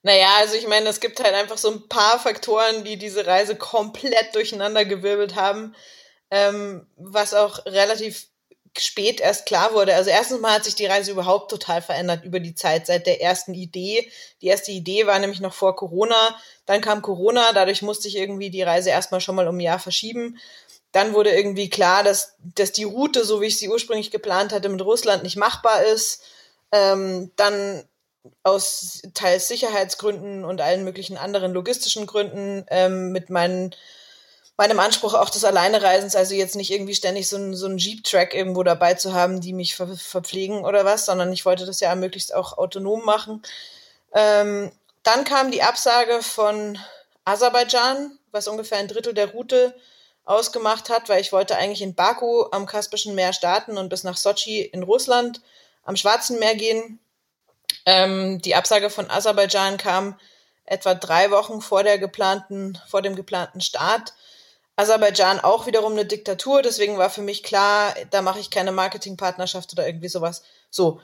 Naja, 0.03 0.29
also 0.39 0.55
ich 0.55 0.67
meine, 0.67 0.89
es 0.89 0.99
gibt 0.99 1.23
halt 1.23 1.35
einfach 1.35 1.57
so 1.57 1.71
ein 1.71 1.87
paar 1.87 2.19
Faktoren, 2.19 2.83
die 2.83 2.97
diese 2.97 3.27
Reise 3.27 3.55
komplett 3.55 4.33
durcheinander 4.33 4.83
gewirbelt 4.83 5.35
haben, 5.35 5.75
ähm, 6.31 6.87
was 6.95 7.33
auch 7.33 7.65
relativ 7.67 8.30
spät 8.77 9.19
erst 9.19 9.45
klar 9.45 9.73
wurde. 9.73 9.95
Also 9.95 10.09
erstens 10.09 10.39
mal 10.39 10.53
hat 10.53 10.63
sich 10.63 10.75
die 10.75 10.85
Reise 10.85 11.11
überhaupt 11.11 11.51
total 11.51 11.81
verändert 11.81 12.23
über 12.23 12.39
die 12.39 12.55
Zeit 12.55 12.87
seit 12.87 13.05
der 13.05 13.21
ersten 13.21 13.53
Idee. 13.53 14.09
Die 14.41 14.47
erste 14.47 14.71
Idee 14.71 15.07
war 15.07 15.19
nämlich 15.19 15.41
noch 15.41 15.53
vor 15.53 15.75
Corona. 15.75 16.35
Dann 16.65 16.81
kam 16.81 17.01
Corona, 17.01 17.51
dadurch 17.53 17.81
musste 17.81 18.07
ich 18.07 18.15
irgendwie 18.15 18.49
die 18.49 18.61
Reise 18.61 18.89
erstmal 18.89 19.21
schon 19.21 19.35
mal 19.35 19.47
um 19.47 19.57
ein 19.57 19.61
Jahr 19.61 19.79
verschieben. 19.79 20.37
Dann 20.91 21.13
wurde 21.13 21.31
irgendwie 21.31 21.69
klar, 21.69 22.03
dass, 22.03 22.35
dass 22.55 22.71
die 22.71 22.83
Route, 22.83 23.25
so 23.25 23.41
wie 23.41 23.47
ich 23.47 23.57
sie 23.57 23.69
ursprünglich 23.69 24.11
geplant 24.11 24.53
hatte, 24.53 24.69
mit 24.69 24.81
Russland 24.81 25.23
nicht 25.23 25.37
machbar 25.37 25.83
ist. 25.83 26.23
Ähm, 26.71 27.31
dann 27.35 27.83
aus 28.43 29.01
teils 29.13 29.47
Sicherheitsgründen 29.47 30.45
und 30.45 30.61
allen 30.61 30.83
möglichen 30.83 31.17
anderen 31.17 31.53
logistischen 31.53 32.05
Gründen 32.05 32.65
ähm, 32.69 33.11
mit 33.11 33.29
meinen 33.29 33.75
meinem 34.61 34.79
Anspruch 34.79 35.15
auch 35.15 35.31
des 35.31 35.43
Alleinereisens, 35.43 36.15
also 36.15 36.35
jetzt 36.35 36.55
nicht 36.55 36.69
irgendwie 36.69 36.93
ständig 36.93 37.27
so 37.27 37.35
ein, 37.35 37.55
so 37.55 37.67
Jeep-Track 37.67 38.35
irgendwo 38.35 38.61
dabei 38.61 38.93
zu 38.93 39.11
haben, 39.11 39.41
die 39.41 39.53
mich 39.53 39.75
ver 39.75 39.87
verpflegen 39.97 40.63
oder 40.63 40.85
was, 40.85 41.05
sondern 41.05 41.33
ich 41.33 41.45
wollte 41.45 41.65
das 41.65 41.79
ja 41.79 41.95
möglichst 41.95 42.31
auch 42.31 42.59
autonom 42.59 43.03
machen. 43.03 43.41
Ähm, 44.13 44.71
dann 45.01 45.23
kam 45.23 45.49
die 45.49 45.63
Absage 45.63 46.21
von 46.21 46.77
Aserbaidschan, 47.25 48.19
was 48.29 48.47
ungefähr 48.47 48.77
ein 48.77 48.87
Drittel 48.87 49.15
der 49.15 49.31
Route 49.31 49.73
ausgemacht 50.25 50.89
hat, 50.89 51.09
weil 51.09 51.21
ich 51.21 51.31
wollte 51.31 51.57
eigentlich 51.57 51.81
in 51.81 51.95
Baku 51.95 52.43
am 52.51 52.67
Kaspischen 52.67 53.15
Meer 53.15 53.33
starten 53.33 53.79
und 53.79 53.89
bis 53.89 54.03
nach 54.03 54.15
Sochi 54.15 54.61
in 54.61 54.83
Russland 54.83 55.41
am 55.83 55.95
Schwarzen 55.95 56.37
Meer 56.37 56.53
gehen. 56.53 56.99
Ähm, 57.87 58.39
die 58.43 58.53
Absage 58.53 58.91
von 58.91 59.09
Aserbaidschan 59.09 59.77
kam 59.77 60.19
etwa 60.65 60.93
drei 60.93 61.31
Wochen 61.31 61.61
vor 61.61 61.81
der 61.81 61.97
geplanten, 61.97 62.77
vor 62.87 63.01
dem 63.01 63.15
geplanten 63.15 63.61
Start. 63.61 64.13
Aserbaidschan 64.81 65.39
auch 65.39 65.67
wiederum 65.67 65.93
eine 65.93 66.05
Diktatur, 66.05 66.61
deswegen 66.61 66.97
war 66.97 67.09
für 67.09 67.21
mich 67.21 67.43
klar, 67.43 67.93
da 68.09 68.21
mache 68.21 68.39
ich 68.39 68.49
keine 68.49 68.71
Marketingpartnerschaft 68.71 69.71
oder 69.73 69.85
irgendwie 69.85 70.09
sowas. 70.09 70.43
So, 70.69 70.99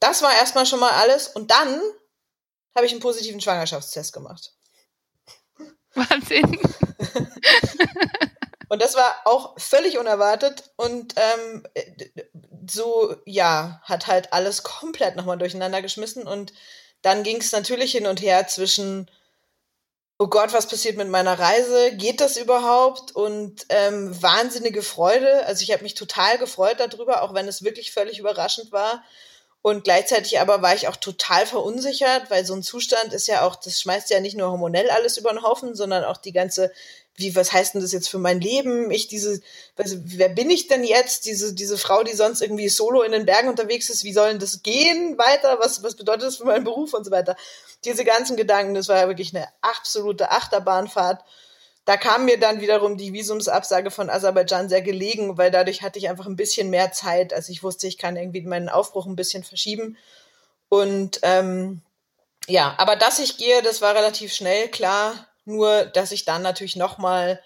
das 0.00 0.22
war 0.22 0.34
erstmal 0.34 0.66
schon 0.66 0.80
mal 0.80 0.90
alles 0.90 1.28
und 1.28 1.50
dann 1.50 1.80
habe 2.74 2.86
ich 2.86 2.92
einen 2.92 3.00
positiven 3.00 3.40
Schwangerschaftstest 3.40 4.12
gemacht. 4.12 4.52
Wahnsinn. 5.94 6.58
und 8.68 8.82
das 8.82 8.96
war 8.96 9.14
auch 9.24 9.58
völlig 9.58 9.98
unerwartet 9.98 10.70
und 10.76 11.14
ähm, 11.16 11.66
so, 12.68 13.14
ja, 13.26 13.80
hat 13.84 14.06
halt 14.08 14.32
alles 14.32 14.62
komplett 14.64 15.16
nochmal 15.16 15.38
durcheinander 15.38 15.82
geschmissen 15.82 16.26
und 16.26 16.52
dann 17.02 17.22
ging 17.22 17.38
es 17.38 17.52
natürlich 17.52 17.92
hin 17.92 18.06
und 18.06 18.20
her 18.22 18.46
zwischen 18.46 19.10
oh 20.22 20.28
Gott, 20.28 20.52
was 20.52 20.68
passiert 20.68 20.96
mit 20.96 21.08
meiner 21.08 21.36
Reise? 21.36 21.96
Geht 21.96 22.20
das 22.20 22.36
überhaupt? 22.36 23.10
Und 23.10 23.66
ähm, 23.70 24.22
wahnsinnige 24.22 24.82
Freude. 24.82 25.44
Also 25.46 25.64
ich 25.64 25.72
habe 25.72 25.82
mich 25.82 25.94
total 25.94 26.38
gefreut 26.38 26.76
darüber, 26.78 27.22
auch 27.22 27.34
wenn 27.34 27.48
es 27.48 27.64
wirklich 27.64 27.90
völlig 27.90 28.20
überraschend 28.20 28.70
war. 28.70 29.02
Und 29.62 29.82
gleichzeitig 29.82 30.38
aber 30.38 30.62
war 30.62 30.76
ich 30.76 30.86
auch 30.86 30.94
total 30.94 31.44
verunsichert, 31.44 32.30
weil 32.30 32.46
so 32.46 32.54
ein 32.54 32.62
Zustand 32.62 33.12
ist 33.12 33.26
ja 33.26 33.44
auch, 33.44 33.56
das 33.56 33.80
schmeißt 33.80 34.10
ja 34.10 34.20
nicht 34.20 34.36
nur 34.36 34.48
hormonell 34.48 34.90
alles 34.90 35.16
über 35.16 35.30
den 35.30 35.42
Haufen, 35.42 35.74
sondern 35.74 36.04
auch 36.04 36.18
die 36.18 36.32
ganze 36.32 36.72
wie, 37.16 37.36
was 37.36 37.52
heißt 37.52 37.74
denn 37.74 37.82
das 37.82 37.92
jetzt 37.92 38.08
für 38.08 38.18
mein 38.18 38.40
Leben? 38.40 38.90
Ich 38.90 39.06
diese, 39.06 39.40
was, 39.76 39.96
wer 40.04 40.30
bin 40.30 40.50
ich 40.50 40.68
denn 40.68 40.82
jetzt? 40.82 41.26
Diese, 41.26 41.54
diese 41.54 41.76
Frau, 41.76 42.02
die 42.02 42.14
sonst 42.14 42.40
irgendwie 42.40 42.68
solo 42.68 43.02
in 43.02 43.12
den 43.12 43.26
Bergen 43.26 43.48
unterwegs 43.48 43.90
ist, 43.90 44.04
wie 44.04 44.14
soll 44.14 44.30
denn 44.30 44.38
das 44.38 44.62
gehen 44.62 45.18
weiter? 45.18 45.58
Was, 45.60 45.82
was 45.82 45.96
bedeutet 45.96 46.24
das 46.24 46.36
für 46.36 46.46
meinen 46.46 46.64
Beruf 46.64 46.94
und 46.94 47.04
so 47.04 47.10
weiter? 47.10 47.36
Diese 47.84 48.04
ganzen 48.04 48.36
Gedanken, 48.36 48.74
das 48.74 48.88
war 48.88 48.96
ja 48.96 49.08
wirklich 49.08 49.34
eine 49.34 49.46
absolute 49.60 50.30
Achterbahnfahrt. 50.30 51.22
Da 51.84 51.96
kam 51.96 52.24
mir 52.24 52.38
dann 52.38 52.60
wiederum 52.60 52.96
die 52.96 53.12
Visumsabsage 53.12 53.90
von 53.90 54.08
Aserbaidschan 54.08 54.68
sehr 54.68 54.82
gelegen, 54.82 55.36
weil 55.36 55.50
dadurch 55.50 55.82
hatte 55.82 55.98
ich 55.98 56.08
einfach 56.08 56.26
ein 56.26 56.36
bisschen 56.36 56.70
mehr 56.70 56.92
Zeit. 56.92 57.34
Also 57.34 57.52
ich 57.52 57.62
wusste, 57.62 57.88
ich 57.88 57.98
kann 57.98 58.16
irgendwie 58.16 58.40
meinen 58.42 58.68
Aufbruch 58.68 59.04
ein 59.06 59.16
bisschen 59.16 59.44
verschieben. 59.44 59.98
Und 60.68 61.18
ähm, 61.22 61.82
ja, 62.46 62.74
aber 62.78 62.96
dass 62.96 63.18
ich 63.18 63.36
gehe, 63.36 63.62
das 63.62 63.82
war 63.82 63.94
relativ 63.94 64.32
schnell 64.32 64.68
klar 64.68 65.26
nur, 65.44 65.84
dass 65.84 66.12
ich 66.12 66.24
dann 66.24 66.42
natürlich 66.42 66.76
nochmal 66.76 67.40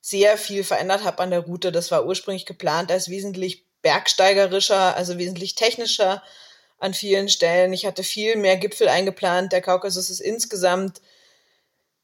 sehr 0.00 0.38
viel 0.38 0.64
verändert 0.64 1.04
habe 1.04 1.22
an 1.22 1.30
der 1.30 1.40
Route. 1.40 1.72
Das 1.72 1.90
war 1.90 2.06
ursprünglich 2.06 2.46
geplant 2.46 2.90
als 2.90 3.08
wesentlich 3.08 3.64
bergsteigerischer, 3.82 4.96
also 4.96 5.18
wesentlich 5.18 5.54
technischer 5.54 6.22
an 6.78 6.94
vielen 6.94 7.28
Stellen. 7.28 7.72
Ich 7.72 7.86
hatte 7.86 8.02
viel 8.02 8.36
mehr 8.36 8.56
Gipfel 8.56 8.88
eingeplant. 8.88 9.52
Der 9.52 9.60
Kaukasus 9.60 10.10
ist 10.10 10.20
insgesamt 10.20 11.00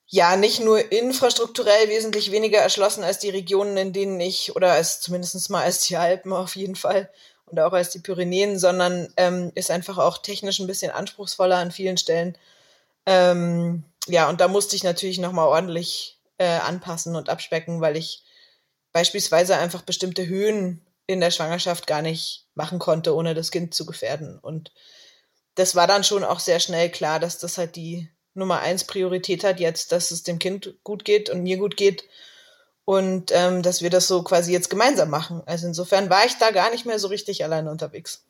ja 0.07 0.37
nicht 0.37 0.61
nur 0.61 0.93
infrastrukturell 0.93 1.89
wesentlich 1.89 2.31
weniger 2.31 2.59
erschlossen 2.59 3.03
als 3.03 3.19
die 3.19 3.31
Regionen, 3.31 3.77
in 3.77 3.93
denen 3.93 4.21
ich, 4.21 4.55
oder 4.55 4.73
als 4.73 5.01
zumindest 5.01 5.51
mal 5.51 5.65
als 5.65 5.81
die 5.81 5.97
Alpen 5.97 6.33
auf 6.33 6.55
jeden 6.55 6.77
Fall 6.77 7.11
und 7.47 7.59
auch 7.59 7.73
als 7.73 7.91
die 7.91 7.99
Pyrenäen, 7.99 8.59
sondern 8.59 9.13
ähm, 9.17 9.51
ist 9.55 9.71
einfach 9.71 9.99
auch 9.99 10.19
technisch 10.19 10.59
ein 10.59 10.67
bisschen 10.67 10.91
anspruchsvoller 10.91 11.57
an 11.57 11.73
vielen 11.73 11.97
Stellen. 11.97 12.37
Ähm, 13.07 13.85
ja, 14.07 14.29
und 14.29 14.41
da 14.41 14.49
musste 14.49 14.77
ich 14.77 14.85
natürlich 14.85 15.19
nochmal 15.19 15.49
ordentlich 15.49 16.19
äh, 16.39 16.47
anpassen 16.47 17.17
und 17.17 17.29
abspecken, 17.29 17.81
weil 17.81 17.97
ich 17.97 18.23
beispielsweise 18.93 19.57
einfach 19.57 19.83
bestimmte 19.83 20.27
Höhen 20.27 20.85
in 21.07 21.21
der 21.21 21.31
Schwangerschaft 21.31 21.87
gar 21.87 22.03
nicht 22.03 22.47
machen 22.55 22.79
konnte, 22.79 23.15
ohne 23.15 23.35
das 23.35 23.51
Kind 23.51 23.75
zu 23.75 23.87
gefährden. 23.87 24.39
Und 24.39 24.73
das 25.55 25.75
war 25.75 25.87
dann 25.87 26.05
schon 26.05 26.25
auch 26.25 26.41
sehr 26.41 26.61
schnell 26.61 26.91
klar, 26.91 27.21
dass 27.21 27.39
das 27.39 27.59
halt 27.59 27.77
die 27.77 28.09
Nummer 28.35 28.61
eins 28.61 28.85
Priorität 28.85 29.45
hat 29.45 29.61
jetzt, 29.61 29.93
dass 29.93 30.11
es 30.11 30.23
dem 30.23 30.39
Kind 30.39 30.75
gut 30.85 31.05
geht 31.05 31.31
und 31.31 31.43
mir 31.43 31.57
gut 31.57 31.77
geht 31.77 32.05
und 32.85 33.33
ähm, 33.33 33.63
dass 33.63 33.83
wir 33.83 33.91
das 33.91 34.07
so 34.07 34.23
quasi 34.23 34.53
jetzt 34.53 34.71
gemeinsam 34.71 35.11
machen. 35.11 35.43
Also 35.47 35.67
insofern 35.67 36.11
war 36.11 36.27
ich 36.27 36.37
da 36.39 36.51
gar 36.51 36.71
nicht 36.71 36.87
mehr 36.87 36.99
so 36.99 37.09
richtig 37.09 37.45
alleine 37.45 37.71
unterwegs. 37.71 38.25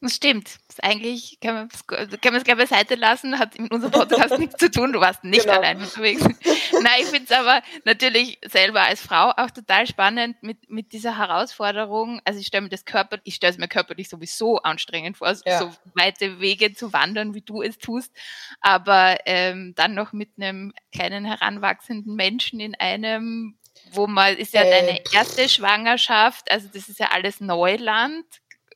Das 0.00 0.14
stimmt. 0.14 0.58
Das 0.68 0.80
eigentlich 0.80 1.38
kann 1.40 1.54
man, 1.54 1.68
es, 1.68 1.86
kann 1.86 2.32
man 2.32 2.36
es 2.36 2.44
gleich 2.44 2.56
beiseite 2.56 2.94
lassen, 2.94 3.38
hat 3.38 3.58
mit 3.58 3.72
unserem 3.72 3.92
Podcast 3.92 4.38
nichts 4.38 4.56
zu 4.56 4.70
tun. 4.70 4.92
Du 4.92 5.00
warst 5.00 5.24
nicht 5.24 5.42
genau. 5.42 5.58
allein 5.58 5.78
unterwegs. 5.78 6.22
Nein, 6.72 7.00
ich 7.00 7.06
finde 7.06 7.24
es 7.24 7.32
aber 7.32 7.62
natürlich 7.84 8.38
selber 8.46 8.82
als 8.82 9.00
Frau 9.00 9.30
auch 9.30 9.50
total 9.50 9.86
spannend 9.86 10.42
mit, 10.42 10.70
mit 10.70 10.92
dieser 10.92 11.18
Herausforderung. 11.18 12.20
Also 12.24 12.40
ich 12.40 12.46
stelle 12.46 12.62
mir 12.62 12.68
das 12.68 12.84
Körper, 12.84 13.18
ich 13.24 13.36
stelle 13.36 13.52
es 13.52 13.58
mir 13.58 13.68
körperlich 13.68 14.08
sowieso 14.08 14.58
anstrengend 14.58 15.18
vor, 15.18 15.34
ja. 15.44 15.58
so 15.58 15.70
weite 15.94 16.40
Wege 16.40 16.74
zu 16.74 16.92
wandern, 16.92 17.34
wie 17.34 17.42
du 17.42 17.62
es 17.62 17.78
tust. 17.78 18.12
Aber 18.60 19.18
ähm, 19.26 19.74
dann 19.74 19.94
noch 19.94 20.12
mit 20.12 20.30
einem 20.36 20.72
kleinen 20.92 21.24
heranwachsenden 21.24 22.14
Menschen 22.14 22.60
in 22.60 22.74
einem 22.74 23.56
wo 23.92 24.06
man 24.06 24.36
ist 24.36 24.54
ja 24.54 24.62
äh, 24.62 24.70
deine 24.70 25.00
erste 25.12 25.48
Schwangerschaft, 25.48 26.50
also 26.50 26.68
das 26.72 26.88
ist 26.88 26.98
ja 26.98 27.08
alles 27.12 27.40
Neuland 27.40 28.24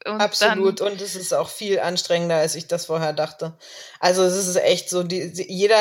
und 0.04 0.20
Absolut. 0.20 0.80
und 0.80 1.00
es 1.00 1.16
ist 1.16 1.34
auch 1.34 1.48
viel 1.48 1.80
anstrengender, 1.80 2.36
als 2.36 2.54
ich 2.54 2.66
das 2.66 2.86
vorher 2.86 3.12
dachte. 3.12 3.54
Also 4.00 4.22
es 4.22 4.34
ist 4.34 4.56
echt 4.56 4.90
so, 4.90 5.02
die, 5.02 5.32
jeder, 5.48 5.80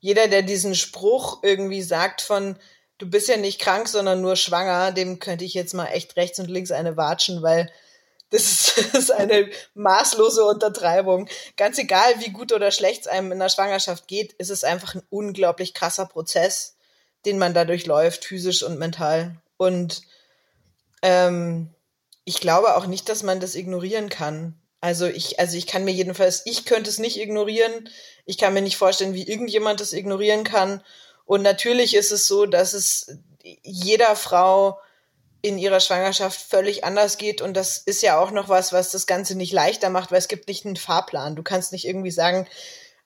jeder, 0.00 0.28
der 0.28 0.42
diesen 0.42 0.74
Spruch 0.74 1.40
irgendwie 1.42 1.82
sagt 1.82 2.22
von, 2.22 2.56
du 2.98 3.08
bist 3.08 3.28
ja 3.28 3.36
nicht 3.36 3.60
krank, 3.60 3.88
sondern 3.88 4.20
nur 4.20 4.36
schwanger, 4.36 4.92
dem 4.92 5.18
könnte 5.18 5.44
ich 5.44 5.54
jetzt 5.54 5.74
mal 5.74 5.86
echt 5.86 6.16
rechts 6.16 6.38
und 6.38 6.50
links 6.50 6.70
eine 6.70 6.96
watschen, 6.96 7.42
weil 7.42 7.70
das 8.30 8.42
ist, 8.42 8.76
das 8.92 9.04
ist 9.04 9.10
eine 9.10 9.50
maßlose 9.74 10.44
Untertreibung. 10.44 11.28
Ganz 11.56 11.78
egal, 11.78 12.14
wie 12.18 12.30
gut 12.30 12.52
oder 12.52 12.70
schlecht 12.70 13.02
es 13.02 13.06
einem 13.06 13.32
in 13.32 13.38
der 13.38 13.48
Schwangerschaft 13.48 14.08
geht, 14.08 14.32
ist 14.34 14.50
es 14.50 14.64
einfach 14.64 14.94
ein 14.94 15.02
unglaublich 15.10 15.74
krasser 15.74 16.06
Prozess, 16.06 16.76
den 17.24 17.38
man 17.38 17.54
dadurch 17.54 17.86
läuft, 17.86 18.24
physisch 18.24 18.62
und 18.62 18.78
mental. 18.78 19.36
Und 19.56 20.02
ähm, 21.02 21.70
ich 22.26 22.40
glaube 22.40 22.76
auch 22.76 22.86
nicht, 22.86 23.08
dass 23.08 23.22
man 23.22 23.38
das 23.40 23.54
ignorieren 23.54 24.10
kann. 24.10 24.60
Also 24.80 25.06
ich, 25.06 25.38
also 25.38 25.56
ich 25.56 25.66
kann 25.66 25.84
mir 25.84 25.92
jedenfalls, 25.92 26.42
ich 26.44 26.66
könnte 26.66 26.90
es 26.90 26.98
nicht 26.98 27.18
ignorieren. 27.18 27.88
Ich 28.26 28.36
kann 28.36 28.52
mir 28.52 28.62
nicht 28.62 28.76
vorstellen, 28.76 29.14
wie 29.14 29.26
irgendjemand 29.26 29.80
das 29.80 29.92
ignorieren 29.92 30.42
kann. 30.42 30.82
Und 31.24 31.42
natürlich 31.42 31.94
ist 31.94 32.10
es 32.10 32.26
so, 32.26 32.44
dass 32.44 32.74
es 32.74 33.16
jeder 33.62 34.16
Frau 34.16 34.80
in 35.40 35.56
ihrer 35.56 35.78
Schwangerschaft 35.78 36.40
völlig 36.40 36.84
anders 36.84 37.16
geht. 37.16 37.40
Und 37.40 37.54
das 37.54 37.78
ist 37.78 38.02
ja 38.02 38.18
auch 38.18 38.32
noch 38.32 38.48
was, 38.48 38.72
was 38.72 38.90
das 38.90 39.06
Ganze 39.06 39.36
nicht 39.36 39.52
leichter 39.52 39.88
macht, 39.88 40.10
weil 40.10 40.18
es 40.18 40.28
gibt 40.28 40.48
nicht 40.48 40.66
einen 40.66 40.76
Fahrplan. 40.76 41.36
Du 41.36 41.44
kannst 41.44 41.70
nicht 41.70 41.86
irgendwie 41.86 42.10
sagen, 42.10 42.48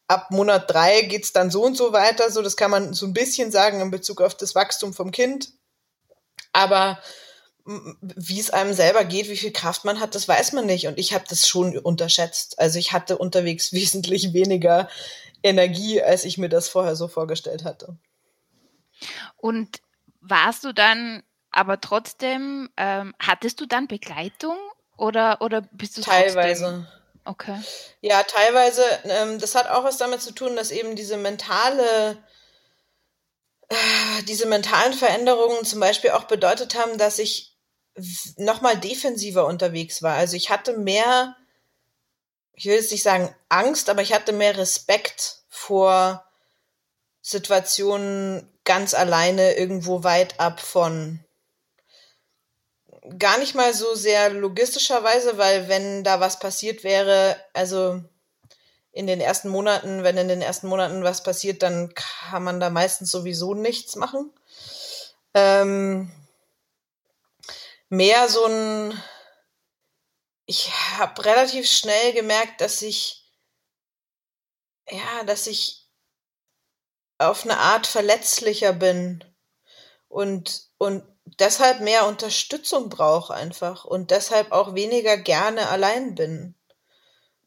ab 0.08 0.30
Monat 0.30 0.70
drei 0.70 1.02
geht's 1.02 1.34
dann 1.34 1.50
so 1.50 1.62
und 1.62 1.76
so 1.76 1.92
weiter. 1.92 2.30
So, 2.30 2.40
das 2.40 2.56
kann 2.56 2.70
man 2.70 2.94
so 2.94 3.04
ein 3.04 3.12
bisschen 3.12 3.52
sagen 3.52 3.82
in 3.82 3.90
Bezug 3.90 4.22
auf 4.22 4.34
das 4.34 4.54
Wachstum 4.54 4.94
vom 4.94 5.10
Kind. 5.10 5.52
Aber 6.54 6.98
wie 8.00 8.40
es 8.40 8.50
einem 8.50 8.72
selber 8.72 9.04
geht, 9.04 9.28
wie 9.28 9.36
viel 9.36 9.52
Kraft 9.52 9.84
man 9.84 10.00
hat, 10.00 10.14
das 10.14 10.26
weiß 10.26 10.52
man 10.52 10.66
nicht. 10.66 10.86
Und 10.86 10.98
ich 10.98 11.14
habe 11.14 11.24
das 11.28 11.46
schon 11.46 11.78
unterschätzt. 11.78 12.58
Also 12.58 12.78
ich 12.78 12.92
hatte 12.92 13.16
unterwegs 13.18 13.72
wesentlich 13.72 14.32
weniger 14.32 14.88
Energie, 15.42 16.02
als 16.02 16.24
ich 16.24 16.38
mir 16.38 16.48
das 16.48 16.68
vorher 16.68 16.96
so 16.96 17.08
vorgestellt 17.08 17.64
hatte. 17.64 17.96
Und 19.36 19.80
warst 20.20 20.64
du 20.64 20.72
dann 20.72 21.22
aber 21.50 21.80
trotzdem, 21.80 22.68
ähm, 22.76 23.14
hattest 23.18 23.60
du 23.60 23.66
dann 23.66 23.88
Begleitung 23.88 24.56
oder, 24.96 25.40
oder 25.40 25.62
bist 25.72 25.96
du 25.96 26.02
Teilweise. 26.02 26.64
Trotzdem? 26.64 26.86
Okay. 27.24 27.58
Ja, 28.00 28.22
teilweise. 28.22 28.82
Ähm, 29.04 29.38
das 29.38 29.54
hat 29.54 29.68
auch 29.68 29.84
was 29.84 29.96
damit 29.96 30.22
zu 30.22 30.32
tun, 30.32 30.56
dass 30.56 30.70
eben 30.70 30.96
diese 30.96 31.16
mentale 31.16 32.18
äh, 33.70 34.22
diese 34.28 34.46
mentalen 34.46 34.92
Veränderungen 34.92 35.64
zum 35.64 35.80
Beispiel 35.80 36.10
auch 36.10 36.24
bedeutet 36.24 36.74
haben, 36.74 36.98
dass 36.98 37.18
ich 37.18 37.49
nochmal 38.36 38.78
defensiver 38.78 39.46
unterwegs 39.46 40.02
war. 40.02 40.14
Also 40.14 40.36
ich 40.36 40.50
hatte 40.50 40.76
mehr, 40.76 41.36
ich 42.54 42.66
will 42.66 42.74
jetzt 42.74 42.92
nicht 42.92 43.02
sagen 43.02 43.34
Angst, 43.48 43.88
aber 43.88 44.02
ich 44.02 44.12
hatte 44.12 44.32
mehr 44.32 44.56
Respekt 44.56 45.42
vor 45.48 46.24
Situationen 47.22 48.48
ganz 48.64 48.94
alleine 48.94 49.54
irgendwo 49.54 50.04
weit 50.04 50.40
ab 50.40 50.60
von 50.60 51.24
gar 53.18 53.38
nicht 53.38 53.54
mal 53.54 53.74
so 53.74 53.94
sehr 53.94 54.30
logistischerweise, 54.30 55.38
weil 55.38 55.68
wenn 55.68 56.04
da 56.04 56.20
was 56.20 56.38
passiert 56.38 56.84
wäre, 56.84 57.36
also 57.52 58.02
in 58.92 59.06
den 59.06 59.20
ersten 59.20 59.48
Monaten, 59.48 60.02
wenn 60.02 60.16
in 60.18 60.28
den 60.28 60.42
ersten 60.42 60.68
Monaten 60.68 61.02
was 61.04 61.22
passiert, 61.22 61.62
dann 61.62 61.94
kann 61.94 62.42
man 62.42 62.60
da 62.60 62.70
meistens 62.70 63.10
sowieso 63.10 63.54
nichts 63.54 63.96
machen. 63.96 64.32
Ähm, 65.34 66.10
mehr 67.90 68.28
so 68.28 68.46
ein, 68.46 69.02
ich 70.46 70.70
habe 70.96 71.24
relativ 71.24 71.68
schnell 71.68 72.12
gemerkt, 72.12 72.60
dass 72.60 72.80
ich, 72.80 73.26
ja, 74.88 75.24
dass 75.24 75.46
ich 75.46 75.88
auf 77.18 77.44
eine 77.44 77.58
Art 77.58 77.86
verletzlicher 77.86 78.72
bin 78.72 79.22
und, 80.08 80.68
und 80.78 81.04
deshalb 81.38 81.80
mehr 81.80 82.06
Unterstützung 82.06 82.88
brauche 82.88 83.34
einfach 83.34 83.84
und 83.84 84.10
deshalb 84.10 84.52
auch 84.52 84.74
weniger 84.74 85.16
gerne 85.18 85.68
allein 85.68 86.14
bin. 86.14 86.54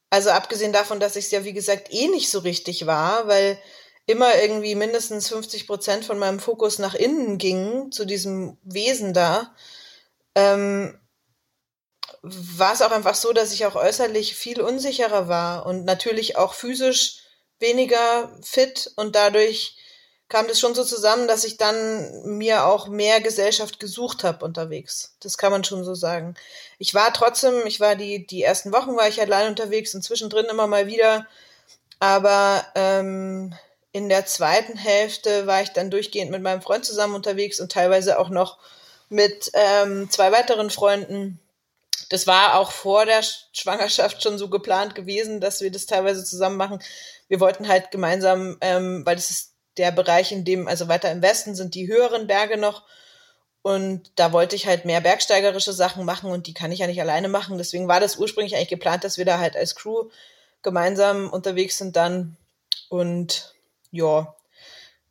Also 0.10 0.30
abgesehen 0.30 0.74
davon, 0.74 1.00
dass 1.00 1.16
ich 1.16 1.26
es 1.26 1.32
ja, 1.32 1.44
wie 1.44 1.54
gesagt, 1.54 1.92
eh 1.92 2.08
nicht 2.08 2.30
so 2.30 2.40
richtig 2.40 2.86
war, 2.86 3.28
weil 3.28 3.58
immer 4.06 4.36
irgendwie 4.36 4.76
mindestens 4.76 5.30
50 5.30 5.66
Prozent 5.66 6.06
von 6.06 6.20
meinem 6.20 6.40
Fokus 6.40 6.78
nach 6.78 6.94
innen 6.94 7.38
ging, 7.40 7.92
zu 7.92 8.06
diesem 8.06 8.58
Wesen 8.64 9.14
da, 9.14 9.56
ähm, 10.36 10.98
war 12.22 12.74
es 12.74 12.82
auch 12.82 12.92
einfach 12.92 13.16
so, 13.16 13.34
dass 13.34 13.54
ich 13.54 13.66
auch 13.66 13.76
äußerlich 13.76 14.36
viel 14.36 14.62
unsicherer 14.62 15.28
war 15.28 15.66
und 15.66 15.86
natürlich 15.86 16.38
auch 16.38 16.54
physisch 16.54 17.20
weniger 17.60 18.32
fit 18.42 18.92
und 18.96 19.16
dadurch 19.16 19.78
kam 20.30 20.48
das 20.48 20.60
schon 20.60 20.74
so 20.74 20.84
zusammen, 20.84 21.28
dass 21.28 21.44
ich 21.44 21.58
dann 21.58 22.38
mir 22.38 22.66
auch 22.66 22.88
mehr 22.88 23.22
Gesellschaft 23.22 23.80
gesucht 23.80 24.24
habe 24.24 24.44
unterwegs. 24.44 25.16
Das 25.20 25.38
kann 25.38 25.52
man 25.52 25.64
schon 25.64 25.84
so 25.84 25.94
sagen. 25.94 26.36
Ich 26.80 26.94
war 26.96 27.14
trotzdem, 27.14 27.68
ich 27.68 27.80
war 27.80 27.96
die, 27.96 28.26
die 28.26 28.42
ersten 28.42 28.72
Wochen 28.72 28.96
war 28.96 29.08
ich 29.08 29.22
allein 29.22 29.50
unterwegs 29.50 29.94
und 29.94 30.02
zwischendrin 30.02 30.46
immer 30.46 30.66
mal 30.66 30.88
wieder, 30.88 31.28
aber 32.00 32.66
ähm, 32.74 33.54
in 33.92 34.10
der 34.10 34.26
zweiten 34.26 34.76
Hälfte 34.76 35.46
war 35.46 35.62
ich 35.62 35.70
dann 35.70 35.92
durchgehend 35.92 36.32
mit 36.32 36.42
meinem 36.42 36.62
Freund 36.62 36.84
zusammen 36.84 37.16
unterwegs 37.16 37.60
und 37.60 37.72
teilweise 37.72 38.18
auch 38.18 38.30
noch 38.30 38.58
mit 39.14 39.52
ähm, 39.54 40.10
zwei 40.10 40.32
weiteren 40.32 40.70
Freunden. 40.70 41.40
Das 42.10 42.28
war 42.28 42.60
auch 42.60 42.72
vor 42.72 43.06
der 43.06 43.22
Schwangerschaft 43.54 44.22
schon 44.22 44.38
so 44.38 44.50
geplant 44.50 44.96
gewesen, 44.96 45.40
dass 45.40 45.62
wir 45.62 45.72
das 45.72 45.86
teilweise 45.86 46.26
zusammen 46.26 46.58
machen. 46.58 46.80
Wir 47.28 47.40
wollten 47.40 47.68
halt 47.68 47.92
gemeinsam, 47.92 48.58
ähm, 48.62 49.06
weil 49.06 49.16
das 49.16 49.30
ist 49.30 49.54
der 49.78 49.92
Bereich, 49.92 50.32
in 50.32 50.46
dem, 50.46 50.68
also 50.68 50.88
weiter 50.88 51.12
im 51.12 51.22
Westen 51.22 51.56
sind 51.56 51.76
die 51.76 51.88
höheren 51.88 52.28
Berge 52.28 52.58
noch. 52.58 52.84
Und 53.62 54.12
da 54.16 54.34
wollte 54.34 54.56
ich 54.56 54.68
halt 54.68 54.84
mehr 54.84 55.00
bergsteigerische 55.00 55.74
Sachen 55.74 56.04
machen 56.06 56.32
und 56.32 56.48
die 56.48 56.54
kann 56.54 56.72
ich 56.72 56.80
ja 56.80 56.88
nicht 56.88 57.00
alleine 57.00 57.30
machen. 57.30 57.58
Deswegen 57.58 57.88
war 57.88 58.00
das 58.00 58.18
ursprünglich 58.18 58.56
eigentlich 58.56 58.68
geplant, 58.68 59.04
dass 59.04 59.18
wir 59.18 59.26
da 59.26 59.40
halt 59.40 59.56
als 59.56 59.76
Crew 59.76 60.10
gemeinsam 60.64 61.30
unterwegs 61.30 61.78
sind 61.78 61.96
dann. 61.96 62.36
Und 62.90 63.56
ja, 63.92 64.36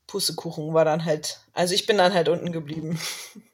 Pussekuchen 0.07 0.75
war 0.75 0.85
dann 0.85 1.05
halt, 1.05 1.41
also 1.55 1.73
ich 1.73 1.87
bin 1.87 1.97
dann 1.97 2.13
halt 2.13 2.29
unten 2.29 2.53
geblieben. 2.53 3.01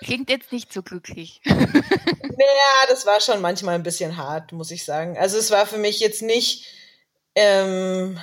Klingt 0.00 0.30
jetzt 0.30 0.52
nicht 0.52 0.72
so 0.72 0.82
glücklich. 0.82 1.40
naja, 1.44 2.86
das 2.88 3.06
war 3.06 3.20
schon 3.20 3.40
manchmal 3.40 3.74
ein 3.74 3.82
bisschen 3.82 4.16
hart, 4.16 4.52
muss 4.52 4.70
ich 4.70 4.84
sagen. 4.84 5.16
Also 5.18 5.38
es 5.38 5.50
war 5.50 5.66
für 5.66 5.78
mich 5.78 6.00
jetzt 6.00 6.22
nicht. 6.22 6.66
Ähm, 7.34 8.18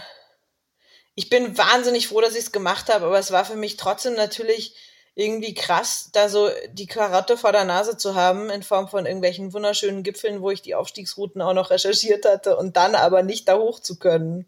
ich 1.15 1.29
bin 1.29 1.57
wahnsinnig 1.57 2.07
froh, 2.07 2.21
dass 2.21 2.33
ich 2.33 2.45
es 2.45 2.51
gemacht 2.51 2.93
habe, 2.93 3.05
aber 3.05 3.19
es 3.19 3.31
war 3.31 3.45
für 3.45 3.55
mich 3.55 3.77
trotzdem 3.77 4.15
natürlich 4.15 4.75
irgendwie 5.15 5.53
krass, 5.53 6.09
da 6.11 6.27
so 6.27 6.49
die 6.73 6.87
Karotte 6.87 7.37
vor 7.37 7.53
der 7.53 7.63
Nase 7.63 7.95
zu 7.95 8.15
haben 8.15 8.49
in 8.49 8.63
Form 8.63 8.89
von 8.89 9.05
irgendwelchen 9.05 9.53
wunderschönen 9.53 10.03
Gipfeln, 10.03 10.41
wo 10.41 10.51
ich 10.51 10.61
die 10.61 10.75
Aufstiegsrouten 10.75 11.41
auch 11.41 11.53
noch 11.53 11.69
recherchiert 11.69 12.25
hatte 12.25 12.57
und 12.57 12.75
dann 12.75 12.95
aber 12.95 13.23
nicht 13.23 13.47
da 13.47 13.57
hoch 13.57 13.79
zu 13.79 13.97
können. 13.97 14.45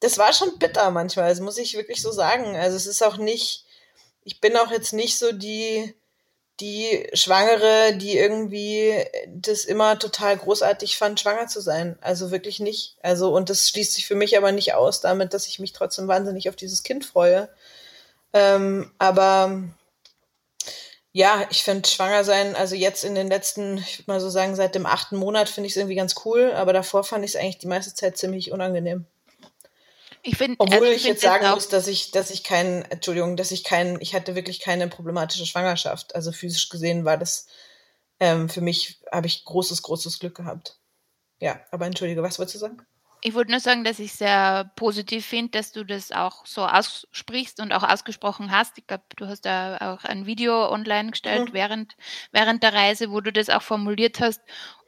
Das 0.00 0.16
war 0.16 0.32
schon 0.32 0.58
bitter 0.58 0.90
manchmal, 0.90 1.28
das 1.28 1.40
muss 1.40 1.58
ich 1.58 1.76
wirklich 1.76 2.00
so 2.00 2.10
sagen. 2.10 2.56
Also 2.56 2.74
es 2.76 2.86
ist 2.86 3.02
auch 3.02 3.18
nicht, 3.18 3.66
ich 4.24 4.40
bin 4.40 4.56
auch 4.56 4.70
jetzt 4.70 4.94
nicht 4.94 5.18
so 5.18 5.30
die, 5.30 5.94
die 6.60 7.08
Schwangere, 7.14 7.96
die 7.96 8.16
irgendwie 8.16 8.94
das 9.28 9.64
immer 9.64 9.98
total 9.98 10.36
großartig 10.36 10.96
fand, 10.96 11.20
schwanger 11.20 11.48
zu 11.48 11.60
sein. 11.60 11.98
Also 12.00 12.30
wirklich 12.30 12.60
nicht. 12.60 12.96
Also, 13.02 13.34
und 13.34 13.50
das 13.50 13.68
schließt 13.68 13.94
sich 13.94 14.06
für 14.06 14.14
mich 14.14 14.36
aber 14.36 14.52
nicht 14.52 14.74
aus 14.74 15.00
damit, 15.00 15.34
dass 15.34 15.46
ich 15.46 15.58
mich 15.58 15.72
trotzdem 15.72 16.08
wahnsinnig 16.08 16.48
auf 16.48 16.56
dieses 16.56 16.82
Kind 16.82 17.04
freue. 17.04 17.48
Ähm, 18.32 18.92
aber 18.98 19.62
ja, 21.12 21.46
ich 21.50 21.62
finde 21.62 21.88
schwanger 21.88 22.24
sein, 22.24 22.56
also 22.56 22.74
jetzt 22.74 23.04
in 23.04 23.14
den 23.14 23.28
letzten, 23.28 23.78
ich 23.78 23.98
würde 23.98 24.10
mal 24.12 24.20
so 24.20 24.30
sagen, 24.30 24.56
seit 24.56 24.74
dem 24.74 24.86
achten 24.86 25.16
Monat 25.16 25.48
finde 25.48 25.66
ich 25.66 25.74
es 25.74 25.76
irgendwie 25.76 25.94
ganz 25.96 26.14
cool, 26.24 26.52
aber 26.52 26.72
davor 26.72 27.04
fand 27.04 27.24
ich 27.24 27.32
es 27.32 27.36
eigentlich 27.36 27.58
die 27.58 27.66
meiste 27.66 27.94
Zeit 27.94 28.16
ziemlich 28.16 28.50
unangenehm. 28.52 29.06
Ich 30.22 30.36
finde, 30.36 30.56
obwohl 30.58 30.78
also 30.78 30.90
ich, 30.92 30.96
ich 30.98 31.04
jetzt 31.04 31.22
sagen 31.22 31.50
muss, 31.50 31.68
dass 31.68 31.88
ich, 31.88 32.12
dass 32.12 32.30
ich 32.30 32.44
keinen, 32.44 32.82
Entschuldigung, 32.82 33.36
dass 33.36 33.50
ich 33.50 33.64
keinen, 33.64 34.00
ich 34.00 34.14
hatte 34.14 34.34
wirklich 34.34 34.60
keine 34.60 34.88
problematische 34.88 35.46
Schwangerschaft. 35.46 36.14
Also 36.14 36.30
physisch 36.30 36.68
gesehen 36.68 37.04
war 37.04 37.18
das 37.18 37.48
ähm, 38.22 38.48
für 38.48 38.60
mich 38.60 39.00
habe 39.10 39.26
ich 39.26 39.44
großes, 39.44 39.82
großes 39.82 40.20
Glück 40.20 40.36
gehabt. 40.36 40.78
ja, 41.40 41.60
aber 41.72 41.86
entschuldige, 41.86 42.22
was 42.22 42.38
wolltest 42.38 42.54
du 42.54 42.60
sagen? 42.60 42.86
Ich 43.20 43.34
wollte 43.34 43.50
nur 43.50 43.58
sagen, 43.58 43.82
dass 43.82 43.98
ich 43.98 44.12
sehr 44.12 44.70
positiv 44.76 45.26
finde, 45.26 45.58
dass 45.58 45.72
du 45.72 45.84
das 45.84 46.12
auch 46.12 46.46
so 46.46 46.64
aussprichst 46.64 47.58
und 47.58 47.72
auch 47.72 47.82
ausgesprochen 47.82 48.52
hast. 48.52 48.78
Ich 48.78 48.86
glaube, 48.86 49.02
du 49.16 49.26
hast 49.26 49.40
da 49.42 49.76
auch 49.78 50.04
ein 50.04 50.26
Video 50.26 50.70
online 50.70 51.10
gestellt 51.10 51.48
mhm. 51.48 51.52
während, 51.52 51.96
während 52.30 52.62
der 52.62 52.74
Reise, 52.74 53.10
wo 53.10 53.20
du 53.20 53.32
das 53.32 53.48
auch 53.48 53.62
formuliert 53.62 54.20
hast. 54.20 54.40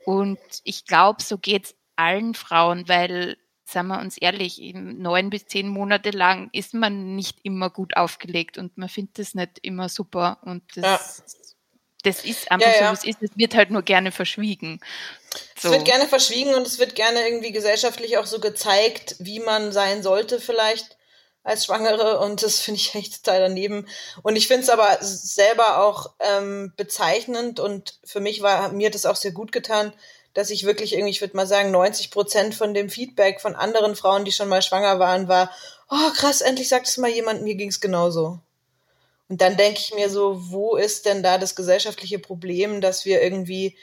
Und 0.04 0.38
ich 0.62 0.84
glaube, 0.84 1.20
so 1.20 1.38
geht 1.38 1.64
es 1.64 1.74
allen 1.96 2.34
Frauen, 2.34 2.88
weil, 2.88 3.36
sagen 3.64 3.88
wir 3.88 4.00
uns 4.00 4.18
ehrlich, 4.18 4.60
neun 4.74 5.30
bis 5.30 5.46
zehn 5.46 5.68
Monate 5.68 6.10
lang 6.10 6.50
ist 6.52 6.74
man 6.74 7.16
nicht 7.16 7.38
immer 7.42 7.70
gut 7.70 7.96
aufgelegt 7.96 8.58
und 8.58 8.76
man 8.76 8.88
findet 8.88 9.18
es 9.18 9.34
nicht 9.34 9.58
immer 9.62 9.88
super. 9.88 10.38
Und 10.42 10.62
das 10.76 11.18
ja 11.18 11.24
das 12.04 12.22
ist 12.22 12.50
einfach 12.50 12.68
ja, 12.68 12.94
so, 12.94 13.02
wie 13.02 13.10
es 13.10 13.16
ist. 13.16 13.30
Es 13.30 13.36
wird 13.36 13.54
halt 13.54 13.70
nur 13.70 13.82
gerne 13.82 14.12
verschwiegen. 14.12 14.78
So. 15.58 15.68
Es 15.68 15.74
wird 15.74 15.86
gerne 15.86 16.06
verschwiegen 16.06 16.54
und 16.54 16.66
es 16.66 16.78
wird 16.78 16.94
gerne 16.94 17.26
irgendwie 17.26 17.50
gesellschaftlich 17.50 18.18
auch 18.18 18.26
so 18.26 18.38
gezeigt, 18.40 19.16
wie 19.18 19.40
man 19.40 19.72
sein 19.72 20.02
sollte 20.02 20.38
vielleicht 20.38 20.98
als 21.42 21.66
Schwangere 21.66 22.20
und 22.20 22.42
das 22.42 22.60
finde 22.60 22.80
ich 22.80 22.94
echt 22.94 23.24
total 23.24 23.40
daneben. 23.40 23.88
Und 24.22 24.36
ich 24.36 24.48
finde 24.48 24.62
es 24.62 24.70
aber 24.70 24.98
selber 25.00 25.82
auch 25.82 26.14
ähm, 26.20 26.72
bezeichnend 26.76 27.58
und 27.58 27.98
für 28.04 28.20
mich 28.20 28.42
war 28.42 28.70
mir 28.72 28.90
das 28.90 29.06
auch 29.06 29.16
sehr 29.16 29.32
gut 29.32 29.50
getan, 29.50 29.92
dass 30.34 30.50
ich 30.50 30.64
wirklich 30.64 30.92
irgendwie, 30.92 31.10
ich 31.10 31.20
würde 31.20 31.36
mal 31.36 31.46
sagen, 31.46 31.70
90 31.70 32.10
Prozent 32.10 32.54
von 32.54 32.74
dem 32.74 32.90
Feedback 32.90 33.40
von 33.40 33.54
anderen 33.54 33.96
Frauen, 33.96 34.24
die 34.24 34.32
schon 34.32 34.48
mal 34.48 34.62
schwanger 34.62 34.98
waren, 34.98 35.28
war, 35.28 35.50
oh 35.88 36.10
krass, 36.16 36.40
endlich 36.40 36.68
sagt 36.68 36.88
es 36.88 36.98
mal 36.98 37.10
jemand, 37.10 37.42
mir 37.42 37.54
ging 37.54 37.68
es 37.68 37.80
genauso. 37.80 38.40
Und 39.28 39.40
dann 39.40 39.56
denke 39.56 39.80
ich 39.80 39.94
mir 39.94 40.10
so, 40.10 40.50
wo 40.50 40.76
ist 40.76 41.06
denn 41.06 41.22
da 41.22 41.38
das 41.38 41.54
gesellschaftliche 41.56 42.18
Problem, 42.18 42.80
dass 42.80 43.04
wir 43.04 43.22
irgendwie 43.22 43.76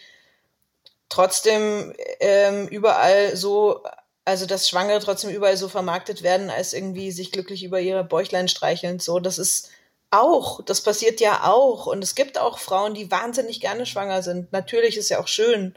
trotzdem 1.09 1.93
ähm, 2.19 2.67
überall 2.67 3.35
so, 3.35 3.83
also 4.23 4.45
dass 4.45 4.69
Schwangere 4.69 4.99
trotzdem 4.99 5.29
überall 5.29 5.57
so 5.57 5.67
vermarktet 5.67 6.21
werden, 6.21 6.49
als 6.49 6.73
irgendwie 6.73 7.11
sich 7.11 7.31
glücklich 7.31 7.63
über 7.63 7.79
ihre 7.79 8.03
Bäuchlein 8.03 8.47
streicheln. 8.47 8.99
So, 8.99 9.19
das 9.19 9.39
ist 9.39 9.69
auch, 10.11 10.61
das 10.63 10.81
passiert 10.81 11.21
ja 11.21 11.45
auch. 11.45 11.87
Und 11.87 12.03
es 12.03 12.15
gibt 12.15 12.37
auch 12.37 12.59
Frauen, 12.59 12.93
die 12.93 13.09
wahnsinnig 13.09 13.61
gerne 13.61 13.85
schwanger 13.85 14.21
sind. 14.21 14.51
Natürlich 14.51 14.97
ist 14.97 15.09
ja 15.09 15.19
auch 15.19 15.27
schön. 15.27 15.75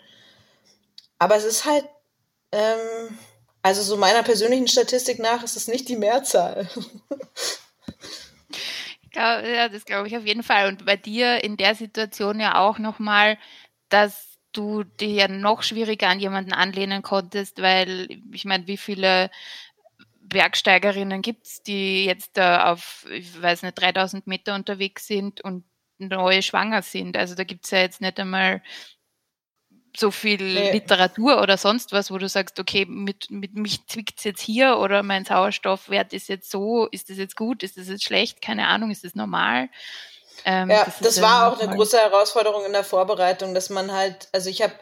Aber 1.25 1.37
es 1.37 1.47
ist 1.47 1.65
halt, 1.65 1.87
ähm, 2.53 3.19
also 3.63 3.81
so 3.81 3.97
meiner 3.97 4.23
persönlichen 4.23 4.69
Statistik 4.69 5.19
nach 5.19 5.43
ist 5.43 5.57
es 5.57 5.69
nicht 5.69 5.89
die 5.89 5.97
Mehrzahl. 5.97 6.69
ja, 9.15 9.71
das 9.71 9.87
glaube 9.87 10.07
ich 10.07 10.19
auf 10.19 10.27
jeden 10.27 10.43
Fall. 10.43 10.69
Und 10.69 10.85
bei 10.85 10.99
dir 10.99 11.43
in 11.43 11.57
der 11.57 11.75
Situation 11.75 12.41
ja 12.41 12.59
auch 12.59 12.79
nochmal, 12.79 13.39
dass 13.89 14.37
du 14.53 14.85
dir 14.85 15.09
ja 15.09 15.29
noch 15.29 15.63
schwieriger 15.63 16.09
an 16.09 16.21
jemanden 16.21 16.53
anlehnen 16.53 17.01
konntest, 17.01 17.63
weil 17.63 18.07
ich 18.31 18.45
meine, 18.45 18.67
wie 18.67 18.77
viele 18.77 19.31
Bergsteigerinnen 20.21 21.23
gibt 21.23 21.47
es, 21.47 21.63
die 21.63 22.05
jetzt 22.05 22.37
da 22.37 22.71
auf, 22.71 23.07
ich 23.11 23.41
weiß 23.41 23.63
nicht, 23.63 23.81
3000 23.81 24.27
Meter 24.27 24.55
unterwegs 24.55 25.07
sind 25.07 25.41
und 25.41 25.65
neue 25.97 26.43
schwanger 26.43 26.83
sind. 26.83 27.17
Also 27.17 27.35
da 27.35 27.45
gibt 27.45 27.65
es 27.65 27.71
ja 27.71 27.79
jetzt 27.79 28.03
nicht 28.03 28.21
einmal 28.21 28.61
so 29.97 30.11
viel 30.11 30.43
nee. 30.43 30.73
Literatur 30.73 31.41
oder 31.41 31.57
sonst 31.57 31.93
was, 31.93 32.11
wo 32.11 32.19
du 32.19 32.29
sagst, 32.29 32.59
okay, 32.59 32.85
mit, 32.87 33.31
mit 33.31 33.55
mich 33.55 33.87
zwickt 33.87 34.19
es 34.19 34.25
jetzt 34.25 34.41
hier 34.41 34.79
oder 34.79 35.03
mein 35.03 35.25
Sauerstoffwert 35.25 36.13
ist 36.13 36.29
jetzt 36.29 36.51
so, 36.51 36.87
ist 36.87 37.11
das 37.11 37.19
jetzt 37.19 37.37
gut, 37.37 37.63
ist 37.63 37.77
das 37.77 37.89
jetzt 37.89 38.05
schlecht, 38.05 38.43
keine 38.43 38.67
Ahnung, 38.67 38.91
ist 38.91 39.05
das 39.05 39.15
normal? 39.15 39.69
Ähm, 40.45 40.71
ja, 40.71 40.85
das, 40.85 40.99
das 40.99 41.23
war 41.23 41.53
auch 41.53 41.61
eine 41.61 41.75
große 41.75 41.97
Herausforderung 41.97 42.65
in 42.65 42.73
der 42.73 42.85
Vorbereitung, 42.85 43.55
dass 43.55 43.71
man 43.71 43.93
halt, 43.93 44.29
also 44.33 44.51
ich 44.51 44.63
habe 44.63 44.75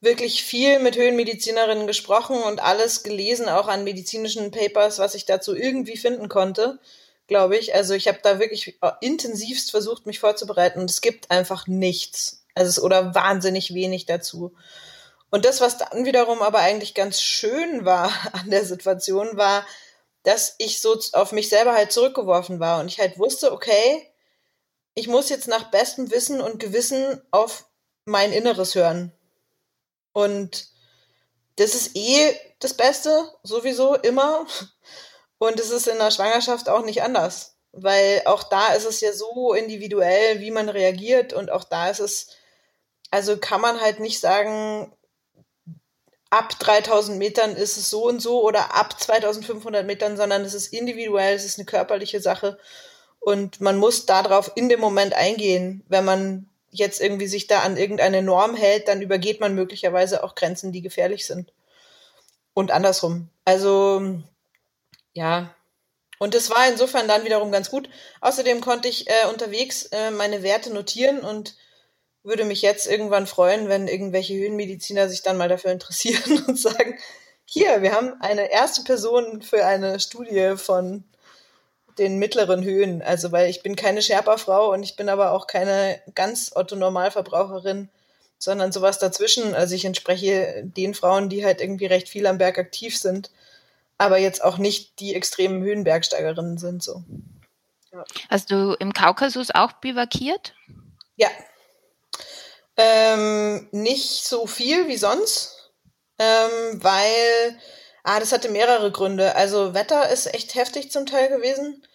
wirklich 0.00 0.42
viel 0.42 0.80
mit 0.80 0.96
Höhenmedizinerinnen 0.96 1.86
gesprochen 1.86 2.36
und 2.42 2.60
alles 2.60 3.02
gelesen, 3.02 3.48
auch 3.48 3.68
an 3.68 3.84
medizinischen 3.84 4.50
Papers, 4.50 4.98
was 4.98 5.14
ich 5.14 5.24
dazu 5.24 5.54
irgendwie 5.54 5.96
finden 5.96 6.28
konnte, 6.28 6.78
glaube 7.28 7.56
ich. 7.56 7.74
Also 7.74 7.94
ich 7.94 8.08
habe 8.08 8.18
da 8.22 8.38
wirklich 8.38 8.78
intensivst 9.00 9.70
versucht, 9.70 10.06
mich 10.06 10.18
vorzubereiten 10.18 10.80
und 10.80 10.90
es 10.90 11.00
gibt 11.00 11.30
einfach 11.30 11.66
nichts. 11.68 12.41
Also 12.54 12.82
oder 12.82 13.14
wahnsinnig 13.14 13.74
wenig 13.74 14.06
dazu. 14.06 14.54
Und 15.30 15.44
das, 15.44 15.60
was 15.60 15.78
dann 15.78 16.04
wiederum 16.04 16.42
aber 16.42 16.58
eigentlich 16.58 16.94
ganz 16.94 17.20
schön 17.22 17.84
war 17.84 18.12
an 18.32 18.50
der 18.50 18.64
Situation, 18.64 19.36
war, 19.36 19.66
dass 20.22 20.54
ich 20.58 20.80
so 20.80 20.98
auf 21.12 21.32
mich 21.32 21.48
selber 21.48 21.72
halt 21.72 21.90
zurückgeworfen 21.92 22.60
war 22.60 22.80
und 22.80 22.88
ich 22.88 23.00
halt 23.00 23.18
wusste, 23.18 23.52
okay, 23.52 24.08
ich 24.94 25.08
muss 25.08 25.30
jetzt 25.30 25.48
nach 25.48 25.70
bestem 25.70 26.10
Wissen 26.10 26.40
und 26.40 26.60
Gewissen 26.60 27.20
auf 27.30 27.64
mein 28.04 28.32
Inneres 28.32 28.74
hören. 28.74 29.12
Und 30.12 30.66
das 31.56 31.74
ist 31.74 31.96
eh 31.96 32.38
das 32.58 32.74
Beste, 32.74 33.32
sowieso 33.42 33.94
immer. 33.94 34.46
Und 35.38 35.58
es 35.58 35.70
ist 35.70 35.88
in 35.88 35.98
der 35.98 36.12
Schwangerschaft 36.12 36.68
auch 36.68 36.84
nicht 36.84 37.02
anders. 37.02 37.56
Weil 37.72 38.22
auch 38.26 38.44
da 38.44 38.74
ist 38.74 38.84
es 38.84 39.00
ja 39.00 39.12
so 39.12 39.54
individuell, 39.54 40.40
wie 40.40 40.50
man 40.52 40.68
reagiert. 40.68 41.32
Und 41.32 41.50
auch 41.50 41.64
da 41.64 41.90
ist 41.90 42.00
es 42.00 42.28
also 43.12 43.36
kann 43.36 43.60
man 43.60 43.80
halt 43.80 44.00
nicht 44.00 44.18
sagen, 44.20 44.90
ab 46.30 46.58
3000 46.58 47.18
Metern 47.18 47.54
ist 47.54 47.76
es 47.76 47.90
so 47.90 48.08
und 48.08 48.20
so 48.20 48.42
oder 48.42 48.74
ab 48.74 48.98
2500 48.98 49.86
Metern, 49.86 50.16
sondern 50.16 50.42
es 50.42 50.54
ist 50.54 50.72
individuell, 50.72 51.34
es 51.34 51.44
ist 51.44 51.58
eine 51.58 51.66
körperliche 51.66 52.20
Sache 52.20 52.58
und 53.20 53.60
man 53.60 53.76
muss 53.76 54.06
darauf 54.06 54.52
in 54.54 54.70
dem 54.70 54.80
Moment 54.80 55.12
eingehen. 55.12 55.84
Wenn 55.88 56.06
man 56.06 56.48
jetzt 56.70 57.02
irgendwie 57.02 57.26
sich 57.26 57.48
da 57.48 57.60
an 57.60 57.76
irgendeine 57.76 58.22
Norm 58.22 58.56
hält, 58.56 58.88
dann 58.88 59.02
übergeht 59.02 59.40
man 59.40 59.54
möglicherweise 59.54 60.24
auch 60.24 60.34
Grenzen, 60.34 60.72
die 60.72 60.80
gefährlich 60.80 61.26
sind. 61.26 61.52
Und 62.54 62.70
andersrum. 62.70 63.28
Also, 63.44 64.02
ja. 65.12 65.54
Und 66.18 66.34
es 66.34 66.48
war 66.48 66.66
insofern 66.66 67.08
dann 67.08 67.24
wiederum 67.24 67.52
ganz 67.52 67.70
gut. 67.70 67.90
Außerdem 68.22 68.62
konnte 68.62 68.88
ich 68.88 69.06
äh, 69.06 69.26
unterwegs 69.30 69.84
äh, 69.92 70.10
meine 70.10 70.42
Werte 70.42 70.72
notieren 70.72 71.20
und 71.20 71.56
würde 72.24 72.44
mich 72.44 72.62
jetzt 72.62 72.86
irgendwann 72.86 73.26
freuen, 73.26 73.68
wenn 73.68 73.88
irgendwelche 73.88 74.34
Höhenmediziner 74.34 75.08
sich 75.08 75.22
dann 75.22 75.36
mal 75.36 75.48
dafür 75.48 75.72
interessieren 75.72 76.44
und 76.46 76.58
sagen, 76.58 76.98
hier, 77.44 77.82
wir 77.82 77.92
haben 77.92 78.14
eine 78.20 78.50
erste 78.50 78.82
Person 78.82 79.42
für 79.42 79.64
eine 79.66 80.00
Studie 80.00 80.54
von 80.56 81.04
den 81.98 82.18
mittleren 82.18 82.64
Höhen. 82.64 83.02
Also, 83.02 83.32
weil 83.32 83.50
ich 83.50 83.62
bin 83.62 83.76
keine 83.76 84.00
Sherpa-Frau 84.00 84.72
und 84.72 84.82
ich 84.82 84.96
bin 84.96 85.08
aber 85.08 85.32
auch 85.32 85.46
keine 85.46 86.00
ganz 86.14 86.52
Otto-Normalverbraucherin, 86.54 87.90
sondern 88.38 88.72
sowas 88.72 88.98
dazwischen. 88.98 89.54
Also 89.54 89.74
ich 89.74 89.84
entspreche 89.84 90.62
den 90.64 90.94
Frauen, 90.94 91.28
die 91.28 91.44
halt 91.44 91.60
irgendwie 91.60 91.86
recht 91.86 92.08
viel 92.08 92.26
am 92.26 92.38
Berg 92.38 92.58
aktiv 92.58 92.98
sind, 92.98 93.30
aber 93.98 94.18
jetzt 94.18 94.42
auch 94.42 94.58
nicht 94.58 94.98
die 95.00 95.14
extremen 95.14 95.62
Höhenbergsteigerinnen 95.62 96.58
sind, 96.58 96.82
so. 96.82 97.02
Ja. 97.92 98.04
Hast 98.30 98.50
du 98.50 98.74
im 98.78 98.94
Kaukasus 98.94 99.50
auch 99.50 99.72
bivakiert? 99.74 100.54
Ja, 101.16 101.28
ähm, 102.76 103.68
nicht 103.72 104.24
so 104.24 104.46
viel 104.46 104.88
wie 104.88 104.96
sonst, 104.96 105.72
ähm, 106.18 106.82
weil, 106.82 107.58
ah, 108.04 108.20
das 108.20 108.32
hatte 108.32 108.48
mehrere 108.48 108.90
Gründe. 108.90 109.34
Also 109.36 109.74
Wetter 109.74 110.08
ist 110.10 110.32
echt 110.32 110.54
heftig 110.54 110.90
zum 110.90 111.06
Teil 111.06 111.28
gewesen. 111.28 111.86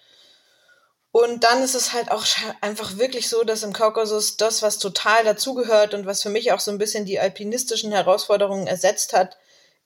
Und 1.11 1.43
dann 1.43 1.63
ist 1.63 1.73
es 1.73 1.93
halt 1.93 2.11
auch 2.11 2.25
einfach 2.61 2.97
wirklich 2.97 3.27
so, 3.27 3.43
dass 3.43 3.63
im 3.63 3.73
Kaukasus 3.73 4.37
das, 4.37 4.61
was 4.61 4.77
total 4.77 5.23
dazugehört 5.23 5.93
und 5.93 6.05
was 6.05 6.21
für 6.21 6.29
mich 6.29 6.51
auch 6.51 6.59
so 6.59 6.69
ein 6.69 6.77
bisschen 6.77 7.05
die 7.05 7.19
alpinistischen 7.19 7.91
Herausforderungen 7.91 8.67
ersetzt 8.67 9.13
hat, 9.13 9.37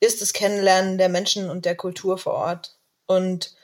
ist 0.02 0.22
das 0.22 0.34
Kennenlernen 0.34 0.98
der 0.98 1.10
Menschen 1.10 1.50
und 1.50 1.64
der 1.64 1.76
Kultur 1.76 2.18
vor 2.18 2.34
Ort. 2.34 2.76
Und 3.06 3.56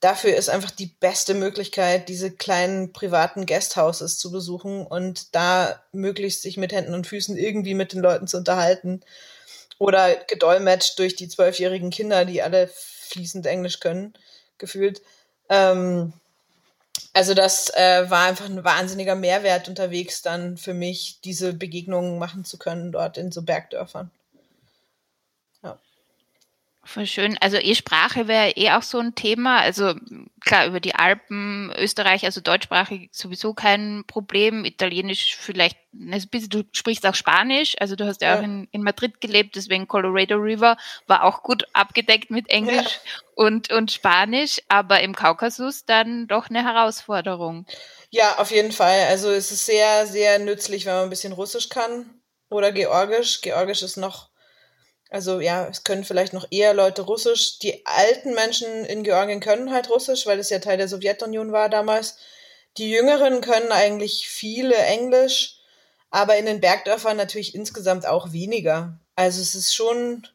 dafür 0.00 0.36
ist 0.36 0.48
einfach 0.48 0.70
die 0.70 0.86
beste 0.86 1.34
Möglichkeit, 1.34 2.08
diese 2.08 2.30
kleinen 2.30 2.92
privaten 2.92 3.46
Guesthouses 3.46 4.18
zu 4.18 4.30
besuchen 4.30 4.86
und 4.86 5.34
da 5.34 5.82
möglichst 5.92 6.42
sich 6.42 6.56
mit 6.56 6.72
Händen 6.72 6.94
und 6.94 7.06
Füßen 7.06 7.36
irgendwie 7.36 7.74
mit 7.74 7.92
den 7.92 8.00
Leuten 8.00 8.26
zu 8.26 8.36
unterhalten. 8.36 9.00
Oder 9.78 10.16
gedolmetscht 10.16 10.98
durch 10.98 11.16
die 11.16 11.28
zwölfjährigen 11.28 11.90
Kinder, 11.90 12.24
die 12.24 12.42
alle 12.42 12.68
fließend 12.68 13.46
Englisch 13.46 13.80
können, 13.80 14.14
gefühlt. 14.58 15.02
Ähm, 15.50 16.14
also 17.12 17.34
das 17.34 17.70
äh, 17.74 18.08
war 18.10 18.24
einfach 18.26 18.46
ein 18.46 18.64
wahnsinniger 18.64 19.14
Mehrwert 19.14 19.68
unterwegs 19.68 20.22
dann 20.22 20.56
für 20.56 20.74
mich, 20.74 21.20
diese 21.24 21.52
Begegnungen 21.52 22.18
machen 22.18 22.44
zu 22.44 22.58
können 22.58 22.92
dort 22.92 23.18
in 23.18 23.32
so 23.32 23.42
Bergdörfern. 23.42 24.10
Voll 26.86 27.06
schön. 27.06 27.36
Also 27.40 27.56
E-Sprache 27.56 28.28
wäre 28.28 28.50
eh 28.50 28.70
auch 28.70 28.82
so 28.82 29.00
ein 29.00 29.16
Thema. 29.16 29.58
Also 29.58 29.94
klar, 30.40 30.66
über 30.66 30.78
die 30.78 30.94
Alpen, 30.94 31.72
Österreich, 31.76 32.24
also 32.24 32.40
deutschsprachig 32.40 33.08
sowieso 33.10 33.54
kein 33.54 34.04
Problem. 34.06 34.64
Italienisch 34.64 35.34
vielleicht, 35.36 35.78
also 36.12 36.28
du 36.30 36.62
sprichst 36.70 37.04
auch 37.04 37.16
Spanisch, 37.16 37.74
also 37.80 37.96
du 37.96 38.06
hast 38.06 38.22
ja, 38.22 38.34
ja. 38.34 38.38
auch 38.38 38.44
in, 38.44 38.68
in, 38.70 38.82
Madrid 38.84 39.20
gelebt, 39.20 39.56
deswegen 39.56 39.88
Colorado 39.88 40.36
River 40.36 40.76
war 41.08 41.24
auch 41.24 41.42
gut 41.42 41.64
abgedeckt 41.72 42.30
mit 42.30 42.48
Englisch 42.50 43.00
ja. 43.04 43.12
und, 43.34 43.72
und 43.72 43.90
Spanisch, 43.90 44.62
aber 44.68 45.00
im 45.00 45.16
Kaukasus 45.16 45.86
dann 45.86 46.28
doch 46.28 46.50
eine 46.50 46.62
Herausforderung. 46.62 47.66
Ja, 48.10 48.38
auf 48.38 48.52
jeden 48.52 48.70
Fall. 48.70 49.06
Also 49.08 49.30
es 49.32 49.50
ist 49.50 49.66
sehr, 49.66 50.06
sehr 50.06 50.38
nützlich, 50.38 50.86
wenn 50.86 50.94
man 50.94 51.04
ein 51.04 51.10
bisschen 51.10 51.32
Russisch 51.32 51.68
kann 51.68 52.22
oder 52.48 52.70
Georgisch. 52.70 53.40
Georgisch 53.40 53.82
ist 53.82 53.96
noch 53.96 54.30
Also 55.08 55.40
ja, 55.40 55.68
es 55.68 55.84
können 55.84 56.04
vielleicht 56.04 56.32
noch 56.32 56.46
eher 56.50 56.74
Leute 56.74 57.02
Russisch. 57.02 57.58
Die 57.60 57.86
alten 57.86 58.34
Menschen 58.34 58.84
in 58.86 59.04
Georgien 59.04 59.40
können 59.40 59.72
halt 59.72 59.88
Russisch, 59.88 60.26
weil 60.26 60.38
es 60.38 60.50
ja 60.50 60.58
Teil 60.58 60.78
der 60.78 60.88
Sowjetunion 60.88 61.52
war 61.52 61.68
damals. 61.68 62.18
Die 62.76 62.90
Jüngeren 62.90 63.40
können 63.40 63.72
eigentlich 63.72 64.28
viele 64.28 64.74
Englisch, 64.74 65.60
aber 66.10 66.36
in 66.36 66.46
den 66.46 66.60
Bergdörfern 66.60 67.16
natürlich 67.16 67.54
insgesamt 67.54 68.06
auch 68.06 68.32
weniger. 68.32 68.98
Also 69.14 69.40
es 69.40 69.54
ist 69.54 69.74
schon, 69.74 70.26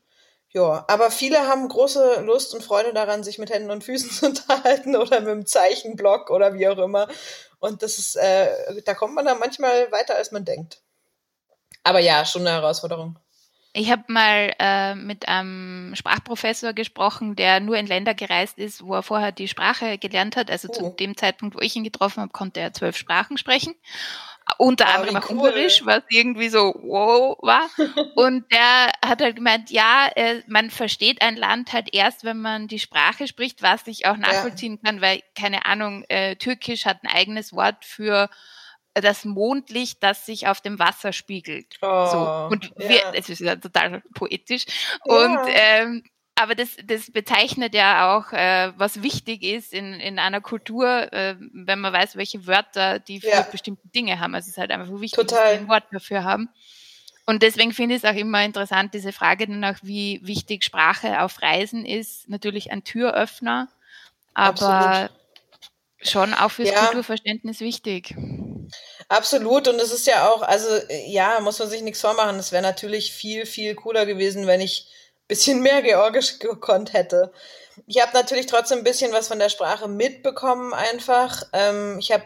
ja, 0.50 0.86
aber 0.88 1.12
viele 1.12 1.48
haben 1.48 1.68
große 1.68 2.22
Lust 2.22 2.54
und 2.56 2.64
Freude 2.64 2.94
daran, 2.94 3.24
sich 3.24 3.38
mit 3.38 3.52
Händen 3.52 3.72
und 3.72 3.84
Füßen 3.84 4.10
zu 4.12 4.26
unterhalten 4.28 4.96
oder 4.96 5.20
mit 5.20 5.30
einem 5.30 5.46
Zeichenblock 5.46 6.30
oder 6.32 6.54
wie 6.54 6.68
auch 6.68 6.78
immer. 6.78 7.08
Und 7.60 7.84
das 7.84 8.00
ist, 8.00 8.16
äh, 8.16 8.82
da 8.86 8.96
kommt 8.96 9.14
man 9.14 9.26
dann 9.26 9.38
manchmal 9.40 9.92
weiter, 9.92 10.16
als 10.16 10.32
man 10.32 10.46
denkt. 10.46 10.82
Aber 11.84 12.00
ja, 12.00 12.26
schon 12.26 12.42
eine 12.42 12.52
Herausforderung. 12.52 13.20
Ich 13.74 13.90
habe 13.90 14.04
mal 14.08 14.54
äh, 14.60 14.96
mit 14.96 15.30
einem 15.30 15.96
Sprachprofessor 15.96 16.74
gesprochen, 16.74 17.36
der 17.36 17.62
nur 17.62 17.78
in 17.78 17.88
Länder 17.88 18.14
gereist 18.14 18.58
ist, 18.58 18.84
wo 18.84 18.96
er 18.96 19.04
vorher 19.04 19.32
die 19.32 19.48
Sprache 19.48 19.98
gelernt 19.98 20.36
hat. 20.36 20.52
Also 20.52 20.68
uh. 20.68 20.74
zu 20.74 20.96
dem 21.00 21.16
Zeitpunkt, 21.16 21.56
wo 21.56 21.60
ich 21.60 21.76
ihn 21.76 21.86
getroffen 21.86 22.22
habe, 22.22 22.32
konnte 22.34 22.60
er 22.60 22.74
zwölf 22.74 22.98
Sprachen 22.98 23.38
sprechen. 23.38 23.74
Unter 24.58 24.86
oh, 24.88 24.98
anderem 24.98 25.16
auch 25.18 25.30
cool. 25.30 25.38
Ungarisch, 25.38 25.86
was 25.86 26.02
irgendwie 26.10 26.50
so 26.50 26.74
wow 26.84 27.38
war. 27.42 27.70
Und 28.16 28.52
der 28.52 28.92
hat 29.06 29.22
halt 29.22 29.38
gemeint, 29.38 29.70
ja, 29.70 30.10
äh, 30.16 30.42
man 30.48 30.70
versteht 30.70 31.22
ein 31.22 31.38
Land 31.38 31.72
halt 31.72 31.94
erst, 31.94 32.26
wenn 32.26 32.42
man 32.42 32.68
die 32.68 32.80
Sprache 32.80 33.28
spricht, 33.28 33.62
was 33.62 33.88
ich 33.88 34.06
auch 34.06 34.18
nachvollziehen 34.18 34.80
ja. 34.82 34.90
kann, 34.90 35.02
weil, 35.02 35.22
keine 35.36 35.66
Ahnung, 35.66 36.04
äh, 36.10 36.36
Türkisch 36.36 36.86
hat 36.86 37.04
ein 37.04 37.16
eigenes 37.16 37.54
Wort 37.54 37.86
für 37.86 38.30
das 38.94 39.26
Mondlicht, 39.26 40.04
das 40.04 40.26
sich 40.26 40.48
auf 40.48 40.62
dem 40.62 40.80
Wasser 40.80 41.14
spiegelt. 41.14 41.78
Oh, 41.82 42.06
so. 42.08 42.20
Und 42.52 42.74
wir, 42.78 42.98
ja. 42.98 43.12
es 43.14 43.30
ist 43.30 43.40
ja 43.40 43.56
total 43.56 44.02
poetisch. 44.14 44.66
Und 45.06 45.40
ähm, 45.48 46.04
aber 46.36 46.56
das, 46.56 46.76
das 46.84 47.12
bezeichnet 47.12 47.76
ja 47.76 48.18
auch, 48.18 48.32
äh, 48.34 48.74
was 48.76 49.04
wichtig 49.04 49.44
ist 49.44 49.74
in, 49.74 49.94
in 49.94 50.18
einer 50.18 50.42
Kultur, 50.42 51.12
äh, 51.14 51.36
wenn 51.54 51.80
man 51.80 51.94
weiß, 51.94 52.16
welche 52.16 52.48
Wörter 52.48 53.00
die 53.00 53.22
für 53.22 53.28
ja. 53.28 53.42
bestimmte 53.44 53.88
Dinge 53.90 54.20
haben. 54.20 54.34
Also 54.34 54.46
es 54.46 54.54
ist 54.54 54.58
halt 54.58 54.72
einfach 54.72 54.92
wichtig, 55.00 55.20
Total. 55.20 55.38
dass 55.38 55.54
wir 55.54 55.60
ein 55.60 55.68
Wort 55.68 55.84
dafür 55.92 56.24
haben. 56.24 56.50
Und 57.28 57.44
deswegen 57.44 57.74
finde 57.74 57.96
ich 57.96 58.04
es 58.04 58.10
auch 58.10 58.16
immer 58.16 58.44
interessant, 58.44 58.94
diese 58.94 59.12
Frage 59.12 59.46
danach, 59.46 59.80
wie 59.84 60.20
wichtig 60.24 60.64
Sprache 60.64 61.22
auf 61.22 61.42
Reisen 61.42 61.86
ist. 61.86 62.28
Natürlich 62.28 62.72
ein 62.72 62.84
Türöffner, 62.84 63.68
aber 64.34 64.50
Absolut. 64.50 65.12
schon 66.02 66.34
auch 66.34 66.50
fürs 66.50 66.72
ja. 66.72 66.86
Kulturverständnis 66.86 67.60
wichtig. 67.60 68.16
Absolut. 69.12 69.68
Und 69.68 69.78
es 69.82 69.92
ist 69.92 70.08
ja 70.08 70.30
auch, 70.30 70.42
also 70.42 70.70
ja, 71.06 71.42
muss 71.42 71.60
man 71.60 71.70
sich 71.70 71.82
nichts 71.82 72.00
vormachen. 72.00 72.40
Es 72.40 72.54
wäre 72.54 72.64
natürlich 72.64 73.12
viel, 73.12 73.46
viel 73.46 73.76
cooler 73.76 74.06
gewesen, 74.06 74.48
wenn 74.48 74.62
ich 74.62 74.88
ein 74.88 75.28
bisschen 75.28 75.62
mehr 75.62 75.82
Georgisch 75.82 76.40
gekonnt 76.40 76.94
hätte. 76.94 77.34
Ich 77.88 78.02
habe 78.02 78.14
natürlich 78.14 78.46
trotzdem 78.46 78.78
ein 78.78 78.84
bisschen 78.86 79.12
was 79.12 79.28
von 79.28 79.38
der 79.38 79.50
Sprache 79.50 79.90
mitbekommen 79.90 80.74
einfach. 80.74 81.44
Ähm, 81.52 81.98
ich 82.00 82.14
habe 82.14 82.24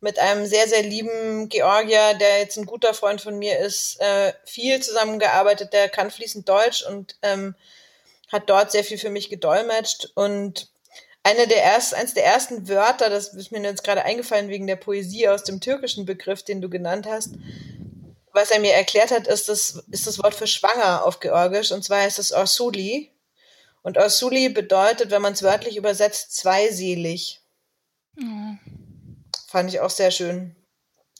mit 0.00 0.18
einem 0.18 0.46
sehr, 0.46 0.66
sehr 0.68 0.82
lieben 0.82 1.50
Georgier, 1.50 2.14
der 2.14 2.38
jetzt 2.38 2.56
ein 2.56 2.64
guter 2.64 2.94
Freund 2.94 3.20
von 3.20 3.38
mir 3.38 3.58
ist, 3.58 4.00
äh, 4.00 4.32
viel 4.46 4.80
zusammengearbeitet. 4.80 5.74
Der 5.74 5.90
kann 5.90 6.10
fließend 6.10 6.48
Deutsch 6.48 6.82
und 6.82 7.16
ähm, 7.20 7.54
hat 8.32 8.48
dort 8.48 8.72
sehr 8.72 8.84
viel 8.84 8.96
für 8.96 9.10
mich 9.10 9.28
gedolmetscht. 9.28 10.12
Und 10.14 10.71
eine 11.24 11.46
der 11.46 11.62
ersten, 11.62 11.96
eins 11.96 12.14
der 12.14 12.24
ersten 12.24 12.68
Wörter, 12.68 13.08
das 13.08 13.28
ist 13.28 13.52
mir 13.52 13.62
jetzt 13.62 13.84
gerade 13.84 14.04
eingefallen 14.04 14.48
wegen 14.48 14.66
der 14.66 14.76
Poesie 14.76 15.28
aus 15.28 15.44
dem 15.44 15.60
türkischen 15.60 16.04
Begriff, 16.04 16.42
den 16.42 16.60
du 16.60 16.68
genannt 16.68 17.06
hast, 17.08 17.34
was 18.32 18.50
er 18.50 18.60
mir 18.60 18.72
erklärt 18.72 19.10
hat, 19.10 19.26
ist 19.26 19.48
das, 19.48 19.84
ist 19.90 20.06
das 20.06 20.18
Wort 20.22 20.34
für 20.34 20.46
schwanger 20.46 21.04
auf 21.04 21.20
Georgisch 21.20 21.70
und 21.70 21.84
zwar 21.84 22.00
heißt 22.00 22.18
es 22.18 22.32
Orsuli. 22.32 23.12
Und 23.82 23.98
Orsuli 23.98 24.48
bedeutet, 24.48 25.10
wenn 25.10 25.22
man 25.22 25.32
es 25.32 25.42
wörtlich 25.42 25.76
übersetzt, 25.76 26.34
zweiselig. 26.36 27.40
Mhm. 28.14 28.58
Fand 29.48 29.70
ich 29.70 29.80
auch 29.80 29.90
sehr 29.90 30.10
schön. 30.10 30.56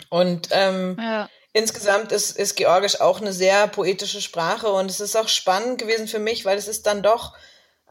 Und 0.09 0.48
ähm, 0.53 0.96
ja. 0.98 1.28
insgesamt 1.53 2.12
ist, 2.12 2.36
ist 2.36 2.57
Georgisch 2.57 3.00
auch 3.00 3.20
eine 3.20 3.32
sehr 3.32 3.68
poetische 3.68 4.22
Sprache 4.22 4.72
und 4.72 4.90
es 4.90 5.00
ist 5.00 5.16
auch 5.16 5.28
spannend 5.28 5.78
gewesen 5.78 6.09
für 6.09 6.18
mich, 6.18 6.44
weil 6.44 6.57
es 6.57 6.68
ist 6.68 6.86
dann 6.86 7.03
doch 7.03 7.34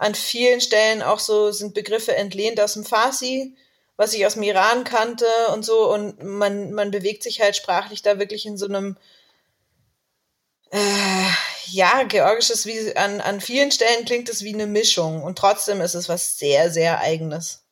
an 0.02 0.16
vielen 0.16 0.62
Stellen 0.62 1.04
auch 1.04 1.20
so 1.20 1.52
sind 1.52 1.76
Begriffe 1.76 2.16
entlehnt 2.16 2.60
aus 2.60 2.74
dem 2.74 2.84
Farsi, 2.84 3.56
was 3.98 4.16
ich 4.16 4.26
aus 4.26 4.34
dem 4.34 4.42
Iran 4.42 4.84
kannte 4.84 5.28
und 5.54 5.64
so. 5.64 5.94
Und 5.94 6.24
man, 6.24 6.72
man 6.74 6.90
bewegt 6.90 7.22
sich 7.22 7.40
halt 7.40 7.56
sprachlich 7.56 8.02
da 8.02 8.18
wirklich 8.18 8.48
in 8.48 8.58
so 8.58 8.66
einem, 8.66 8.98
äh, 10.72 11.28
ja, 11.68 12.02
georgisches, 12.02 12.66
wie 12.66 12.96
an, 12.98 13.22
an 13.22 13.42
vielen 13.42 13.72
Stellen 13.72 14.06
klingt 14.06 14.28
es 14.28 14.42
wie 14.42 14.56
eine 14.56 14.66
Mischung. 14.66 15.22
Und 15.22 15.38
trotzdem 15.38 15.82
ist 15.82 15.94
es 15.94 16.10
was 16.10 16.40
sehr, 16.40 16.72
sehr 16.72 17.00
eigenes. 17.00 17.64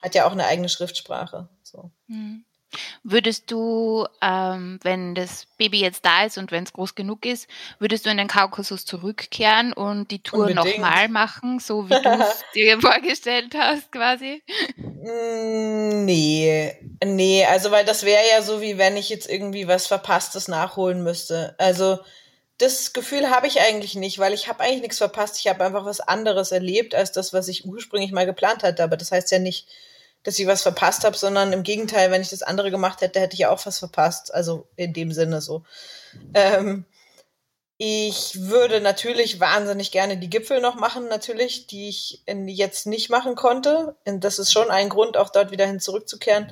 Hat 0.00 0.14
ja 0.14 0.26
auch 0.26 0.32
eine 0.32 0.46
eigene 0.46 0.68
Schriftsprache. 0.68 1.48
So. 1.64 1.90
Mhm. 2.06 2.44
Würdest 3.02 3.50
du, 3.50 4.06
ähm, 4.20 4.78
wenn 4.82 5.14
das 5.14 5.46
Baby 5.58 5.80
jetzt 5.80 6.04
da 6.04 6.24
ist 6.24 6.38
und 6.38 6.50
wenn 6.52 6.64
es 6.64 6.72
groß 6.72 6.94
genug 6.94 7.26
ist, 7.26 7.48
würdest 7.78 8.06
du 8.06 8.10
in 8.10 8.16
den 8.16 8.28
Kaukasus 8.28 8.84
zurückkehren 8.84 9.72
und 9.72 10.10
die 10.10 10.22
Tour 10.22 10.50
nochmal 10.50 11.08
machen, 11.08 11.60
so 11.60 11.88
wie 11.88 11.94
du 12.02 12.08
es 12.08 12.44
dir 12.54 12.80
vorgestellt 12.80 13.54
hast, 13.56 13.92
quasi? 13.92 14.42
Mm, 14.76 16.04
nee, 16.04 16.74
nee, 17.04 17.44
also 17.44 17.70
weil 17.70 17.84
das 17.84 18.04
wäre 18.04 18.22
ja 18.30 18.42
so, 18.42 18.60
wie 18.60 18.78
wenn 18.78 18.96
ich 18.96 19.08
jetzt 19.08 19.28
irgendwie 19.28 19.68
was 19.68 19.86
Verpasstes 19.86 20.48
nachholen 20.48 21.02
müsste. 21.02 21.54
Also 21.58 21.98
das 22.58 22.92
Gefühl 22.92 23.30
habe 23.30 23.46
ich 23.46 23.60
eigentlich 23.60 23.96
nicht, 23.96 24.18
weil 24.18 24.32
ich 24.32 24.48
habe 24.48 24.60
eigentlich 24.60 24.82
nichts 24.82 24.98
verpasst. 24.98 25.38
Ich 25.40 25.48
habe 25.48 25.64
einfach 25.64 25.84
was 25.84 26.00
anderes 26.00 26.52
erlebt 26.52 26.94
als 26.94 27.12
das, 27.12 27.32
was 27.32 27.48
ich 27.48 27.66
ursprünglich 27.66 28.12
mal 28.12 28.26
geplant 28.26 28.62
hatte. 28.62 28.82
Aber 28.82 28.96
das 28.96 29.10
heißt 29.10 29.30
ja 29.32 29.38
nicht, 29.38 29.66
dass 30.24 30.38
ich 30.38 30.46
was 30.46 30.62
verpasst 30.62 31.04
habe, 31.04 31.16
sondern 31.16 31.52
im 31.52 31.62
Gegenteil, 31.62 32.10
wenn 32.10 32.22
ich 32.22 32.30
das 32.30 32.42
andere 32.42 32.70
gemacht 32.70 33.00
hätte, 33.02 33.20
hätte 33.20 33.34
ich 33.34 33.46
auch 33.46 33.64
was 33.64 33.78
verpasst. 33.78 34.34
Also 34.34 34.66
in 34.74 34.92
dem 34.92 35.12
Sinne 35.12 35.40
so. 35.40 35.62
Ähm, 36.32 36.86
ich 37.76 38.40
würde 38.40 38.80
natürlich 38.80 39.40
wahnsinnig 39.40 39.90
gerne 39.90 40.16
die 40.16 40.30
Gipfel 40.30 40.60
noch 40.60 40.76
machen, 40.76 41.08
natürlich, 41.08 41.66
die 41.66 41.88
ich 41.88 42.22
jetzt 42.26 42.86
nicht 42.86 43.10
machen 43.10 43.34
konnte. 43.34 43.96
Und 44.06 44.24
das 44.24 44.38
ist 44.38 44.52
schon 44.52 44.70
ein 44.70 44.88
Grund, 44.88 45.16
auch 45.16 45.30
dort 45.30 45.50
wieder 45.50 45.66
hin 45.66 45.80
zurückzukehren. 45.80 46.50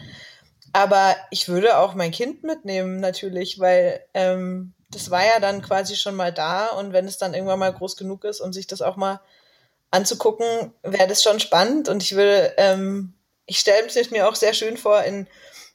Aber 0.72 1.16
ich 1.30 1.48
würde 1.48 1.78
auch 1.78 1.94
mein 1.94 2.10
Kind 2.10 2.42
mitnehmen, 2.42 3.00
natürlich, 3.00 3.58
weil 3.60 4.04
ähm, 4.14 4.74
das 4.90 5.10
war 5.10 5.24
ja 5.24 5.38
dann 5.40 5.62
quasi 5.62 5.96
schon 5.96 6.16
mal 6.16 6.32
da. 6.32 6.66
Und 6.68 6.92
wenn 6.92 7.06
es 7.06 7.18
dann 7.18 7.34
irgendwann 7.34 7.58
mal 7.58 7.72
groß 7.72 7.96
genug 7.96 8.24
ist, 8.24 8.40
um 8.40 8.52
sich 8.52 8.66
das 8.66 8.82
auch 8.82 8.96
mal 8.96 9.20
anzugucken, 9.90 10.72
wäre 10.82 11.08
das 11.08 11.22
schon 11.22 11.40
spannend. 11.40 11.88
Und 11.88 12.02
ich 12.02 12.16
will 12.16 12.52
ähm, 12.56 13.14
ich 13.46 13.58
stelle 13.58 13.86
es 13.86 14.10
mir 14.10 14.28
auch 14.28 14.34
sehr 14.34 14.54
schön 14.54 14.76
vor, 14.76 15.02
in 15.02 15.28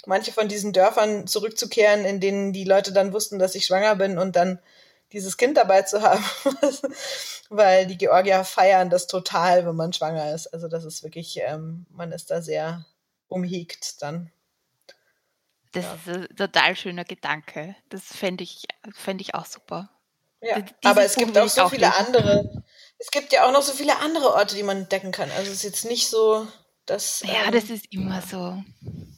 manche 0.06 0.32
von 0.32 0.48
diesen 0.48 0.74
Dörfern 0.74 1.28
zurückzukehren, 1.28 2.06
in 2.06 2.20
denen 2.20 2.54
die 2.54 2.64
Leute 2.64 2.94
dann 2.94 3.14
wussten, 3.14 3.40
dass 3.40 3.56
ich 3.56 3.66
schwanger 3.66 3.96
bin 3.96 4.18
und 4.18 4.36
dann 4.36 4.60
dieses 5.12 5.38
Kind 5.38 5.58
dabei 5.58 5.84
zu 5.84 6.02
haben. 6.02 6.24
Weil 7.50 7.88
die 7.88 7.98
Georgier 7.98 8.44
feiern 8.44 8.90
das 8.90 9.08
total, 9.08 9.66
wenn 9.66 9.76
man 9.76 9.94
schwanger 9.94 10.34
ist. 10.34 10.48
Also 10.48 10.68
das 10.68 10.84
ist 10.84 11.04
wirklich, 11.04 11.40
ähm, 11.42 11.86
man 11.90 12.12
ist 12.12 12.32
da 12.32 12.42
sehr 12.42 12.86
umhegt 13.28 14.02
dann. 14.02 14.32
Das 15.74 15.86
ja. 15.86 15.94
ist 15.94 16.08
ein 16.08 16.36
total 16.36 16.76
schöner 16.76 17.04
Gedanke. 17.04 17.76
Das 17.90 18.04
fände 18.04 18.44
ich, 18.44 18.64
fänd 18.94 19.22
ich 19.22 19.36
auch 19.36 19.46
super. 19.46 19.90
Ja, 20.42 20.60
Dieses 20.60 20.76
aber 20.84 21.04
es 21.04 21.16
gibt 21.16 21.38
auch 21.38 21.48
so 21.48 21.68
viele 21.70 21.88
lesen. 21.88 22.06
andere. 22.06 22.64
Es 23.00 23.12
gibt 23.12 23.32
ja 23.34 23.46
auch 23.46 23.52
noch 23.52 23.62
so 23.62 23.74
viele 23.74 23.98
andere 24.00 24.34
Orte, 24.34 24.56
die 24.56 24.64
man 24.64 24.78
entdecken 24.78 25.12
kann. 25.12 25.30
Also 25.32 25.52
es 25.52 25.58
ist 25.58 25.64
jetzt 25.64 25.86
nicht 25.86 26.10
so, 26.10 26.48
das, 26.88 27.22
ja, 27.26 27.46
ähm, 27.46 27.52
das 27.52 27.70
ist 27.70 27.92
immer 27.92 28.22
so. 28.22 28.64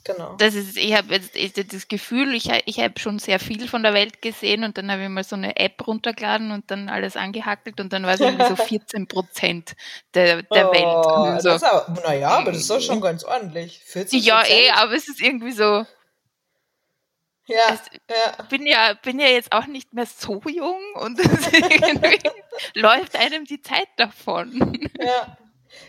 Genau. 0.04 0.36
Das 0.38 0.56
ist, 0.56 0.76
ich 0.76 0.96
habe 0.96 1.14
jetzt 1.14 1.74
das 1.74 1.88
Gefühl, 1.88 2.34
ich, 2.34 2.50
ich 2.66 2.80
habe 2.80 3.00
schon 3.00 3.20
sehr 3.20 3.40
viel 3.40 3.68
von 3.68 3.84
der 3.84 3.94
Welt 3.94 4.24
gesehen 4.24 4.64
und 4.64 4.78
dann 4.80 4.92
habe 4.92 5.04
ich 5.04 5.10
mal 5.10 5.24
so 5.24 5.36
eine 5.36 5.56
App 5.56 5.86
runtergeladen 5.86 6.52
und 6.52 6.72
dann 6.72 6.90
alles 6.90 7.16
angehackelt 7.16 7.80
und 7.80 7.94
dann 7.94 8.06
war 8.06 8.16
es 8.16 8.22
irgendwie 8.22 8.48
so 8.48 8.56
14 8.64 9.08
Prozent 9.08 9.76
der, 10.16 10.42
der 10.42 10.70
oh, 10.70 10.74
Welt. 10.74 11.44
So. 11.44 12.02
naja, 12.02 12.30
aber 12.30 12.52
das 12.52 12.62
ist 12.62 12.72
doch 12.72 12.82
schon 12.82 13.02
ganz 13.02 13.24
ordentlich. 13.24 13.80
14 13.86 14.20
ja, 14.20 14.44
eh, 14.48 14.72
aber 14.72 14.94
es 14.94 15.08
ist 15.08 15.22
irgendwie 15.22 15.52
so. 15.52 15.86
Ja, 17.46 17.74
es, 17.74 17.82
ja. 18.10 18.44
Bin 18.50 18.66
ja, 18.66 18.94
bin 18.94 19.20
ja 19.20 19.28
jetzt 19.28 19.52
auch 19.52 19.68
nicht 19.68 19.94
mehr 19.94 20.08
so 20.08 20.42
jung 20.48 20.82
und 20.96 21.20
läuft 22.74 23.16
einem 23.16 23.46
die 23.46 23.62
Zeit 23.62 23.90
davon. 23.98 24.90
Ja. 25.00 25.38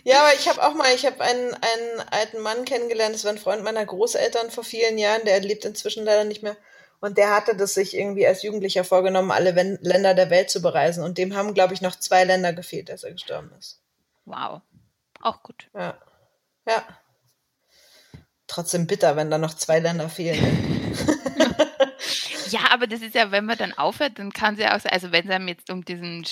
Ja, 0.04 0.20
aber 0.22 0.34
ich 0.34 0.48
habe 0.48 0.62
auch 0.62 0.74
mal, 0.74 0.94
ich 0.94 1.06
habe 1.06 1.20
einen, 1.22 1.54
einen 1.54 2.08
alten 2.10 2.38
Mann 2.40 2.64
kennengelernt, 2.64 3.14
das 3.14 3.24
war 3.24 3.32
ein 3.32 3.38
Freund 3.38 3.62
meiner 3.62 3.84
Großeltern 3.84 4.50
vor 4.50 4.64
vielen 4.64 4.98
Jahren, 4.98 5.24
der 5.24 5.40
lebt 5.40 5.64
inzwischen 5.64 6.04
leider 6.04 6.24
nicht 6.24 6.42
mehr. 6.42 6.56
Und 7.00 7.16
der 7.16 7.34
hatte 7.34 7.56
das 7.56 7.74
sich 7.74 7.96
irgendwie 7.96 8.26
als 8.26 8.42
Jugendlicher 8.42 8.84
vorgenommen, 8.84 9.30
alle 9.30 9.56
Wen 9.56 9.78
Länder 9.80 10.14
der 10.14 10.28
Welt 10.28 10.50
zu 10.50 10.60
bereisen. 10.60 11.02
Und 11.02 11.16
dem 11.16 11.34
haben, 11.34 11.54
glaube 11.54 11.72
ich, 11.72 11.80
noch 11.80 11.96
zwei 11.96 12.24
Länder 12.24 12.52
gefehlt, 12.52 12.90
als 12.90 13.04
er 13.04 13.12
gestorben 13.12 13.50
ist. 13.58 13.80
Wow. 14.26 14.60
Auch 15.22 15.42
gut. 15.42 15.68
Ja. 15.74 15.98
Ja. 16.66 16.86
Trotzdem 18.46 18.86
bitter, 18.86 19.16
wenn 19.16 19.30
da 19.30 19.38
noch 19.38 19.54
zwei 19.54 19.78
Länder 19.78 20.10
fehlen. 20.10 20.94
ja, 22.50 22.60
aber 22.70 22.86
das 22.86 23.00
ist 23.00 23.14
ja, 23.14 23.30
wenn 23.30 23.46
man 23.46 23.56
dann 23.56 23.72
aufhört, 23.72 24.18
dann 24.18 24.32
kann 24.32 24.54
es 24.54 24.60
ja 24.60 24.76
auch 24.76 24.80
sein, 24.80 24.92
also 24.92 25.10
wenn 25.10 25.24
es 25.24 25.30
einem 25.30 25.48
jetzt 25.48 25.70
um 25.70 25.84
diesen 25.84 26.26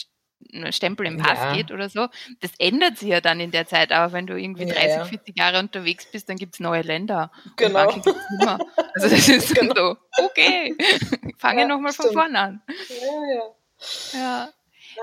Stempel 0.71 1.07
im 1.07 1.19
Pass 1.19 1.39
ja. 1.39 1.55
geht 1.55 1.71
oder 1.71 1.89
so. 1.89 2.09
Das 2.41 2.53
ändert 2.59 2.99
sich 2.99 3.09
ja 3.09 3.21
dann 3.21 3.41
in 3.41 3.51
der 3.51 3.67
Zeit, 3.67 3.93
aber 3.93 4.13
wenn 4.13 4.27
du 4.27 4.39
irgendwie 4.39 4.67
30, 4.67 4.89
ja, 4.89 5.05
40 5.05 5.39
Jahre 5.39 5.59
unterwegs 5.59 6.07
bist, 6.11 6.29
dann 6.29 6.37
gibt 6.37 6.55
es 6.55 6.61
neue 6.61 6.83
Länder. 6.83 7.31
Genau. 7.57 7.89
Also 7.89 9.09
das 9.09 9.13
ist 9.29 9.55
genau. 9.55 9.75
so, 9.75 9.97
okay, 10.25 10.77
fange 11.39 11.63
ja, 11.63 11.67
nochmal 11.67 11.93
von 11.93 12.13
vorne 12.13 12.39
an. 12.39 12.63
Ja, 14.13 14.19
ja. 14.19 14.49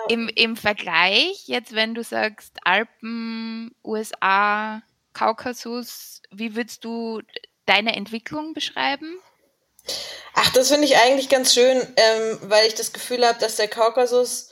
Im, 0.10 0.30
Im 0.30 0.58
Vergleich, 0.58 1.48
jetzt 1.48 1.74
wenn 1.74 1.94
du 1.94 2.04
sagst 2.04 2.58
Alpen, 2.64 3.74
USA, 3.84 4.82
Kaukasus, 5.14 6.22
wie 6.32 6.56
würdest 6.56 6.84
du 6.84 7.22
deine 7.66 7.96
Entwicklung 7.96 8.54
beschreiben? 8.54 9.18
Ach, 10.34 10.52
das 10.54 10.70
finde 10.70 10.86
ich 10.86 10.98
eigentlich 10.98 11.30
ganz 11.30 11.54
schön, 11.54 11.78
ähm, 11.78 12.40
weil 12.44 12.68
ich 12.68 12.76
das 12.76 12.92
Gefühl 12.92 13.26
habe, 13.26 13.40
dass 13.40 13.56
der 13.56 13.68
Kaukasus, 13.68 14.50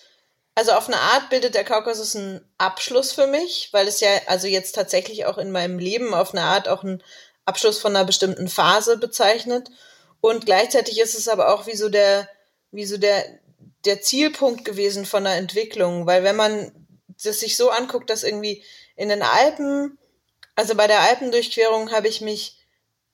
also 0.55 0.71
auf 0.73 0.87
eine 0.87 0.99
Art 0.99 1.29
bildet 1.29 1.55
der 1.55 1.63
Kaukasus 1.63 2.15
einen 2.15 2.41
Abschluss 2.57 3.11
für 3.11 3.27
mich, 3.27 3.69
weil 3.71 3.87
es 3.87 3.99
ja 3.99 4.09
also 4.27 4.47
jetzt 4.47 4.73
tatsächlich 4.73 5.25
auch 5.25 5.37
in 5.37 5.51
meinem 5.51 5.79
Leben 5.79 6.13
auf 6.13 6.33
eine 6.33 6.43
Art 6.43 6.67
auch 6.67 6.83
einen 6.83 7.03
Abschluss 7.45 7.79
von 7.79 7.95
einer 7.95 8.05
bestimmten 8.05 8.47
Phase 8.47 8.97
bezeichnet. 8.97 9.69
Und 10.21 10.45
gleichzeitig 10.45 10.99
ist 10.99 11.15
es 11.15 11.27
aber 11.27 11.53
auch 11.53 11.67
wie 11.67 11.75
so 11.75 11.89
der, 11.89 12.29
wie 12.71 12.85
so 12.85 12.97
der, 12.97 13.25
der 13.85 14.01
Zielpunkt 14.01 14.63
gewesen 14.63 15.05
von 15.05 15.23
der 15.23 15.35
Entwicklung, 15.35 16.05
weil 16.05 16.23
wenn 16.23 16.35
man 16.35 16.71
das 17.23 17.39
sich 17.39 17.57
so 17.57 17.69
anguckt, 17.69 18.09
dass 18.09 18.23
irgendwie 18.23 18.63
in 18.95 19.09
den 19.09 19.21
Alpen, 19.21 19.97
also 20.55 20.75
bei 20.75 20.87
der 20.87 21.01
Alpendurchquerung 21.01 21.91
habe 21.91 22.07
ich 22.07 22.21
mich 22.21 22.59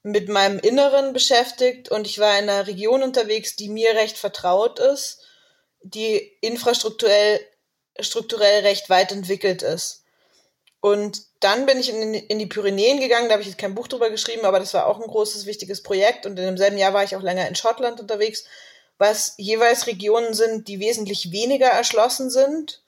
mit 0.02 0.28
meinem 0.28 0.58
Inneren 0.58 1.12
beschäftigt 1.12 1.90
und 1.90 2.06
ich 2.06 2.18
war 2.18 2.38
in 2.38 2.48
einer 2.48 2.66
Region 2.66 3.02
unterwegs, 3.02 3.56
die 3.56 3.68
mir 3.68 3.94
recht 3.94 4.16
vertraut 4.16 4.78
ist, 4.78 5.19
die 5.82 6.18
infrastrukturell 6.40 7.40
strukturell 7.98 8.62
recht 8.62 8.88
weit 8.88 9.12
entwickelt 9.12 9.62
ist. 9.62 10.04
Und 10.80 11.22
dann 11.40 11.66
bin 11.66 11.78
ich 11.78 11.90
in, 11.90 12.14
in 12.14 12.38
die 12.38 12.46
Pyrenäen 12.46 13.00
gegangen, 13.00 13.28
da 13.28 13.32
habe 13.32 13.42
ich 13.42 13.48
jetzt 13.48 13.58
kein 13.58 13.74
Buch 13.74 13.88
drüber 13.88 14.08
geschrieben, 14.08 14.46
aber 14.46 14.58
das 14.58 14.72
war 14.72 14.86
auch 14.86 15.00
ein 15.00 15.06
großes, 15.06 15.44
wichtiges 15.44 15.82
Projekt. 15.82 16.24
Und 16.24 16.38
in 16.38 16.46
demselben 16.46 16.78
Jahr 16.78 16.94
war 16.94 17.04
ich 17.04 17.16
auch 17.16 17.22
länger 17.22 17.46
in 17.48 17.56
Schottland 17.56 18.00
unterwegs, 18.00 18.44
was 18.96 19.34
jeweils 19.36 19.86
Regionen 19.86 20.32
sind, 20.32 20.68
die 20.68 20.80
wesentlich 20.80 21.32
weniger 21.32 21.66
erschlossen 21.66 22.30
sind. 22.30 22.82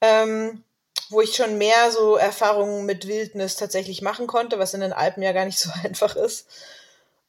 Ähm, 0.00 0.64
wo 1.10 1.20
ich 1.20 1.34
schon 1.34 1.58
mehr 1.58 1.90
so 1.90 2.16
Erfahrungen 2.16 2.86
mit 2.86 3.06
Wildnis 3.06 3.56
tatsächlich 3.56 4.00
machen 4.00 4.26
konnte, 4.26 4.58
was 4.58 4.74
in 4.74 4.80
den 4.80 4.92
Alpen 4.92 5.22
ja 5.22 5.32
gar 5.32 5.44
nicht 5.44 5.58
so 5.58 5.70
einfach 5.84 6.16
ist. 6.16 6.46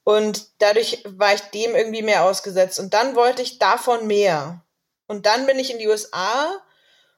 Und 0.04 0.48
dadurch 0.60 1.04
war 1.06 1.34
ich 1.34 1.42
dem 1.42 1.76
irgendwie 1.76 2.02
mehr 2.02 2.24
ausgesetzt. 2.24 2.80
Und 2.80 2.94
dann 2.94 3.16
wollte 3.16 3.42
ich 3.42 3.60
davon 3.60 4.08
mehr. 4.08 4.64
Und 5.12 5.26
dann 5.26 5.46
bin 5.46 5.60
ich 5.60 5.70
in 5.72 5.78
die 5.78 5.90
USA, 5.90 6.58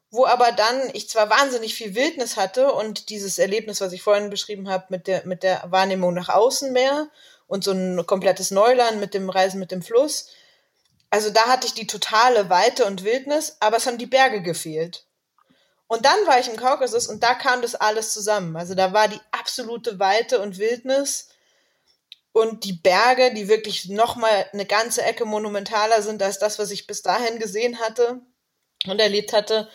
wo 0.09 0.25
aber 0.25 0.51
dann 0.51 0.89
ich 0.93 1.11
zwar 1.11 1.29
wahnsinnig 1.29 1.75
viel 1.75 1.93
Wildnis 1.93 2.37
hatte 2.37 2.73
und 2.73 3.09
dieses 3.09 3.37
Erlebnis, 3.37 3.81
was 3.81 3.93
ich 3.93 4.01
vorhin 4.01 4.31
beschrieben 4.31 4.67
habe, 4.67 4.85
mit 4.89 5.05
der, 5.05 5.27
mit 5.27 5.43
der 5.43 5.61
Wahrnehmung 5.67 6.11
nach 6.15 6.29
außen 6.29 6.73
mehr 6.73 7.07
und 7.45 7.63
so 7.63 7.69
ein 7.69 8.03
komplettes 8.07 8.49
Neuland 8.49 8.99
mit 8.99 9.13
dem 9.13 9.29
Reisen 9.29 9.59
mit 9.59 9.69
dem 9.69 9.83
Fluss. 9.83 10.29
Also 11.11 11.29
da 11.29 11.45
hatte 11.45 11.67
ich 11.67 11.75
die 11.75 11.85
totale 11.85 12.49
Weite 12.49 12.85
und 12.85 13.03
Wildnis, 13.03 13.57
aber 13.59 13.77
es 13.77 13.85
haben 13.85 13.99
die 13.99 14.07
Berge 14.07 14.41
gefehlt. 14.41 15.05
Und 15.85 16.03
dann 16.03 16.17
war 16.25 16.39
ich 16.39 16.49
im 16.49 16.57
Kaukasus 16.57 17.05
und 17.05 17.21
da 17.21 17.35
kam 17.35 17.61
das 17.61 17.75
alles 17.75 18.11
zusammen. 18.11 18.57
Also 18.57 18.73
da 18.73 18.91
war 18.91 19.07
die 19.07 19.21
absolute 19.29 19.99
Weite 19.99 20.39
und 20.39 20.57
Wildnis 20.57 21.27
und 22.33 22.65
die 22.65 22.73
Berge, 22.73 23.33
die 23.33 23.47
wirklich 23.47 23.89
nochmal 23.89 24.47
eine 24.51 24.65
ganze 24.65 25.03
Ecke 25.03 25.23
monumentaler 25.23 26.01
sind 26.01 26.21
als 26.21 26.39
das, 26.39 26.59
was 26.59 26.71
ich 26.71 26.87
bis 26.87 27.01
dahin 27.01 27.39
gesehen 27.39 27.79
hatte 27.79 28.21
und 28.87 28.99
erlebt 28.99 29.31
hatte. 29.33 29.69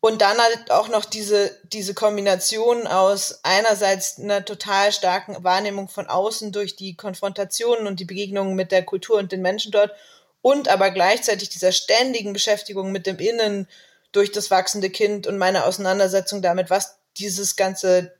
Und 0.00 0.20
dann 0.20 0.36
halt 0.38 0.70
auch 0.70 0.88
noch 0.88 1.04
diese, 1.04 1.56
diese 1.64 1.94
Kombination 1.94 2.88
aus 2.88 3.40
einerseits 3.44 4.18
einer 4.18 4.44
total 4.44 4.92
starken 4.92 5.44
Wahrnehmung 5.44 5.88
von 5.88 6.08
außen 6.08 6.50
durch 6.50 6.74
die 6.74 6.96
Konfrontationen 6.96 7.86
und 7.86 8.00
die 8.00 8.04
Begegnungen 8.04 8.56
mit 8.56 8.72
der 8.72 8.84
Kultur 8.84 9.18
und 9.18 9.30
den 9.30 9.42
Menschen 9.42 9.70
dort 9.70 9.92
und 10.40 10.68
aber 10.68 10.90
gleichzeitig 10.90 11.50
dieser 11.50 11.70
ständigen 11.70 12.32
Beschäftigung 12.32 12.90
mit 12.90 13.06
dem 13.06 13.18
Innen 13.18 13.68
durch 14.10 14.32
das 14.32 14.50
wachsende 14.50 14.90
Kind 14.90 15.26
und 15.26 15.38
meine 15.38 15.64
Auseinandersetzung 15.64 16.42
damit, 16.42 16.68
was 16.68 16.98
dieses 17.16 17.56
ganze, 17.56 18.12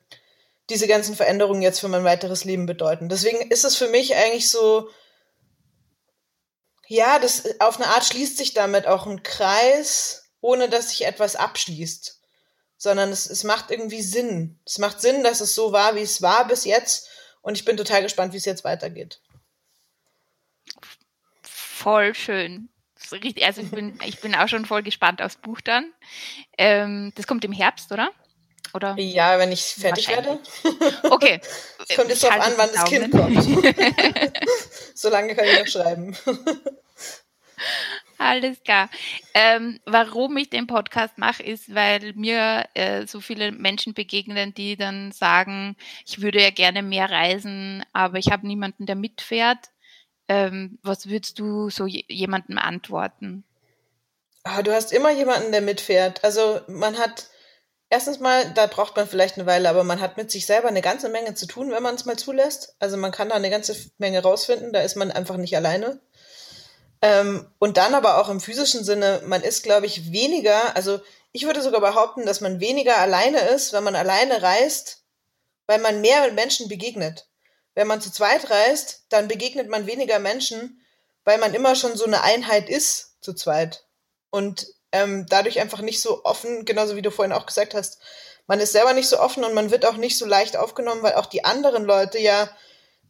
diese 0.71 0.87
ganzen 0.87 1.17
Veränderungen 1.17 1.63
jetzt 1.63 1.81
für 1.81 1.89
mein 1.89 2.05
weiteres 2.05 2.45
Leben 2.45 2.67
bedeuten. 2.67 3.09
Deswegen 3.09 3.51
ist 3.51 3.65
es 3.65 3.77
für 3.77 3.89
mich 3.89 4.15
eigentlich 4.15 4.49
so, 4.49 4.89
ja, 6.87 7.19
das 7.19 7.61
auf 7.61 7.77
eine 7.77 7.89
Art 7.89 8.05
schließt 8.05 8.37
sich 8.37 8.55
damit 8.55 8.87
auch 8.87 9.07
ein 9.07 9.23
Kreis, 9.23 10.31
ohne 10.41 10.69
dass 10.69 10.91
sich 10.91 11.05
etwas 11.05 11.37
abschließt. 11.37 12.21
Sondern 12.77 13.11
es, 13.11 13.31
es 13.31 13.45
macht 13.45 13.71
irgendwie 13.71 14.03
Sinn. 14.03 14.59
Es 14.67 14.79
macht 14.79 15.01
Sinn, 15.01 15.23
dass 15.23 15.41
es 15.41 15.55
so 15.55 15.73
war, 15.73 15.95
wie 15.95 16.03
es 16.03 16.21
war 16.21 16.49
bis 16.49 16.65
jetzt. 16.65 17.09
Und 17.41 17.57
ich 17.57 17.65
bin 17.65 17.77
total 17.77 18.03
gespannt, 18.03 18.33
wie 18.33 18.39
es 18.39 18.45
jetzt 18.45 18.65
weitergeht. 18.65 19.21
Voll 21.43 22.15
schön 22.15 22.73
also 23.13 23.61
ich 23.61 23.71
bin, 23.71 23.99
ich 24.05 24.21
bin 24.21 24.35
auch 24.35 24.49
schon 24.49 24.65
voll 24.65 24.83
gespannt 24.83 25.23
aufs 25.23 25.37
Buch 25.37 25.61
dann. 25.61 25.93
Ähm, 26.57 27.13
das 27.15 27.27
kommt 27.27 27.45
im 27.45 27.53
Herbst, 27.53 27.93
oder? 27.93 28.11
Oder? 28.75 28.97
Ja, 28.99 29.39
wenn 29.39 29.53
ich 29.53 29.63
fertig 29.63 30.09
werde. 30.09 30.39
Okay. 31.11 31.41
Es 31.89 31.97
kommt 31.97 32.11
jetzt 32.11 32.23
darauf 32.23 32.47
an, 32.47 32.53
wann 32.57 32.71
das 32.73 32.85
Kind 32.85 33.11
kommt. 33.11 33.45
Solange 34.95 35.35
kann 35.35 35.47
ich 35.47 35.59
noch 35.59 35.67
schreiben. 35.67 36.17
Alles 38.19 38.63
klar. 38.63 38.89
Ähm, 39.35 39.81
warum 39.85 40.37
ich 40.37 40.49
den 40.49 40.69
Podcast 40.69 41.19
mache, 41.19 41.43
ist, 41.43 41.75
weil 41.75 42.13
mir 42.15 42.67
äh, 42.75 43.07
so 43.07 43.21
viele 43.21 43.51
Menschen 43.51 43.95
begegnen, 43.95 44.55
die 44.55 44.77
dann 44.77 45.11
sagen, 45.11 45.77
ich 46.07 46.23
würde 46.23 46.41
ja 46.41 46.51
gerne 46.51 46.83
mehr 46.83 47.11
reisen, 47.11 47.85
aber 47.93 48.19
ich 48.19 48.31
habe 48.31 48.47
niemanden, 48.47 48.87
der 48.87 48.95
mitfährt. 48.95 49.71
Ähm, 50.29 50.79
was 50.83 51.09
würdest 51.09 51.41
du 51.41 51.69
so 51.69 51.87
jemandem 51.87 52.59
antworten? 52.59 53.43
Ah, 54.45 54.63
du 54.63 54.73
hast 54.73 54.93
immer 54.93 55.11
jemanden, 55.11 55.51
der 55.51 55.61
mitfährt. 55.61 56.23
Also 56.23 56.61
man 56.69 56.99
hat 56.99 57.29
erstens 57.93 58.19
mal, 58.19 58.53
da 58.55 58.67
braucht 58.67 58.97
man 58.97 59.07
vielleicht 59.07 59.37
eine 59.37 59.47
Weile, 59.47 59.69
aber 59.69 59.85
man 59.85 60.01
hat 60.01 60.17
mit 60.17 60.31
sich 60.31 60.47
selber 60.47 60.69
eine 60.69 60.83
ganze 60.83 61.09
Menge 61.09 61.35
zu 61.35 61.47
tun, 61.47 61.71
wenn 61.71 61.83
man 61.83 61.95
es 61.95 62.05
mal 62.05 62.17
zulässt. 62.17 62.75
Also 62.79 62.97
man 62.97 63.13
kann 63.13 63.29
da 63.29 63.35
eine 63.35 63.51
ganze 63.51 63.77
Menge 63.99 64.23
rausfinden, 64.23 64.73
da 64.73 64.81
ist 64.81 64.97
man 64.97 65.11
einfach 65.11 65.37
nicht 65.37 65.57
alleine. 65.57 66.01
Ähm, 67.03 67.47
und 67.59 67.77
dann 67.77 67.95
aber 67.95 68.19
auch 68.19 68.29
im 68.29 68.41
physischen 68.41 68.85
Sinne, 68.85 69.23
man 69.27 69.43
ist, 69.43 69.63
glaube 69.63 69.87
ich, 69.87 70.13
weniger, 70.13 70.77
also 70.77 71.01
ich 71.33 71.45
würde 71.45 71.63
sogar 71.63 71.81
behaupten, 71.81 72.27
dass 72.27 72.41
man 72.41 72.61
weniger 72.61 72.99
alleine 72.99 73.41
ist, 73.41 73.73
wenn 73.73 73.85
man 73.85 73.97
alleine 73.97 74.43
reist, 74.43 75.05
weil 75.67 75.79
man 75.79 76.01
mehr 76.01 76.33
Menschen 76.33 76.69
begegnet 76.69 77.27
wenn 77.75 77.87
man 77.87 78.01
zu 78.01 78.11
zweit 78.11 78.51
reist, 78.51 79.05
dann 79.09 79.29
begegnet 79.29 79.69
man 79.69 79.87
weniger 79.87 80.19
Menschen, 80.19 80.83
weil 81.25 81.39
man 81.39 81.55
immer 81.55 81.75
schon 81.75 81.97
so 81.97 82.05
eine 82.05 82.23
Einheit 82.23 82.69
ist 82.69 83.17
zu 83.21 83.33
zweit. 83.35 83.87
Und 84.31 84.67
ähm, 84.93 85.27
dadurch 85.29 85.61
einfach 85.61 85.81
nicht 85.81 86.01
so 86.01 86.25
offen, 86.25 86.65
genauso 86.65 86.97
wie 86.97 87.03
du 87.03 87.11
vorhin 87.11 87.33
auch 87.33 87.47
gesagt 87.47 87.75
hast, 87.75 87.99
man 88.47 88.61
ist 88.61 88.73
selber 88.73 88.93
nicht 88.93 89.09
so 89.09 89.19
offen 89.19 89.45
und 89.45 89.55
man 89.55 89.71
wird 89.71 89.87
auch 89.87 89.97
nicht 89.97 90.19
so 90.19 90.27
leicht 90.27 90.57
aufgenommen, 90.57 91.03
weil 91.03 91.15
auch 91.15 91.27
die 91.27 91.45
anderen 91.45 91.85
Leute 91.85 92.19
ja 92.19 92.51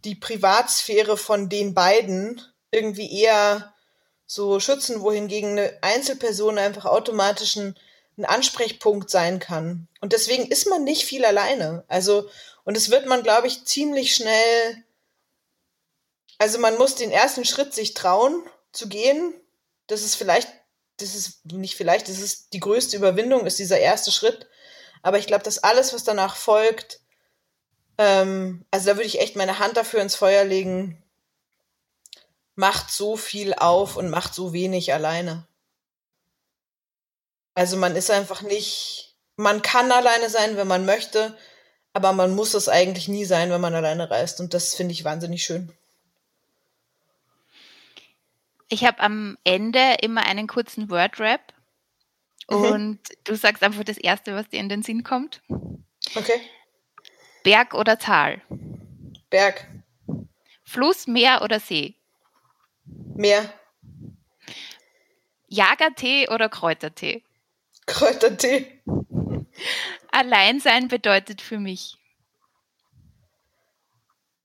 die 0.05 0.15
Privatsphäre 0.15 1.17
von 1.17 1.49
den 1.49 1.75
beiden 1.75 2.41
irgendwie 2.71 3.21
eher 3.21 3.73
so 4.27 4.61
schützen, 4.61 5.03
wohingegen 5.03 5.53
eine 5.53 5.79
Einzelperson 5.83 6.59
einfach 6.59 6.87
automatisch 6.87 7.57
ein, 7.57 7.77
ein 8.17 8.25
Ansprechpunkt 8.25 9.11
sein 9.11 9.39
kann. 9.39 9.89
Und 10.01 10.13
deswegen 10.13 10.47
ist 10.47 10.69
man 10.69 10.85
nicht 10.85 11.05
viel 11.05 11.25
alleine. 11.25 11.85
Also, 11.89 12.29
und 12.65 12.77
es 12.77 12.91
wird 12.91 13.07
man, 13.07 13.23
glaube 13.23 13.47
ich, 13.47 13.65
ziemlich 13.65 14.15
schnell, 14.15 14.85
also 16.39 16.59
man 16.59 16.79
muss 16.79 16.95
den 16.95 17.11
ersten 17.11 17.45
Schritt 17.45 17.75
sich 17.75 17.95
trauen 17.95 18.43
zu 18.73 18.89
gehen. 18.89 19.35
Das 19.87 20.03
ist 20.03 20.15
vielleicht, 20.15 20.49
das 21.03 21.15
ist 21.15 21.45
nicht 21.47 21.77
vielleicht, 21.77 22.09
das 22.09 22.19
ist 22.19 22.53
die 22.53 22.61
größte 22.61 22.97
Überwindung, 22.97 23.47
ist 23.47 23.59
dieser 23.59 23.79
erste 23.79 24.11
Schritt. 24.11 24.47
Aber 25.03 25.19
ich 25.19 25.27
glaube, 25.27 25.45
dass 25.45 25.59
alles, 25.59 25.93
was 25.93 26.05
danach 26.05 26.37
folgt, 26.37 27.01
ähm, 27.99 28.65
also 28.71 28.87
da 28.87 28.97
würde 28.97 29.07
ich 29.07 29.21
echt 29.21 29.37
meine 29.37 29.59
Hand 29.59 29.77
dafür 29.77 30.01
ins 30.01 30.15
Feuer 30.15 30.45
legen, 30.45 31.03
macht 32.55 32.91
so 32.91 33.17
viel 33.17 33.55
auf 33.55 33.97
und 33.97 34.11
macht 34.11 34.35
so 34.35 34.53
wenig 34.53 34.93
alleine. 34.93 35.47
Also 37.55 37.77
man 37.77 37.97
ist 37.97 38.11
einfach 38.11 38.43
nicht, 38.43 39.17
man 39.37 39.63
kann 39.63 39.93
alleine 39.93 40.31
sein, 40.31 40.57
wenn 40.57 40.69
man 40.69 40.87
möchte, 40.87 41.37
aber 41.93 42.13
man 42.13 42.35
muss 42.35 42.55
es 42.55 42.69
eigentlich 42.69 43.09
nie 43.09 43.25
sein, 43.25 43.51
wenn 43.51 43.61
man 43.61 43.75
alleine 43.75 44.11
reist. 44.11 44.41
Und 44.41 44.55
das 44.55 44.75
finde 44.75 44.93
ich 44.93 45.05
wahnsinnig 45.05 45.45
schön. 45.45 45.73
Ich 48.73 48.87
habe 48.87 49.01
am 49.01 49.37
Ende 49.45 49.97
immer 50.01 50.25
einen 50.25 50.47
kurzen 50.47 50.89
Word-Rap. 50.89 51.53
Mhm. 52.49 52.57
Und 52.57 53.01
du 53.25 53.35
sagst 53.37 53.63
einfach 53.63 53.85
das 53.85 53.99
Erste, 53.99 54.35
was 54.35 54.49
dir 54.49 54.61
in 54.61 54.71
den 54.71 54.83
Sinn 54.83 55.05
kommt. 55.05 55.43
Okay. 56.15 56.41
Berg 57.43 57.75
oder 57.75 57.99
Tal? 57.99 58.41
Berg. 59.29 59.69
Fluss, 60.65 61.07
Meer 61.07 61.43
oder 61.43 61.61
See? 61.61 61.97
Meer. 63.15 63.53
Jagertee 65.49 66.31
oder 66.31 66.49
Kräutertee? 66.49 67.23
Kräutertee. 67.85 68.81
Alleinsein 70.11 70.89
bedeutet 70.89 71.43
für 71.43 71.59
mich. 71.59 71.99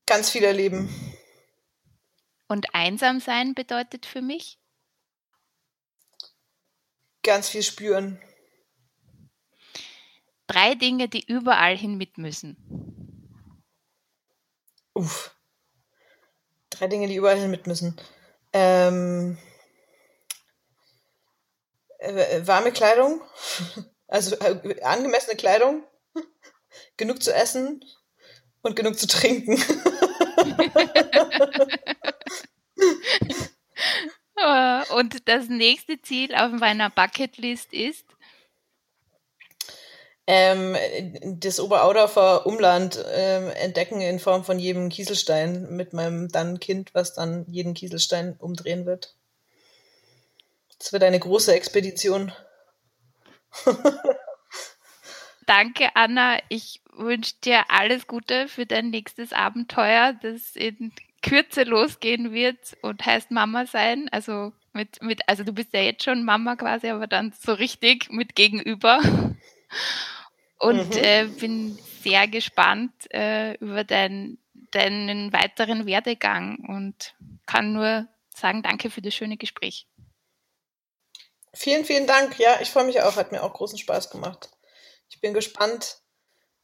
Ganz 0.04 0.28
viel 0.28 0.44
erleben. 0.44 1.07
Und 2.48 2.74
einsam 2.74 3.20
sein 3.20 3.54
bedeutet 3.54 4.06
für 4.06 4.22
mich? 4.22 4.58
Ganz 7.22 7.48
viel 7.50 7.62
spüren. 7.62 8.20
Drei 10.46 10.74
Dinge, 10.74 11.08
die 11.08 11.24
überall 11.26 11.76
hin 11.76 11.98
mit 11.98 12.16
müssen. 12.16 12.56
Uff. 14.94 15.36
Drei 16.70 16.86
Dinge, 16.86 17.06
die 17.06 17.16
überall 17.16 17.38
hin 17.38 17.50
mit 17.50 17.66
müssen. 17.66 18.00
Ähm, 18.54 19.36
äh, 21.98 22.46
warme 22.46 22.72
Kleidung, 22.72 23.20
also 24.08 24.36
äh, 24.36 24.80
angemessene 24.82 25.36
Kleidung, 25.36 25.84
genug 26.96 27.22
zu 27.22 27.34
essen 27.34 27.84
und 28.62 28.74
genug 28.74 28.98
zu 28.98 29.06
trinken. 29.06 29.62
und 34.96 35.28
das 35.28 35.48
nächste 35.48 36.00
Ziel 36.02 36.34
auf 36.34 36.52
meiner 36.52 36.90
Bucketlist 36.90 37.72
ist? 37.72 38.04
Ähm, 40.26 40.76
das 41.22 41.58
Oberaudorfer 41.58 42.44
Umland 42.44 43.02
ähm, 43.14 43.50
entdecken 43.50 44.02
in 44.02 44.18
Form 44.18 44.44
von 44.44 44.58
jedem 44.58 44.90
Kieselstein 44.90 45.74
mit 45.74 45.94
meinem 45.94 46.28
dann 46.28 46.60
Kind, 46.60 46.92
was 46.92 47.14
dann 47.14 47.46
jeden 47.48 47.72
Kieselstein 47.72 48.36
umdrehen 48.38 48.84
wird. 48.84 49.14
Es 50.78 50.92
wird 50.92 51.02
eine 51.02 51.18
große 51.18 51.54
Expedition. 51.54 52.30
Danke, 55.46 55.88
Anna. 55.94 56.38
Ich 56.50 56.82
wünsche 56.92 57.34
dir 57.42 57.64
alles 57.70 58.06
Gute 58.06 58.48
für 58.48 58.66
dein 58.66 58.90
nächstes 58.90 59.32
Abenteuer, 59.32 60.12
das 60.20 60.56
in 60.56 60.92
Kürze 61.22 61.64
losgehen 61.64 62.32
wird 62.32 62.76
und 62.82 63.04
heißt 63.04 63.30
Mama 63.30 63.66
sein. 63.66 64.08
Also 64.12 64.52
mit, 64.72 65.02
mit, 65.02 65.20
also 65.26 65.44
du 65.44 65.52
bist 65.52 65.72
ja 65.72 65.80
jetzt 65.80 66.04
schon 66.04 66.24
Mama 66.24 66.56
quasi, 66.56 66.88
aber 66.88 67.06
dann 67.06 67.32
so 67.38 67.52
richtig 67.52 68.10
mit 68.10 68.34
Gegenüber. 68.34 69.00
Und 70.60 70.96
mhm. 70.96 71.04
äh, 71.04 71.24
bin 71.26 71.78
sehr 72.02 72.26
gespannt 72.26 72.92
äh, 73.12 73.54
über 73.58 73.84
dein, 73.84 74.38
deinen 74.72 75.32
weiteren 75.32 75.86
Werdegang 75.86 76.58
und 76.66 77.14
kann 77.46 77.72
nur 77.72 78.08
sagen, 78.34 78.64
danke 78.64 78.90
für 78.90 79.00
das 79.00 79.14
schöne 79.14 79.36
Gespräch. 79.36 79.86
Vielen, 81.54 81.84
vielen 81.84 82.06
Dank. 82.06 82.38
Ja, 82.38 82.58
ich 82.60 82.70
freue 82.70 82.84
mich 82.84 83.00
auch. 83.02 83.16
Hat 83.16 83.30
mir 83.30 83.42
auch 83.42 83.52
großen 83.52 83.78
Spaß 83.78 84.10
gemacht. 84.10 84.50
Ich 85.08 85.20
bin 85.20 85.32
gespannt, 85.32 85.98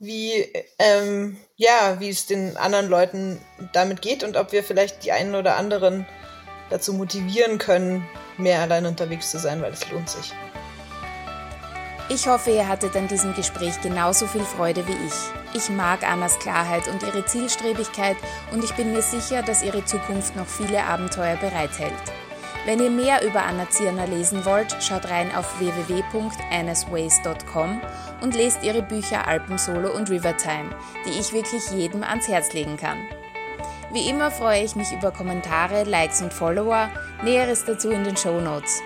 wie, 0.04 0.52
ähm, 0.78 1.36
ja, 1.56 1.98
wie 1.98 2.08
es 2.08 2.26
den 2.26 2.56
anderen 2.56 2.88
Leuten 2.88 3.40
damit 3.72 4.02
geht 4.02 4.24
und 4.24 4.36
ob 4.36 4.52
wir 4.52 4.62
vielleicht 4.62 5.04
die 5.04 5.12
einen 5.12 5.34
oder 5.34 5.56
anderen 5.56 6.06
dazu 6.70 6.92
motivieren 6.92 7.58
können, 7.58 8.06
mehr 8.36 8.60
allein 8.60 8.86
unterwegs 8.86 9.30
zu 9.30 9.38
sein, 9.38 9.62
weil 9.62 9.72
es 9.72 9.88
lohnt 9.90 10.10
sich. 10.10 10.32
Ich 12.10 12.26
hoffe, 12.26 12.50
ihr 12.50 12.68
hattet 12.68 12.94
an 12.96 13.08
diesem 13.08 13.34
Gespräch 13.34 13.80
genauso 13.80 14.26
viel 14.26 14.44
Freude 14.44 14.86
wie 14.86 14.92
ich. 14.92 15.14
Ich 15.54 15.70
mag 15.70 16.02
Annas 16.02 16.38
Klarheit 16.38 16.86
und 16.88 17.02
ihre 17.02 17.24
Zielstrebigkeit 17.24 18.16
und 18.52 18.62
ich 18.62 18.74
bin 18.74 18.92
mir 18.92 19.00
sicher, 19.00 19.42
dass 19.42 19.62
ihre 19.62 19.84
Zukunft 19.86 20.36
noch 20.36 20.46
viele 20.46 20.84
Abenteuer 20.84 21.36
bereithält. 21.36 21.94
Wenn 22.66 22.80
ihr 22.80 22.90
mehr 22.90 23.22
über 23.22 23.44
Anna 23.44 23.68
Zierner 23.68 24.06
lesen 24.06 24.46
wollt, 24.46 24.74
schaut 24.82 25.10
rein 25.10 25.34
auf 25.34 25.60
www.anasways.com 25.60 27.82
und 28.22 28.34
lest 28.34 28.62
ihre 28.62 28.80
Bücher 28.80 29.28
Alpensolo 29.28 29.94
und 29.94 30.08
Rivertime, 30.08 30.70
die 31.04 31.20
ich 31.20 31.34
wirklich 31.34 31.70
jedem 31.70 32.02
ans 32.02 32.26
Herz 32.26 32.54
legen 32.54 32.78
kann. 32.78 32.96
Wie 33.92 34.08
immer 34.08 34.30
freue 34.30 34.64
ich 34.64 34.76
mich 34.76 34.92
über 34.92 35.10
Kommentare, 35.10 35.84
Likes 35.84 36.22
und 36.22 36.32
Follower, 36.32 36.88
Näheres 37.22 37.66
dazu 37.66 37.90
in 37.90 38.02
den 38.02 38.16
Show 38.16 38.40
Notes. 38.40 38.80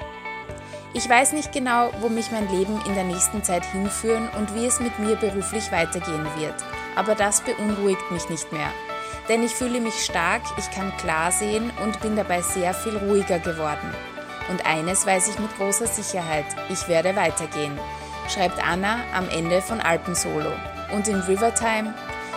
Ich 0.92 1.08
weiß 1.08 1.32
nicht 1.32 1.52
genau, 1.52 1.92
wo 2.00 2.08
mich 2.08 2.32
mein 2.32 2.50
Leben 2.50 2.80
in 2.84 2.94
der 2.94 3.04
nächsten 3.04 3.44
Zeit 3.44 3.64
hinführen 3.64 4.28
und 4.36 4.56
wie 4.56 4.66
es 4.66 4.80
mit 4.80 4.98
mir 4.98 5.14
beruflich 5.14 5.70
weitergehen 5.70 6.26
wird, 6.36 6.56
aber 6.96 7.14
das 7.14 7.42
beunruhigt 7.42 8.10
mich 8.10 8.28
nicht 8.28 8.50
mehr. 8.52 8.72
Denn 9.28 9.42
ich 9.42 9.54
fühle 9.54 9.80
mich 9.80 10.04
stark, 10.04 10.42
ich 10.56 10.70
kann 10.70 10.96
klar 10.96 11.30
sehen 11.30 11.70
und 11.82 12.00
bin 12.00 12.16
dabei 12.16 12.40
sehr 12.40 12.72
viel 12.72 12.96
ruhiger 12.96 13.38
geworden. 13.38 13.94
Und 14.50 14.64
eines 14.64 15.06
weiß 15.06 15.28
ich 15.28 15.38
mit 15.38 15.54
großer 15.56 15.86
Sicherheit, 15.86 16.46
ich 16.70 16.88
werde 16.88 17.14
weitergehen, 17.14 17.78
schreibt 18.28 18.66
Anna 18.66 19.00
am 19.14 19.28
Ende 19.28 19.60
von 19.60 19.80
Alpensolo. 19.80 20.52
Und 20.94 21.06
in 21.08 21.20
Rivertime, 21.20 21.92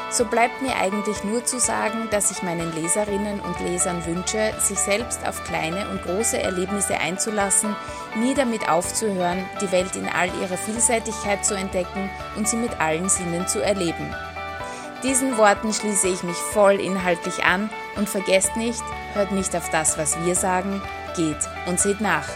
so 0.10 0.26
bleibt 0.26 0.62
mir 0.62 0.76
eigentlich 0.76 1.24
nur 1.24 1.46
zu 1.46 1.58
sagen, 1.58 2.10
dass 2.12 2.32
ich 2.32 2.44
meinen 2.44 2.76
Leserinnen 2.76 3.40
und 3.40 3.58
Lesern 3.62 4.06
wünsche, 4.06 4.54
sich 4.60 4.78
selbst 4.78 5.26
auf 5.26 5.42
kleine 5.46 5.90
und 5.90 6.04
große 6.04 6.38
Erlebnisse 6.38 7.00
einzulassen, 7.00 7.74
nie 8.16 8.34
damit 8.34 8.68
aufzuhören, 8.68 9.46
die 9.62 9.72
Welt 9.72 9.96
in 9.96 10.10
all 10.10 10.28
ihrer 10.42 10.58
Vielseitigkeit 10.58 11.46
zu 11.46 11.54
entdecken 11.54 12.10
und 12.36 12.46
sie 12.46 12.58
mit 12.58 12.82
allen 12.82 13.08
Sinnen 13.08 13.48
zu 13.48 13.64
erleben. 13.64 14.14
Diesen 15.04 15.38
Worten 15.38 15.74
schließe 15.74 16.08
ich 16.08 16.22
mich 16.22 16.38
voll 16.38 16.80
inhaltlich 16.80 17.44
an 17.44 17.72
und 17.96 18.08
vergesst 18.08 18.56
nicht, 18.56 18.84
hört 19.14 19.32
nicht 19.32 19.56
auf 19.56 19.70
das, 19.72 19.98
was 19.98 20.16
wir 20.24 20.36
sagen, 20.36 20.82
geht 21.16 21.40
und 21.66 21.80
seht 21.80 22.02
nach. 22.02 22.28